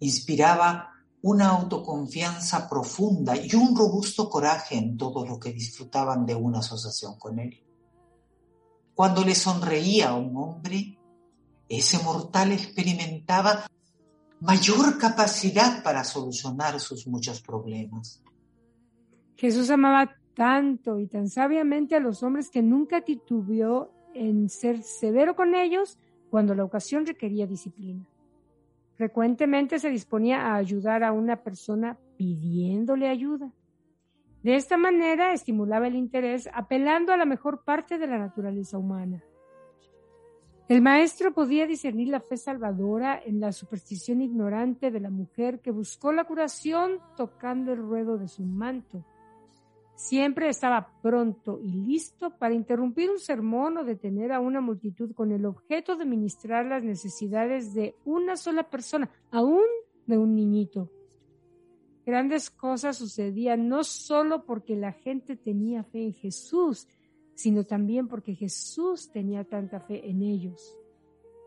Inspiraba 0.00 0.90
una 1.22 1.48
autoconfianza 1.48 2.68
profunda 2.68 3.34
y 3.36 3.54
un 3.54 3.76
robusto 3.76 4.28
coraje 4.28 4.76
en 4.76 4.96
todo 4.96 5.26
lo 5.26 5.38
que 5.38 5.52
disfrutaban 5.52 6.26
de 6.26 6.34
una 6.34 6.58
asociación 6.58 7.18
con 7.18 7.38
él. 7.38 7.62
Cuando 8.94 9.24
le 9.24 9.34
sonreía 9.34 10.10
a 10.10 10.16
un 10.16 10.36
hombre, 10.36 10.98
ese 11.68 11.98
mortal 12.02 12.52
experimentaba 12.52 13.66
mayor 14.40 14.98
capacidad 14.98 15.82
para 15.82 16.04
solucionar 16.04 16.78
sus 16.78 17.06
muchos 17.06 17.40
problemas. 17.40 18.22
Jesús 19.36 19.70
amaba 19.70 20.10
tanto 20.34 20.98
y 20.98 21.06
tan 21.06 21.28
sabiamente 21.28 21.94
a 21.94 22.00
los 22.00 22.22
hombres 22.22 22.50
que 22.50 22.62
nunca 22.62 23.02
titubeó 23.02 23.90
en 24.14 24.48
ser 24.48 24.82
severo 24.82 25.34
con 25.34 25.54
ellos 25.54 25.98
cuando 26.30 26.54
la 26.54 26.64
ocasión 26.64 27.06
requería 27.06 27.46
disciplina. 27.46 28.04
Frecuentemente 28.96 29.78
se 29.78 29.90
disponía 29.90 30.46
a 30.46 30.56
ayudar 30.56 31.02
a 31.02 31.12
una 31.12 31.42
persona 31.42 31.98
pidiéndole 32.16 33.08
ayuda. 33.08 33.52
De 34.42 34.56
esta 34.56 34.76
manera 34.76 35.32
estimulaba 35.32 35.86
el 35.86 35.96
interés 35.96 36.48
apelando 36.52 37.12
a 37.12 37.16
la 37.16 37.24
mejor 37.24 37.64
parte 37.64 37.98
de 37.98 38.06
la 38.06 38.18
naturaleza 38.18 38.78
humana. 38.78 39.22
El 40.68 40.80
maestro 40.80 41.32
podía 41.32 41.66
discernir 41.66 42.08
la 42.08 42.20
fe 42.20 42.36
salvadora 42.36 43.20
en 43.24 43.40
la 43.40 43.52
superstición 43.52 44.22
ignorante 44.22 44.90
de 44.90 45.00
la 45.00 45.10
mujer 45.10 45.60
que 45.60 45.70
buscó 45.70 46.12
la 46.12 46.24
curación 46.24 47.00
tocando 47.16 47.72
el 47.72 47.78
ruedo 47.78 48.16
de 48.16 48.28
su 48.28 48.44
manto 48.44 49.04
Siempre 49.96 50.48
estaba 50.48 50.92
pronto 51.02 51.60
y 51.62 51.70
listo 51.70 52.36
para 52.36 52.54
interrumpir 52.54 53.10
un 53.10 53.20
sermón 53.20 53.78
o 53.78 53.84
detener 53.84 54.32
a 54.32 54.40
una 54.40 54.60
multitud 54.60 55.12
con 55.14 55.30
el 55.30 55.46
objeto 55.46 55.96
de 55.96 56.04
ministrar 56.04 56.66
las 56.66 56.82
necesidades 56.82 57.74
de 57.74 57.94
una 58.04 58.36
sola 58.36 58.68
persona, 58.68 59.08
aún 59.30 59.64
de 60.06 60.18
un 60.18 60.34
niñito. 60.34 60.90
Grandes 62.04 62.50
cosas 62.50 62.98
sucedían 62.98 63.68
no 63.68 63.84
solo 63.84 64.44
porque 64.44 64.76
la 64.76 64.92
gente 64.92 65.36
tenía 65.36 65.84
fe 65.84 66.04
en 66.04 66.12
Jesús, 66.12 66.86
sino 67.34 67.64
también 67.64 68.08
porque 68.08 68.34
Jesús 68.34 69.10
tenía 69.10 69.44
tanta 69.44 69.80
fe 69.80 70.08
en 70.08 70.22
ellos. 70.22 70.76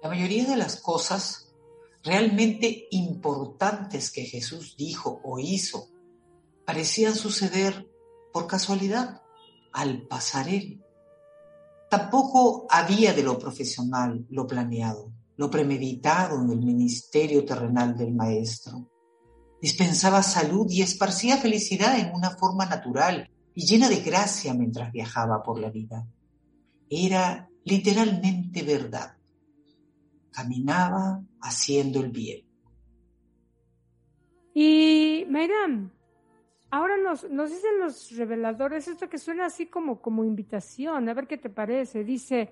La 0.02 0.10
mayoría 0.10 0.46
de 0.46 0.58
las 0.58 0.82
cosas 0.82 1.54
realmente 2.04 2.88
importantes 2.92 4.12
que 4.12 4.24
Jesús 4.24 4.76
dijo 4.78 5.20
o 5.24 5.40
hizo 5.40 5.90
parecían 6.66 7.16
suceder 7.16 7.87
por 8.38 8.46
casualidad 8.46 9.24
al 9.74 10.04
pasar 10.04 10.48
él. 10.48 10.80
Tampoco 11.90 12.68
había 12.70 13.12
de 13.12 13.24
lo 13.24 13.40
profesional, 13.40 14.28
lo 14.30 14.46
planeado, 14.46 15.12
lo 15.38 15.50
premeditado 15.50 16.40
en 16.40 16.52
el 16.52 16.60
ministerio 16.60 17.44
terrenal 17.44 17.98
del 17.98 18.14
Maestro. 18.14 18.92
Dispensaba 19.60 20.22
salud 20.22 20.68
y 20.70 20.84
esparcía 20.84 21.38
felicidad 21.38 21.98
en 21.98 22.14
una 22.14 22.30
forma 22.30 22.68
natural 22.68 23.28
y 23.56 23.66
llena 23.66 23.90
de 23.90 24.02
gracia 24.02 24.54
mientras 24.54 24.92
viajaba 24.92 25.42
por 25.42 25.60
la 25.60 25.72
vida. 25.72 26.06
Era 26.92 27.50
literalmente 27.64 28.62
verdad. 28.62 29.18
Caminaba 30.30 31.24
haciendo 31.42 32.02
el 32.02 32.12
bien. 32.12 32.46
Y 34.54 35.26
Mayram, 35.28 35.97
Ahora 36.70 36.98
nos, 36.98 37.22
dicen 37.22 37.80
los 37.80 38.12
reveladores 38.12 38.88
esto 38.88 39.10
que 39.10 39.18
suena 39.18 39.46
así 39.46 39.68
como, 39.68 40.02
como 40.02 40.26
invitación, 40.26 41.08
a 41.08 41.14
ver 41.14 41.28
qué 41.28 41.38
te 41.38 41.50
parece. 41.50 42.04
Dice, 42.04 42.50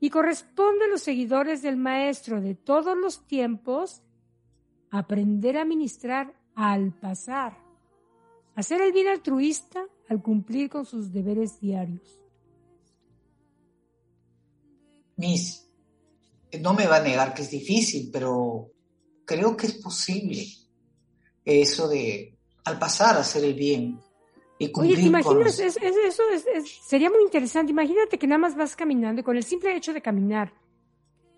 y 0.00 0.08
corresponde 0.08 0.86
a 0.86 0.88
los 0.88 1.02
seguidores 1.02 1.60
del 1.62 1.76
Maestro 1.76 2.40
de 2.40 2.54
todos 2.54 2.96
los 2.96 3.26
tiempos 3.26 4.02
aprender 4.90 5.58
a 5.58 5.64
ministrar 5.64 6.34
al 6.54 6.92
pasar, 6.92 7.58
hacer 8.54 8.80
el 8.80 8.92
bien 8.92 9.08
altruista 9.08 9.84
al 10.08 10.22
cumplir 10.22 10.70
con 10.70 10.86
sus 10.86 11.12
deberes 11.12 11.60
diarios. 11.60 12.18
Miss, 15.16 15.70
no 16.60 16.72
me 16.72 16.86
va 16.86 16.96
a 16.96 17.02
negar 17.02 17.34
que 17.34 17.42
es 17.42 17.50
difícil, 17.50 18.10
pero 18.10 18.70
creo 19.24 19.56
que 19.56 19.66
es 19.66 19.74
posible 19.74 20.46
eso 21.44 21.88
de 21.88 22.36
al 22.64 22.78
pasar 22.78 23.16
a 23.16 23.20
hacer 23.20 23.44
el 23.44 23.54
bien 23.54 24.00
y 24.58 24.70
cumplir 24.70 24.94
Oye, 24.94 25.02
¿te 25.02 25.08
imaginas? 25.08 25.58
eso 25.58 26.22
sería 26.82 27.10
muy 27.10 27.22
interesante. 27.22 27.72
Imagínate 27.72 28.18
que 28.18 28.26
nada 28.26 28.38
más 28.38 28.56
vas 28.56 28.76
caminando 28.76 29.20
y 29.20 29.24
con 29.24 29.36
el 29.36 29.44
simple 29.44 29.74
hecho 29.76 29.92
de 29.92 30.02
caminar 30.02 30.52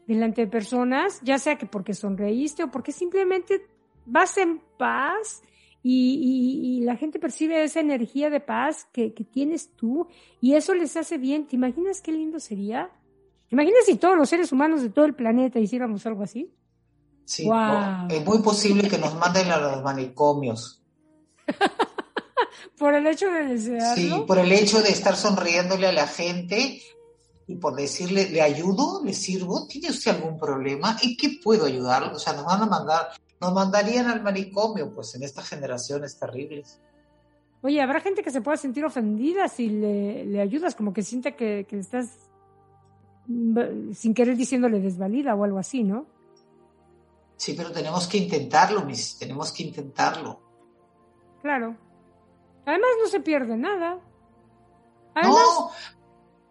delante 0.06 0.42
de 0.42 0.46
personas, 0.46 1.20
ya 1.22 1.38
sea 1.38 1.56
que 1.56 1.66
porque 1.66 1.94
sonreíste 1.94 2.64
o 2.64 2.70
porque 2.70 2.92
simplemente 2.92 3.66
vas 4.04 4.36
en 4.36 4.60
paz 4.78 5.42
y, 5.82 6.80
la 6.82 6.96
gente 6.96 7.18
percibe 7.18 7.62
esa 7.62 7.80
energía 7.80 8.30
de 8.30 8.40
paz 8.40 8.86
que, 8.92 9.10
tienes 9.10 9.70
tú 9.76 10.06
y 10.40 10.54
eso 10.54 10.74
les 10.74 10.96
hace 10.96 11.18
bien. 11.18 11.46
¿Te 11.46 11.56
imaginas 11.56 12.00
qué 12.00 12.12
lindo 12.12 12.40
sería? 12.40 12.90
¿Te 13.48 13.54
imaginas 13.54 13.84
si 13.84 13.96
todos 13.96 14.16
los 14.16 14.28
seres 14.28 14.50
humanos 14.52 14.82
de 14.82 14.88
todo 14.90 15.04
el 15.04 15.14
planeta 15.14 15.58
hiciéramos 15.58 16.06
algo 16.06 16.22
así? 16.22 16.50
Sí, 17.26 17.48
es 18.10 18.24
muy 18.24 18.38
posible 18.38 18.88
que 18.88 18.98
nos 18.98 19.14
manden 19.14 19.50
a 19.50 19.58
los 19.58 19.82
manicomios. 19.82 20.83
por 22.78 22.94
el 22.94 23.06
hecho 23.06 23.30
de 23.30 23.44
desearlo. 23.44 23.94
Sí, 23.94 24.24
por 24.26 24.38
el 24.38 24.52
hecho 24.52 24.82
de 24.82 24.90
estar 24.90 25.16
sonriéndole 25.16 25.86
a 25.86 25.92
la 25.92 26.06
gente 26.06 26.80
y 27.46 27.56
por 27.56 27.74
decirle, 27.74 28.28
¿le 28.30 28.40
ayudo? 28.40 29.02
¿Le 29.04 29.12
sirvo? 29.12 29.66
¿Tiene 29.66 29.90
usted 29.90 30.12
algún 30.12 30.38
problema? 30.38 30.96
¿En 31.02 31.16
qué 31.16 31.38
puedo 31.42 31.66
ayudarlo? 31.66 32.16
O 32.16 32.18
sea, 32.18 32.32
nos 32.32 32.46
van 32.46 32.62
a 32.62 32.66
mandar, 32.66 33.08
nos 33.40 33.52
mandarían 33.52 34.06
al 34.06 34.22
manicomio, 34.22 34.94
pues 34.94 35.14
en 35.14 35.22
estas 35.22 35.48
generaciones 35.48 36.18
terribles. 36.18 36.80
Oye, 37.62 37.80
habrá 37.80 38.00
gente 38.00 38.22
que 38.22 38.30
se 38.30 38.40
pueda 38.40 38.56
sentir 38.56 38.84
ofendida 38.84 39.48
si 39.48 39.68
le, 39.68 40.40
ayudas, 40.40 40.74
como 40.74 40.92
que 40.92 41.02
siente 41.02 41.34
que, 41.34 41.66
que 41.68 41.78
estás 41.78 42.10
sin 43.26 44.12
querer 44.12 44.36
diciéndole 44.36 44.80
desvalida 44.80 45.34
o 45.34 45.44
algo 45.44 45.58
así, 45.58 45.82
¿no? 45.82 46.06
Sí, 47.36 47.54
pero 47.56 47.72
tenemos 47.72 48.06
que 48.06 48.18
intentarlo, 48.18 48.84
mis, 48.84 49.18
tenemos 49.18 49.52
que 49.52 49.64
intentarlo. 49.64 50.40
Claro. 51.44 51.76
Además 52.64 52.88
no 53.02 53.08
se 53.10 53.20
pierde 53.20 53.54
nada. 53.54 54.00
no, 55.22 55.70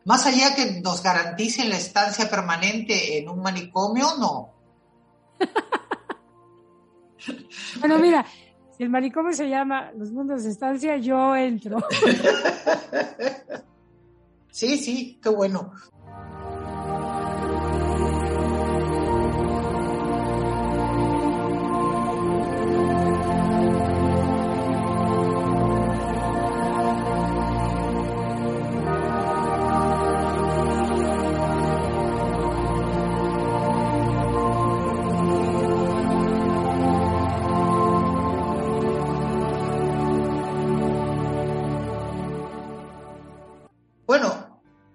más 0.06 0.28
allá 0.28 0.54
que 0.54 0.82
nos 0.82 1.02
garanticen 1.02 1.72
la 1.72 1.78
estancia 1.78 2.30
permanente 2.30 3.18
en 3.18 3.28
un 3.28 3.42
manicomio, 3.42 4.06
no. 4.20 4.54
bueno, 7.80 7.98
mira, 7.98 8.24
si 8.78 8.84
el 8.84 8.92
manicomio 8.92 9.34
se 9.34 9.50
llama 9.50 9.92
Los 9.98 10.12
Mundos 10.12 10.44
de 10.44 10.52
Estancia, 10.52 10.96
yo 10.98 11.36
entro. 11.36 11.80
sí, 14.52 14.78
sí, 14.78 15.20
qué 15.24 15.30
bueno. 15.30 15.74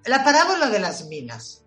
La 0.08 0.24
parábola 0.24 0.70
de 0.70 0.78
las 0.78 1.06
minas. 1.06 1.64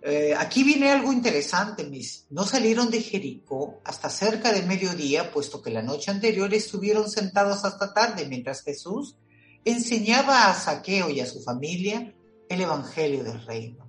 Eh, 0.00 0.34
aquí 0.34 0.64
viene 0.64 0.90
algo 0.90 1.12
interesante, 1.12 1.84
mis. 1.84 2.24
No 2.30 2.46
salieron 2.46 2.90
de 2.90 3.02
Jericó 3.02 3.80
hasta 3.84 4.08
cerca 4.08 4.54
de 4.54 4.62
mediodía, 4.62 5.30
puesto 5.30 5.60
que 5.60 5.70
la 5.70 5.82
noche 5.82 6.10
anterior 6.10 6.54
estuvieron 6.54 7.10
sentados 7.10 7.66
hasta 7.66 7.92
tarde 7.92 8.26
mientras 8.26 8.62
Jesús 8.62 9.16
enseñaba 9.66 10.48
a 10.48 10.54
Saqueo 10.54 11.10
y 11.10 11.20
a 11.20 11.26
su 11.26 11.42
familia 11.42 12.14
el 12.48 12.60
Evangelio 12.62 13.22
del 13.22 13.44
Reino. 13.44 13.86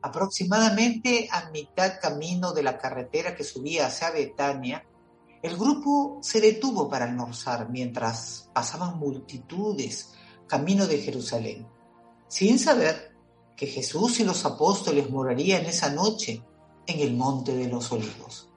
Aproximadamente 0.00 1.28
a 1.32 1.50
mitad 1.50 1.98
camino 2.00 2.52
de 2.52 2.62
la 2.62 2.78
carretera 2.78 3.34
que 3.34 3.42
subía 3.42 3.86
hacia 3.86 4.12
Betania, 4.12 4.86
el 5.42 5.56
grupo 5.56 6.20
se 6.22 6.40
detuvo 6.40 6.88
para 6.88 7.06
almorzar 7.06 7.70
mientras 7.70 8.50
pasaban 8.54 9.00
multitudes 9.00 10.12
camino 10.46 10.86
de 10.86 10.98
Jerusalén 10.98 11.73
sin 12.34 12.58
saber 12.58 13.12
que 13.56 13.68
Jesús 13.68 14.18
y 14.18 14.24
los 14.24 14.44
apóstoles 14.44 15.08
morarían 15.08 15.66
esa 15.66 15.94
noche 15.94 16.42
en 16.88 16.98
el 16.98 17.14
monte 17.14 17.54
de 17.54 17.68
los 17.68 17.92
olivos. 17.92 18.52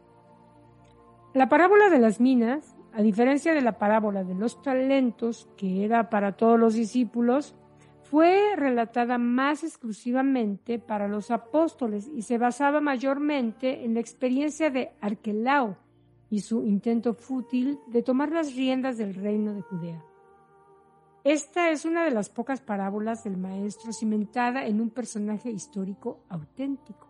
La 1.36 1.48
parábola 1.48 1.88
de 1.92 2.00
las 2.00 2.20
minas, 2.20 2.76
a 2.92 3.04
diferencia 3.04 3.54
de 3.54 3.62
la 3.62 3.78
parábola 3.78 4.24
de 4.24 4.34
los 4.34 4.64
talentos, 4.64 5.48
que 5.58 5.86
era 5.86 6.10
para 6.10 6.32
todos 6.32 6.60
los 6.60 6.74
discípulos, 6.74 7.54
fue 8.02 8.56
relatada 8.56 9.20
más 9.20 9.64
exclusivamente 9.64 10.80
para 10.80 11.08
los 11.08 11.30
apóstoles 11.30 12.10
y 12.12 12.24
se 12.24 12.40
basaba 12.40 12.82
mayormente 12.82 13.86
en 13.86 13.94
la 13.94 14.00
experiencia 14.00 14.72
de 14.72 14.90
Arquelao 15.02 15.78
y 16.32 16.40
su 16.40 16.66
intento 16.66 17.14
fútil 17.14 17.78
de 17.86 18.02
tomar 18.02 18.32
las 18.32 18.56
riendas 18.56 18.98
del 18.98 19.14
reino 19.14 19.54
de 19.54 19.62
Judea. 19.62 20.04
Esta 21.28 21.72
es 21.72 21.84
una 21.84 22.06
de 22.06 22.12
las 22.12 22.30
pocas 22.30 22.62
parábolas 22.62 23.26
del 23.26 23.36
maestro 23.36 23.92
cimentada 23.92 24.66
en 24.66 24.80
un 24.80 24.90
personaje 24.90 25.52
histórico 25.52 26.24
auténtico. 26.30 27.06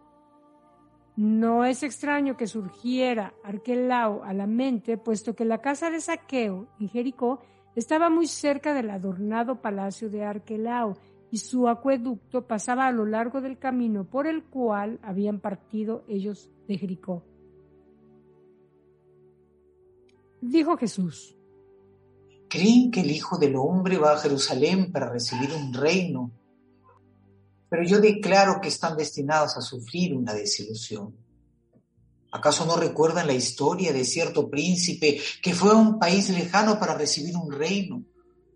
No 1.15 1.65
es 1.65 1.83
extraño 1.83 2.35
que 2.35 2.47
surgiera 2.47 3.35
Arquelao 3.43 4.23
a 4.23 4.33
la 4.33 4.47
mente, 4.47 4.97
puesto 4.97 5.35
que 5.35 5.45
la 5.45 5.61
casa 5.61 5.91
de 5.91 6.01
saqueo 6.01 6.67
en 6.79 6.89
Jericó 6.89 7.41
estaba 7.75 8.09
muy 8.09 8.25
cerca 8.25 8.73
del 8.73 8.89
adornado 8.89 9.61
palacio 9.61 10.09
de 10.09 10.25
Arquelao 10.25 10.97
y 11.29 11.37
su 11.37 11.67
acueducto 11.67 12.47
pasaba 12.47 12.87
a 12.87 12.91
lo 12.91 13.05
largo 13.05 13.39
del 13.39 13.59
camino 13.59 14.03
por 14.03 14.25
el 14.25 14.45
cual 14.45 14.99
habían 15.03 15.39
partido 15.39 16.03
ellos 16.07 16.51
de 16.67 16.79
Jericó. 16.79 17.23
Dijo 20.41 20.75
Jesús, 20.75 21.36
creen 22.47 22.91
que 22.91 23.01
el 23.01 23.11
Hijo 23.11 23.37
del 23.37 23.55
Hombre 23.55 23.97
va 23.97 24.13
a 24.13 24.19
Jerusalén 24.19 24.91
para 24.91 25.09
recibir 25.09 25.51
un 25.53 25.73
reino, 25.73 26.31
pero 27.69 27.83
yo 27.83 27.99
declaro 27.99 28.59
que 28.61 28.69
están 28.69 28.95
destinados 28.95 29.57
a 29.57 29.61
sufrir 29.61 30.15
una 30.15 30.33
desilusión. 30.33 31.15
¿Acaso 32.31 32.65
no 32.65 32.75
recuerdan 32.75 33.27
la 33.27 33.33
historia 33.33 33.93
de 33.93 34.03
cierto 34.03 34.49
príncipe 34.49 35.19
que 35.41 35.53
fue 35.53 35.71
a 35.71 35.75
un 35.75 35.97
país 35.97 36.29
lejano 36.29 36.79
para 36.79 36.93
recibir 36.93 37.35
un 37.35 37.51
reino, 37.51 38.03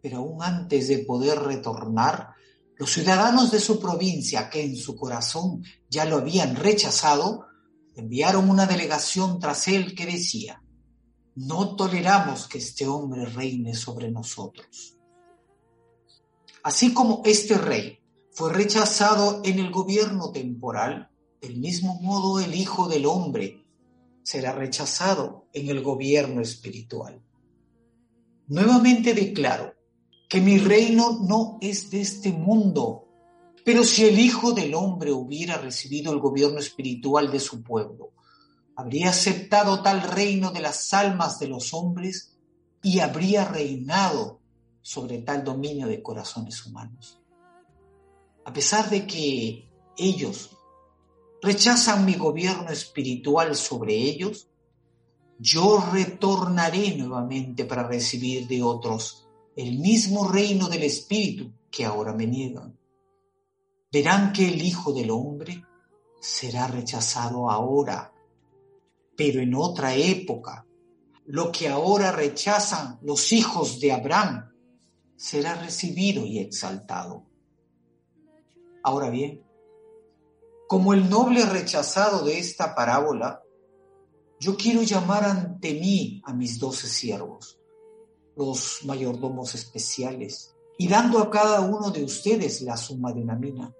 pero 0.01 0.17
aún 0.17 0.43
antes 0.43 0.87
de 0.87 0.99
poder 0.99 1.39
retornar, 1.39 2.29
los 2.77 2.91
ciudadanos 2.91 3.51
de 3.51 3.59
su 3.59 3.79
provincia, 3.79 4.49
que 4.49 4.63
en 4.63 4.75
su 4.75 4.95
corazón 4.95 5.63
ya 5.89 6.05
lo 6.05 6.17
habían 6.17 6.55
rechazado, 6.55 7.45
enviaron 7.95 8.49
una 8.49 8.65
delegación 8.65 9.39
tras 9.39 9.67
él 9.67 9.93
que 9.93 10.05
decía, 10.05 10.61
no 11.35 11.75
toleramos 11.75 12.47
que 12.47 12.57
este 12.57 12.87
hombre 12.87 13.25
reine 13.25 13.73
sobre 13.73 14.11
nosotros. 14.11 14.97
Así 16.63 16.93
como 16.93 17.21
este 17.25 17.57
rey 17.57 17.99
fue 18.31 18.53
rechazado 18.53 19.41
en 19.43 19.59
el 19.59 19.71
gobierno 19.71 20.31
temporal, 20.31 21.09
del 21.41 21.57
mismo 21.57 21.99
modo 22.01 22.39
el 22.39 22.53
Hijo 22.53 22.87
del 22.87 23.05
Hombre 23.05 23.65
será 24.23 24.51
rechazado 24.53 25.47
en 25.53 25.69
el 25.69 25.81
gobierno 25.81 26.41
espiritual. 26.41 27.21
Nuevamente 28.47 29.13
declaro 29.13 29.73
que 30.29 30.39
mi 30.39 30.59
reino 30.59 31.19
no 31.27 31.57
es 31.61 31.89
de 31.89 32.01
este 32.01 32.31
mundo, 32.31 33.07
pero 33.65 33.83
si 33.83 34.05
el 34.05 34.19
Hijo 34.19 34.51
del 34.53 34.75
Hombre 34.75 35.11
hubiera 35.11 35.57
recibido 35.57 36.13
el 36.13 36.19
gobierno 36.19 36.59
espiritual 36.59 37.31
de 37.31 37.39
su 37.39 37.63
pueblo, 37.63 38.11
habría 38.81 39.11
aceptado 39.11 39.83
tal 39.83 40.01
reino 40.01 40.49
de 40.51 40.59
las 40.59 40.91
almas 40.93 41.37
de 41.37 41.47
los 41.47 41.71
hombres 41.71 42.35
y 42.81 42.99
habría 42.99 43.45
reinado 43.45 44.39
sobre 44.81 45.19
tal 45.19 45.43
dominio 45.43 45.85
de 45.85 46.01
corazones 46.01 46.65
humanos. 46.65 47.21
A 48.43 48.51
pesar 48.51 48.89
de 48.89 49.05
que 49.05 49.69
ellos 49.97 50.57
rechazan 51.43 52.05
mi 52.05 52.15
gobierno 52.15 52.71
espiritual 52.71 53.55
sobre 53.55 53.93
ellos, 53.93 54.49
yo 55.37 55.83
retornaré 55.91 56.97
nuevamente 56.97 57.65
para 57.65 57.87
recibir 57.87 58.47
de 58.47 58.63
otros 58.63 59.27
el 59.55 59.77
mismo 59.77 60.27
reino 60.27 60.69
del 60.69 60.83
Espíritu 60.83 61.51
que 61.69 61.85
ahora 61.85 62.13
me 62.13 62.25
niegan. 62.25 62.79
Verán 63.91 64.33
que 64.33 64.47
el 64.47 64.59
Hijo 64.59 64.91
del 64.91 65.11
Hombre 65.11 65.63
será 66.19 66.65
rechazado 66.65 67.51
ahora 67.51 68.11
Pero 69.23 69.39
en 69.39 69.53
otra 69.53 69.93
época, 69.93 70.65
lo 71.27 71.51
que 71.51 71.69
ahora 71.69 72.11
rechazan 72.11 72.97
los 73.03 73.31
hijos 73.31 73.79
de 73.79 73.91
Abraham 73.91 74.51
será 75.15 75.53
recibido 75.53 76.25
y 76.25 76.39
exaltado. 76.39 77.27
Ahora 78.81 79.11
bien, 79.11 79.43
como 80.67 80.95
el 80.95 81.07
noble 81.07 81.45
rechazado 81.45 82.25
de 82.25 82.39
esta 82.39 82.73
parábola, 82.73 83.43
yo 84.39 84.57
quiero 84.57 84.81
llamar 84.81 85.25
ante 85.25 85.75
mí 85.75 86.23
a 86.25 86.33
mis 86.33 86.57
doce 86.57 86.87
siervos, 86.87 87.59
los 88.35 88.79
mayordomos 88.85 89.53
especiales, 89.53 90.55
y 90.79 90.87
dando 90.87 91.19
a 91.19 91.29
cada 91.29 91.61
uno 91.61 91.91
de 91.91 92.03
ustedes 92.03 92.63
la 92.63 92.75
suma 92.75 93.13
de 93.13 93.21
una 93.21 93.35
mina. 93.35 93.71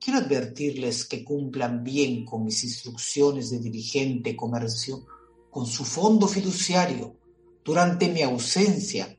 Quiero 0.00 0.20
advertirles 0.20 1.04
que 1.04 1.24
cumplan 1.24 1.82
bien 1.82 2.24
con 2.24 2.44
mis 2.44 2.62
instrucciones 2.64 3.50
de 3.50 3.58
dirigente 3.58 4.36
comercio, 4.36 5.06
con 5.50 5.66
su 5.66 5.84
fondo 5.84 6.28
fiduciario, 6.28 7.16
durante 7.64 8.08
mi 8.08 8.22
ausencia, 8.22 9.18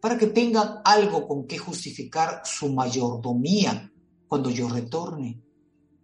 para 0.00 0.16
que 0.16 0.28
tengan 0.28 0.80
algo 0.84 1.26
con 1.26 1.46
que 1.46 1.58
justificar 1.58 2.42
su 2.44 2.72
mayordomía 2.72 3.92
cuando 4.28 4.50
yo 4.50 4.68
retorne 4.68 5.42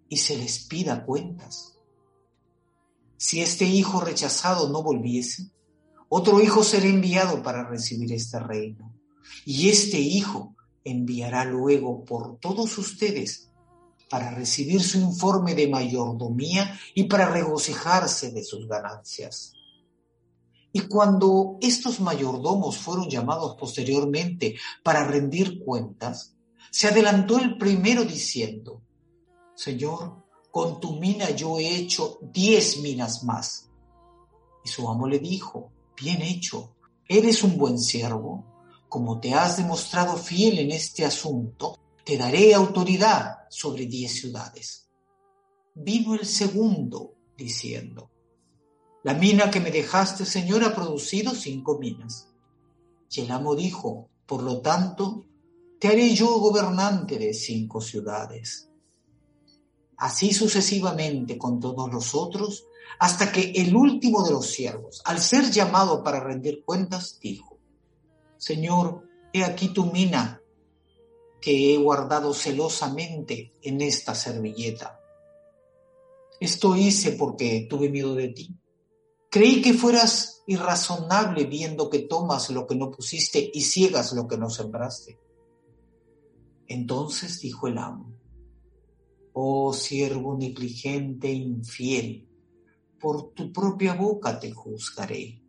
y 0.09 0.17
se 0.17 0.37
les 0.37 0.67
pida 0.67 1.05
cuentas. 1.05 1.77
Si 3.17 3.41
este 3.41 3.65
hijo 3.65 4.01
rechazado 4.01 4.71
no 4.71 4.83
volviese, 4.83 5.51
otro 6.09 6.41
hijo 6.41 6.65
será 6.65 6.87
enviado 6.87 7.43
para 7.43 7.69
recibir 7.69 8.13
este 8.13 8.41
reino. 8.41 8.93
Y 9.45 9.69
este 9.69 10.01
hijo 10.01 10.57
enviará 10.83 11.45
luego 11.45 12.05
por 12.05 12.39
todos 12.39 12.79
ustedes 12.79 13.50
para 14.11 14.33
recibir 14.33 14.83
su 14.83 14.99
informe 14.99 15.55
de 15.55 15.69
mayordomía 15.69 16.77
y 16.97 17.05
para 17.05 17.31
regocijarse 17.31 18.33
de 18.33 18.43
sus 18.43 18.67
ganancias. 18.67 19.55
Y 20.73 20.81
cuando 20.81 21.59
estos 21.61 22.01
mayordomos 22.01 22.77
fueron 22.77 23.09
llamados 23.09 23.57
posteriormente 23.57 24.57
para 24.83 25.05
rendir 25.05 25.65
cuentas, 25.65 26.37
se 26.73 26.89
adelantó 26.89 27.39
el 27.39 27.57
primero 27.57 28.05
diciendo, 28.05 28.83
Señor, 29.55 30.25
con 30.51 30.81
tu 30.81 30.99
mina 30.99 31.31
yo 31.31 31.59
he 31.59 31.77
hecho 31.77 32.19
diez 32.21 32.79
minas 32.81 33.23
más. 33.23 33.71
Y 34.65 34.69
su 34.69 34.89
amo 34.89 35.07
le 35.07 35.21
dijo, 35.21 35.73
bien 35.97 36.21
hecho, 36.23 36.75
eres 37.09 37.45
un 37.45 37.57
buen 37.57 37.79
siervo, 37.79 38.45
como 38.89 39.21
te 39.21 39.35
has 39.35 39.57
demostrado 39.57 40.17
fiel 40.17 40.59
en 40.59 40.73
este 40.73 41.05
asunto, 41.05 41.80
te 42.11 42.19
daré 42.19 42.53
autoridad 42.53 43.47
sobre 43.51 43.87
diez 43.87 44.11
ciudades. 44.15 44.91
Vino 45.77 46.15
el 46.15 46.27
segundo 46.27 47.15
diciendo, 47.37 48.11
la 49.05 49.15
mina 49.15 49.49
que 49.49 49.61
me 49.61 49.71
dejaste, 49.71 50.25
Señor, 50.25 50.65
ha 50.65 50.75
producido 50.75 51.33
cinco 51.37 51.79
minas. 51.79 52.29
Y 53.13 53.21
el 53.21 53.31
amo 53.31 53.55
dijo, 53.55 54.09
por 54.27 54.43
lo 54.43 54.61
tanto, 54.61 55.25
te 55.79 55.87
haré 55.87 56.13
yo 56.13 56.41
gobernante 56.41 57.17
de 57.17 57.33
cinco 57.33 57.81
ciudades. 57.81 58.69
Así 59.97 60.33
sucesivamente 60.33 61.39
con 61.39 61.61
todos 61.61 61.93
los 61.93 62.17
otros, 62.17 62.67
hasta 62.99 63.31
que 63.31 63.53
el 63.55 63.77
último 63.77 64.25
de 64.25 64.33
los 64.33 64.47
siervos, 64.47 65.01
al 65.05 65.21
ser 65.21 65.49
llamado 65.53 66.03
para 66.03 66.19
rendir 66.19 66.65
cuentas, 66.65 67.21
dijo, 67.21 67.61
Señor, 68.37 69.09
he 69.33 69.45
aquí 69.45 69.69
tu 69.69 69.87
mina 69.93 70.39
que 71.41 71.74
he 71.74 71.78
guardado 71.78 72.34
celosamente 72.34 73.55
en 73.62 73.80
esta 73.80 74.14
servilleta. 74.14 75.01
Esto 76.38 76.76
hice 76.76 77.12
porque 77.12 77.66
tuve 77.68 77.88
miedo 77.88 78.14
de 78.14 78.28
ti 78.28 78.61
Creí 79.30 79.62
que 79.62 79.74
fueras 79.74 80.43
irrazonable 80.49 81.45
viendo 81.45 81.88
que 81.88 82.01
tomas 82.01 82.51
lo 82.51 82.66
que 82.66 82.74
no 82.74 82.91
pusiste 82.91 83.49
y 83.55 83.61
ciegas 83.62 84.12
lo 84.12 84.26
que 84.26 84.36
no 84.36 84.51
sembraste. 84.51 85.20
Entonces 86.66 87.41
dijo 87.41 87.68
el 87.68 87.78
amo, 87.78 88.12
oh 89.32 89.72
siervo 89.72 90.36
negligente 90.36 91.28
e 91.28 91.34
infiel, 91.34 92.28
por 92.99 93.32
tu 93.32 93.53
propia 93.53 93.95
boca 93.95 94.41
te 94.41 94.51
juzgaré. 94.51 95.41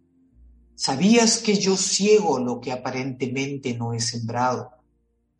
Sabías 0.75 1.39
que 1.39 1.55
yo 1.55 1.75
ciego 1.75 2.37
lo 2.37 2.61
que 2.61 2.71
aparentemente 2.71 3.75
no 3.75 3.93
he 3.93 3.99
sembrado, 3.99 4.69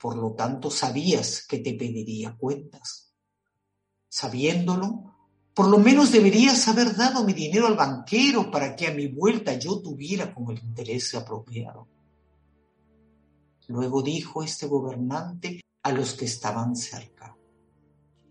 por 0.02 0.18
lo 0.18 0.34
tanto 0.34 0.72
sabías 0.72 1.46
que 1.48 1.60
te 1.60 1.76
pediría 1.76 2.36
cuentas. 2.36 3.14
Sabiéndolo, 4.10 5.16
por 5.54 5.68
lo 5.68 5.78
menos 5.78 6.12
deberías 6.12 6.68
haber 6.68 6.96
dado 6.96 7.24
mi 7.24 7.34
dinero 7.34 7.68
al 7.68 7.76
banquero 7.76 8.50
para 8.50 8.76
que 8.76 8.88
a 8.88 8.94
mi 8.94 9.08
vuelta 9.08 9.54
yo 9.60 9.80
tuviera 9.80 10.34
como 10.34 10.52
el 10.52 10.60
interés 10.60 11.14
apropiado. 11.14 11.88
Luego 13.68 14.02
dijo 14.02 14.42
este 14.44 14.66
gobernante 14.66 15.62
a 15.84 15.92
los 15.92 16.16
que 16.16 16.26
estaban 16.26 16.76
cerca, 16.76 17.38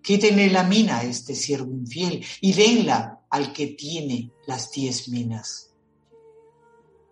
quítenle 0.02 0.50
la 0.50 0.64
mina 0.64 0.98
a 0.98 1.04
este 1.04 1.34
siervo 1.34 1.72
infiel 1.72 2.24
y 2.40 2.52
denla 2.52 3.24
al 3.30 3.52
que 3.52 3.68
tiene 3.68 4.32
las 4.46 4.72
diez 4.72 5.08
minas. 5.08 5.72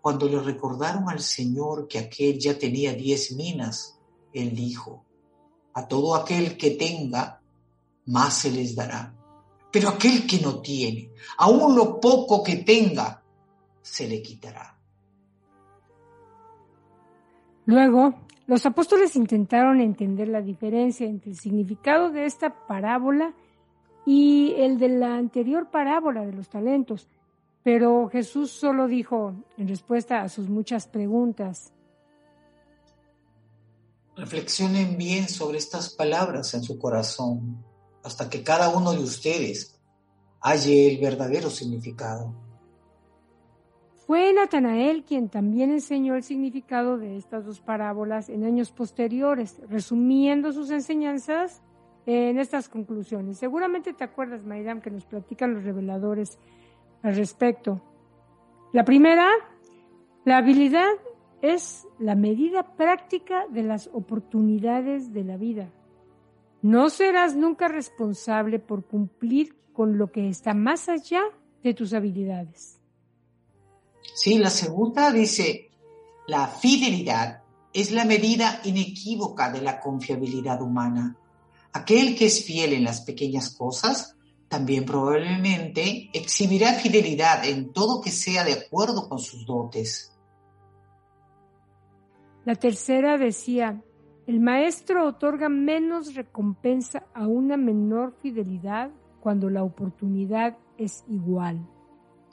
Cuando 0.01 0.27
le 0.27 0.39
recordaron 0.39 1.09
al 1.09 1.21
Señor 1.21 1.87
que 1.87 1.99
aquel 1.99 2.39
ya 2.39 2.57
tenía 2.57 2.93
diez 2.93 3.31
minas, 3.31 3.98
él 4.33 4.55
dijo, 4.55 5.05
a 5.73 5.87
todo 5.87 6.15
aquel 6.15 6.57
que 6.57 6.71
tenga, 6.71 7.41
más 8.05 8.33
se 8.33 8.51
les 8.51 8.75
dará. 8.75 9.13
Pero 9.71 9.89
aquel 9.89 10.25
que 10.25 10.39
no 10.39 10.61
tiene, 10.61 11.11
aun 11.37 11.75
lo 11.75 11.99
poco 11.99 12.43
que 12.43 12.57
tenga, 12.57 13.21
se 13.81 14.07
le 14.07 14.21
quitará. 14.21 14.75
Luego, 17.65 18.15
los 18.47 18.65
apóstoles 18.65 19.15
intentaron 19.15 19.79
entender 19.79 20.27
la 20.27 20.41
diferencia 20.41 21.05
entre 21.05 21.31
el 21.31 21.37
significado 21.37 22.09
de 22.09 22.25
esta 22.25 22.65
parábola 22.65 23.33
y 24.07 24.55
el 24.57 24.79
de 24.79 24.89
la 24.89 25.17
anterior 25.17 25.69
parábola 25.69 26.25
de 26.25 26.33
los 26.33 26.49
talentos, 26.49 27.07
pero 27.61 28.09
Jesús 28.09 28.49
solo 28.49 28.87
dijo, 28.87 29.35
en 29.57 29.67
respuesta 29.67 30.21
a 30.21 30.29
sus 30.29 30.49
muchas 30.49 30.87
preguntas, 30.87 31.71
Reflexionen 34.19 34.97
bien 34.97 35.29
sobre 35.29 35.57
estas 35.57 35.89
palabras 35.89 36.53
en 36.53 36.61
su 36.61 36.77
corazón 36.77 37.63
hasta 38.03 38.29
que 38.29 38.43
cada 38.43 38.67
uno 38.69 38.91
de 38.91 38.99
ustedes 38.99 39.79
halle 40.41 40.91
el 40.91 40.99
verdadero 40.99 41.49
significado. 41.49 42.33
Fue 44.05 44.33
Natanael 44.33 45.05
quien 45.05 45.29
también 45.29 45.71
enseñó 45.71 46.15
el 46.15 46.23
significado 46.23 46.97
de 46.97 47.15
estas 47.15 47.45
dos 47.45 47.61
parábolas 47.61 48.27
en 48.27 48.43
años 48.43 48.71
posteriores, 48.71 49.61
resumiendo 49.69 50.51
sus 50.51 50.69
enseñanzas 50.69 51.61
en 52.05 52.39
estas 52.39 52.67
conclusiones. 52.67 53.37
Seguramente 53.37 53.93
te 53.93 54.03
acuerdas, 54.03 54.43
Maidam, 54.43 54.81
que 54.81 54.91
nos 54.91 55.05
platican 55.05 55.53
los 55.53 55.63
reveladores 55.63 56.39
al 57.03 57.15
respecto. 57.15 57.81
La 58.73 58.83
primera, 58.83 59.29
la 60.25 60.37
habilidad 60.37 60.89
es 61.41 61.87
la 61.99 62.15
medida 62.15 62.75
práctica 62.75 63.45
de 63.49 63.63
las 63.63 63.89
oportunidades 63.93 65.13
de 65.13 65.23
la 65.23 65.37
vida. 65.37 65.71
No 66.61 66.89
serás 66.89 67.35
nunca 67.35 67.67
responsable 67.67 68.59
por 68.59 68.85
cumplir 68.85 69.55
con 69.73 69.97
lo 69.97 70.11
que 70.11 70.27
está 70.27 70.53
más 70.53 70.89
allá 70.89 71.21
de 71.63 71.73
tus 71.73 71.93
habilidades. 71.93 72.79
Sí, 74.15 74.37
la 74.37 74.49
segunda 74.49 75.11
dice, 75.11 75.69
la 76.27 76.47
fidelidad 76.47 77.43
es 77.73 77.91
la 77.91 78.05
medida 78.05 78.59
inequívoca 78.63 79.51
de 79.51 79.61
la 79.61 79.79
confiabilidad 79.79 80.61
humana. 80.61 81.17
Aquel 81.71 82.17
que 82.17 82.25
es 82.25 82.43
fiel 82.43 82.73
en 82.73 82.83
las 82.83 83.01
pequeñas 83.01 83.51
cosas, 83.51 84.15
también 84.49 84.83
probablemente 84.83 86.09
exhibirá 86.11 86.73
fidelidad 86.73 87.45
en 87.45 87.71
todo 87.71 88.01
que 88.01 88.11
sea 88.11 88.43
de 88.43 88.53
acuerdo 88.53 89.07
con 89.07 89.19
sus 89.19 89.45
dotes. 89.45 90.11
La 92.49 92.55
tercera 92.55 93.19
decía, 93.19 93.79
el 94.25 94.39
maestro 94.39 95.05
otorga 95.07 95.49
menos 95.49 96.15
recompensa 96.15 97.05
a 97.13 97.27
una 97.27 97.57
menor 97.57 98.15
fidelidad 98.23 98.89
cuando 99.21 99.51
la 99.51 99.61
oportunidad 99.61 100.57
es 100.75 101.03
igual. 101.07 101.63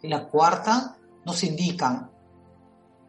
La 0.01 0.27
cuarta 0.29 0.97
nos 1.27 1.45
indica, 1.45 2.11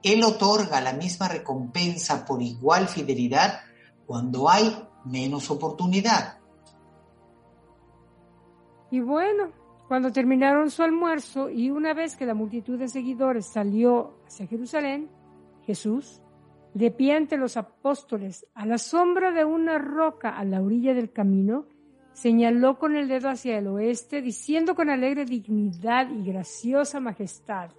Él 0.04 0.22
otorga 0.22 0.82
la 0.82 0.92
misma 0.92 1.30
recompensa 1.30 2.26
por 2.26 2.42
igual 2.42 2.90
fidelidad 2.90 3.62
cuando 4.06 4.50
hay 4.50 4.78
menos 5.06 5.50
oportunidad. 5.50 6.40
Y 8.92 9.00
bueno, 9.00 9.54
cuando 9.88 10.12
terminaron 10.12 10.70
su 10.70 10.84
almuerzo 10.84 11.50
y 11.50 11.70
una 11.70 11.94
vez 11.94 12.18
que 12.18 12.26
la 12.26 12.34
multitud 12.34 12.78
de 12.78 12.90
seguidores 12.90 13.46
salió 13.46 14.20
hacia 14.28 14.46
Jerusalén, 14.46 15.10
Jesús 15.66 16.22
de 16.78 16.92
pie 16.92 17.16
ante 17.16 17.38
los 17.38 17.58
apóstoles, 17.58 18.46
a 18.54 18.66
la 18.66 18.78
sombra 18.78 19.32
de 19.32 19.44
una 19.46 19.80
roca 19.80 20.38
a 20.38 20.44
la 20.46 20.62
orilla 20.62 20.94
del 20.94 21.12
camino, 21.12 21.66
señaló 22.14 22.78
con 22.78 22.96
el 22.96 23.08
dedo 23.08 23.30
hacia 23.30 23.58
el 23.58 23.68
oeste, 23.68 24.22
diciendo 24.22 24.76
con 24.76 24.90
alegre 24.90 25.26
dignidad 25.26 26.10
y 26.10 26.24
graciosa 26.24 27.00
majestad, 27.00 27.72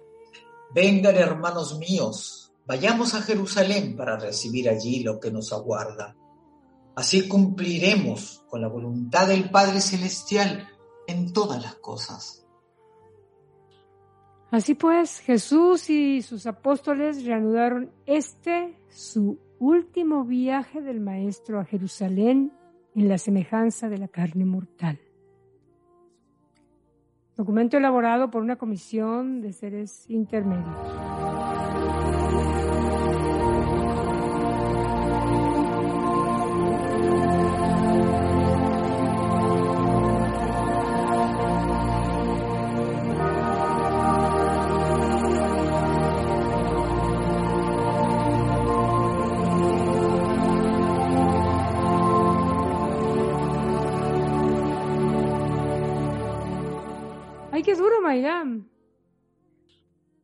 Vengan 0.71 1.15
hermanos 1.15 1.79
míos, 1.79 2.51
vayamos 2.67 3.15
a 3.15 3.21
Jerusalén 3.21 3.95
para 3.95 4.19
recibir 4.19 4.69
allí 4.69 5.01
lo 5.01 5.19
que 5.19 5.31
nos 5.31 5.51
aguarda. 5.51 6.15
Así 6.95 7.27
cumpliremos 7.27 8.43
con 8.49 8.61
la 8.61 8.67
voluntad 8.67 9.27
del 9.27 9.49
Padre 9.49 9.81
Celestial 9.81 10.67
en 11.07 11.33
todas 11.33 11.61
las 11.61 11.75
cosas. 11.75 12.38
Así 14.51 14.73
pues, 14.73 15.19
Jesús 15.19 15.89
y 15.89 16.21
sus 16.23 16.47
apóstoles 16.47 17.23
reanudaron 17.23 17.91
este, 18.07 18.75
su 18.89 19.39
último 19.59 20.23
viaje 20.25 20.81
del 20.81 20.99
Maestro 20.99 21.59
a 21.59 21.65
Jerusalén 21.65 22.51
en 22.95 23.09
la 23.09 23.19
semejanza 23.19 23.89
de 23.89 23.99
la 23.99 24.07
carne 24.07 24.45
mortal. 24.45 24.99
Documento 27.37 27.77
elaborado 27.77 28.31
por 28.31 28.41
una 28.41 28.57
comisión 28.57 29.41
de 29.41 29.53
seres 29.53 30.09
intermedios. 30.09 31.28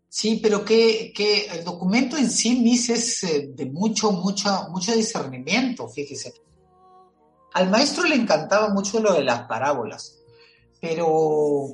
Sí, 0.07 0.39
pero 0.41 0.63
que, 0.63 1.11
que 1.13 1.47
el 1.47 1.65
documento 1.65 2.15
en 2.15 2.29
sí, 2.29 2.61
Miss, 2.61 2.89
es 2.89 3.23
eh, 3.25 3.49
de 3.53 3.65
mucho, 3.65 4.11
mucho, 4.13 4.49
mucho 4.69 4.95
discernimiento, 4.95 5.89
fíjese. 5.89 6.33
Al 7.53 7.69
maestro 7.69 8.05
le 8.05 8.15
encantaba 8.15 8.69
mucho 8.69 8.99
lo 9.01 9.13
de 9.13 9.23
las 9.25 9.41
parábolas, 9.47 10.21
pero 10.79 11.67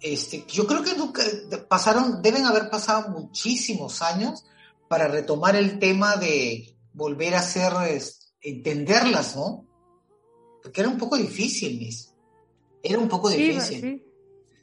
este, 0.00 0.44
yo 0.46 0.66
creo 0.66 0.82
que 0.82 0.94
nunca, 0.94 1.22
pasaron, 1.68 2.20
deben 2.20 2.44
haber 2.44 2.68
pasado 2.68 3.08
muchísimos 3.10 4.02
años 4.02 4.44
para 4.88 5.08
retomar 5.08 5.56
el 5.56 5.78
tema 5.78 6.16
de 6.16 6.76
volver 6.92 7.34
a 7.34 7.40
hacer, 7.40 7.72
entenderlas, 8.42 9.36
¿no? 9.36 9.66
Porque 10.62 10.82
era 10.82 10.90
un 10.90 10.98
poco 10.98 11.16
difícil, 11.16 11.78
Miss. 11.78 12.14
Era 12.82 12.98
un 12.98 13.08
poco 13.08 13.30
Sí, 13.30 13.36
difícil. 13.38 13.80
sí. 13.80 14.07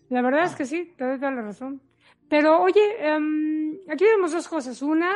La 0.09 0.21
verdad 0.21 0.45
es 0.45 0.55
que 0.55 0.65
sí, 0.65 0.93
te 0.97 1.03
doy 1.03 1.17
toda 1.17 1.31
la 1.31 1.41
razón. 1.41 1.81
Pero 2.29 2.61
oye, 2.61 2.81
em, 2.99 3.77
aquí 3.89 4.03
vemos 4.03 4.31
dos 4.31 4.47
cosas. 4.47 4.81
Una, 4.81 5.11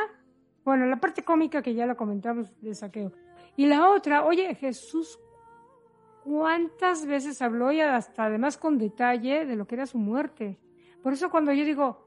bueno, 0.64 0.86
la 0.86 0.96
parte 0.96 1.22
cómica 1.22 1.62
que 1.62 1.74
ya 1.74 1.86
la 1.86 1.94
comentamos 1.94 2.52
de 2.60 2.74
saqueo. 2.74 3.12
Y 3.56 3.66
la 3.66 3.90
otra, 3.90 4.24
oye, 4.24 4.54
Jesús, 4.54 5.18
¿cuántas 6.24 7.06
veces 7.06 7.42
habló 7.42 7.72
y 7.72 7.80
hasta 7.80 8.24
además 8.24 8.56
con 8.56 8.78
detalle 8.78 9.44
de 9.46 9.56
lo 9.56 9.66
que 9.66 9.74
era 9.76 9.86
su 9.86 9.98
muerte? 9.98 10.58
Por 11.02 11.12
eso 11.12 11.30
cuando 11.30 11.52
yo 11.52 11.64
digo, 11.64 12.06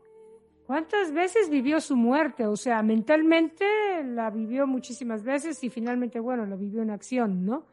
¿cuántas 0.66 1.12
veces 1.12 1.50
vivió 1.50 1.82
su 1.82 1.96
muerte? 1.96 2.46
O 2.46 2.56
sea, 2.56 2.82
mentalmente 2.84 3.66
la 4.04 4.30
vivió 4.30 4.68
muchísimas 4.68 5.24
veces 5.24 5.64
y 5.64 5.70
finalmente, 5.70 6.20
bueno, 6.20 6.46
la 6.46 6.56
vivió 6.56 6.82
en 6.82 6.92
acción, 6.92 7.46
¿no? 7.46 7.66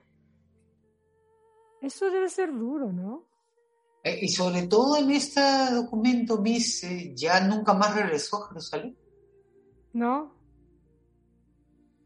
Eso 1.80 2.10
debe 2.10 2.28
ser 2.28 2.52
duro, 2.52 2.92
¿no? 2.92 3.29
Eh, 4.02 4.18
y 4.22 4.28
sobre 4.28 4.66
todo 4.66 4.96
en 4.96 5.10
este 5.10 5.40
documento, 5.72 6.38
Miss, 6.40 6.84
eh, 6.84 7.12
ya 7.14 7.40
nunca 7.40 7.74
más 7.74 7.94
regresó 7.94 8.44
a 8.44 8.48
Jerusalén. 8.48 8.96
¿No? 9.92 10.34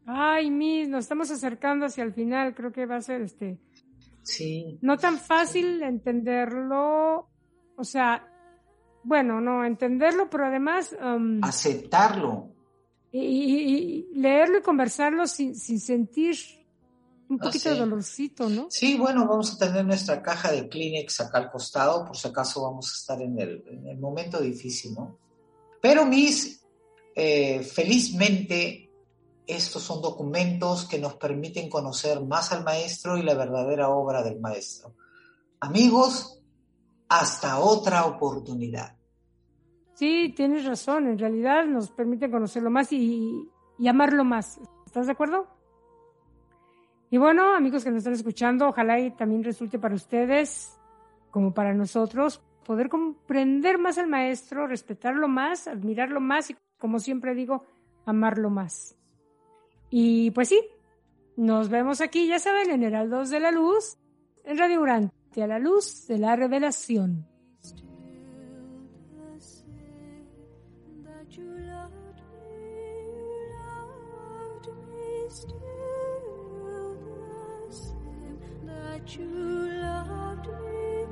Ay, 0.05 0.51
Miss, 0.51 0.87
nos 0.89 1.05
estamos 1.05 1.31
acercando 1.31 1.85
hacia 1.85 2.03
el 2.03 2.13
final. 2.13 2.53
Creo 2.53 2.71
que 2.71 2.85
va 2.85 2.97
a 2.97 3.01
ser 3.01 3.21
este. 3.21 3.59
Sí. 4.23 4.77
No 4.81 4.97
tan 4.97 5.17
fácil 5.17 5.81
entenderlo. 5.81 7.29
O 7.77 7.83
sea, 7.83 8.27
bueno, 9.03 9.39
no, 9.41 9.65
entenderlo, 9.65 10.29
pero 10.29 10.45
además. 10.47 10.95
um, 11.01 11.43
Aceptarlo. 11.43 12.49
y, 13.11 13.19
y- 13.21 14.07
y 14.11 14.19
leerlo 14.19 14.57
y 14.59 14.61
conversarlo 14.61 15.25
sin, 15.27 15.55
sin 15.55 15.79
sentir 15.79 16.35
un 17.29 17.37
Ah, 17.41 17.45
poquito 17.45 17.69
de 17.69 17.75
sí. 17.75 17.79
dolorcito, 17.81 18.49
¿no? 18.49 18.67
Sí, 18.69 18.97
bueno, 18.97 19.27
vamos 19.27 19.53
a 19.53 19.57
tener 19.65 19.85
nuestra 19.85 20.21
caja 20.21 20.51
de 20.51 20.69
Kleenex 20.69 21.21
acá 21.21 21.39
al 21.39 21.51
costado, 21.51 22.05
por 22.05 22.15
si 22.17 22.27
acaso 22.27 22.61
vamos 22.63 22.91
a 22.91 22.95
estar 22.97 23.21
en 23.21 23.39
el, 23.39 23.63
en 23.67 23.87
el 23.87 23.97
momento 23.97 24.39
difícil, 24.39 24.93
¿no? 24.93 25.17
Pero, 25.81 26.05
Miss, 26.05 26.65
eh, 27.15 27.61
felizmente, 27.63 28.91
estos 29.47 29.83
son 29.83 30.01
documentos 30.01 30.85
que 30.87 30.99
nos 30.99 31.15
permiten 31.15 31.69
conocer 31.69 32.21
más 32.23 32.51
al 32.51 32.63
maestro 32.63 33.17
y 33.17 33.23
la 33.23 33.35
verdadera 33.35 33.89
obra 33.89 34.23
del 34.23 34.39
maestro. 34.39 34.95
Amigos, 35.59 36.41
hasta 37.07 37.59
otra 37.59 38.05
oportunidad. 38.05 38.97
Sí, 39.93 40.33
tienes 40.35 40.65
razón. 40.65 41.07
En 41.07 41.17
realidad 41.17 41.65
nos 41.65 41.89
permite 41.91 42.29
conocerlo 42.29 42.69
más 42.69 42.91
y, 42.91 43.47
y 43.79 43.87
amarlo 43.87 44.23
más. 44.25 44.59
¿Estás 44.85 45.05
de 45.05 45.13
acuerdo? 45.13 45.47
Y 47.09 47.17
bueno, 47.17 47.55
amigos 47.55 47.83
que 47.83 47.91
nos 47.91 47.99
están 47.99 48.13
escuchando, 48.13 48.67
ojalá 48.67 48.99
y 48.99 49.11
también 49.11 49.43
resulte 49.43 49.79
para 49.79 49.95
ustedes, 49.95 50.77
como 51.31 51.53
para 51.53 51.73
nosotros, 51.73 52.41
poder 52.65 52.89
comprender 52.89 53.77
más 53.77 53.97
al 53.97 54.07
maestro, 54.07 54.67
respetarlo 54.67 55.27
más, 55.27 55.67
admirarlo 55.67 56.19
más 56.19 56.49
y, 56.49 56.55
como 56.79 56.99
siempre 56.99 57.35
digo, 57.35 57.63
amarlo 58.05 58.49
más. 58.49 58.97
Y 59.89 60.31
pues 60.31 60.49
sí, 60.49 60.59
nos 61.37 61.69
vemos 61.69 62.01
aquí, 62.01 62.27
ya 62.27 62.39
saben, 62.39 62.71
en 62.71 62.83
Heraldos 62.83 63.29
de 63.29 63.39
la 63.39 63.51
Luz, 63.51 63.97
en 64.43 64.57
Radio 64.57 64.79
Durante, 64.79 65.43
a 65.43 65.47
la 65.47 65.59
luz 65.59 66.07
de 66.07 66.17
la 66.17 66.35
revelación. 66.35 67.27
You 79.07 79.25
loved 79.81 80.47
me, 80.47 81.05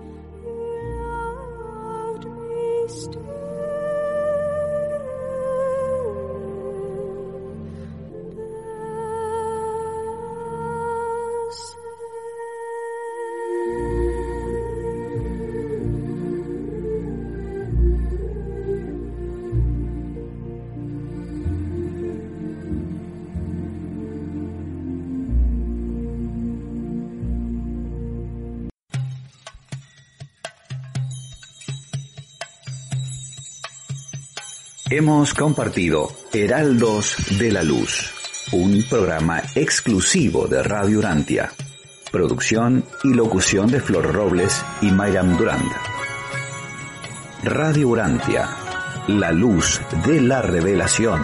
you 0.44 0.56
loved 1.00 2.26
me 2.26 2.88
still 2.88 3.43
Hemos 34.96 35.34
compartido 35.34 36.12
Heraldos 36.32 37.16
de 37.40 37.52
la 37.52 37.64
Luz, 37.64 38.12
un 38.52 38.84
programa 38.88 39.42
exclusivo 39.56 40.48
de 40.48 40.62
Radio 40.62 41.00
Urantia. 41.00 41.52
Producción 42.12 42.86
y 43.04 43.12
locución 43.12 43.72
de 43.72 43.82
Flor 43.82 44.14
Robles 44.14 44.64
y 44.84 44.92
Mayram 44.92 45.36
Duranda. 45.36 45.82
Radio 47.44 47.90
Urantia, 47.90 48.48
la 49.08 49.32
luz 49.32 49.82
de 50.06 50.22
la 50.22 50.44
revelación. 50.44 51.24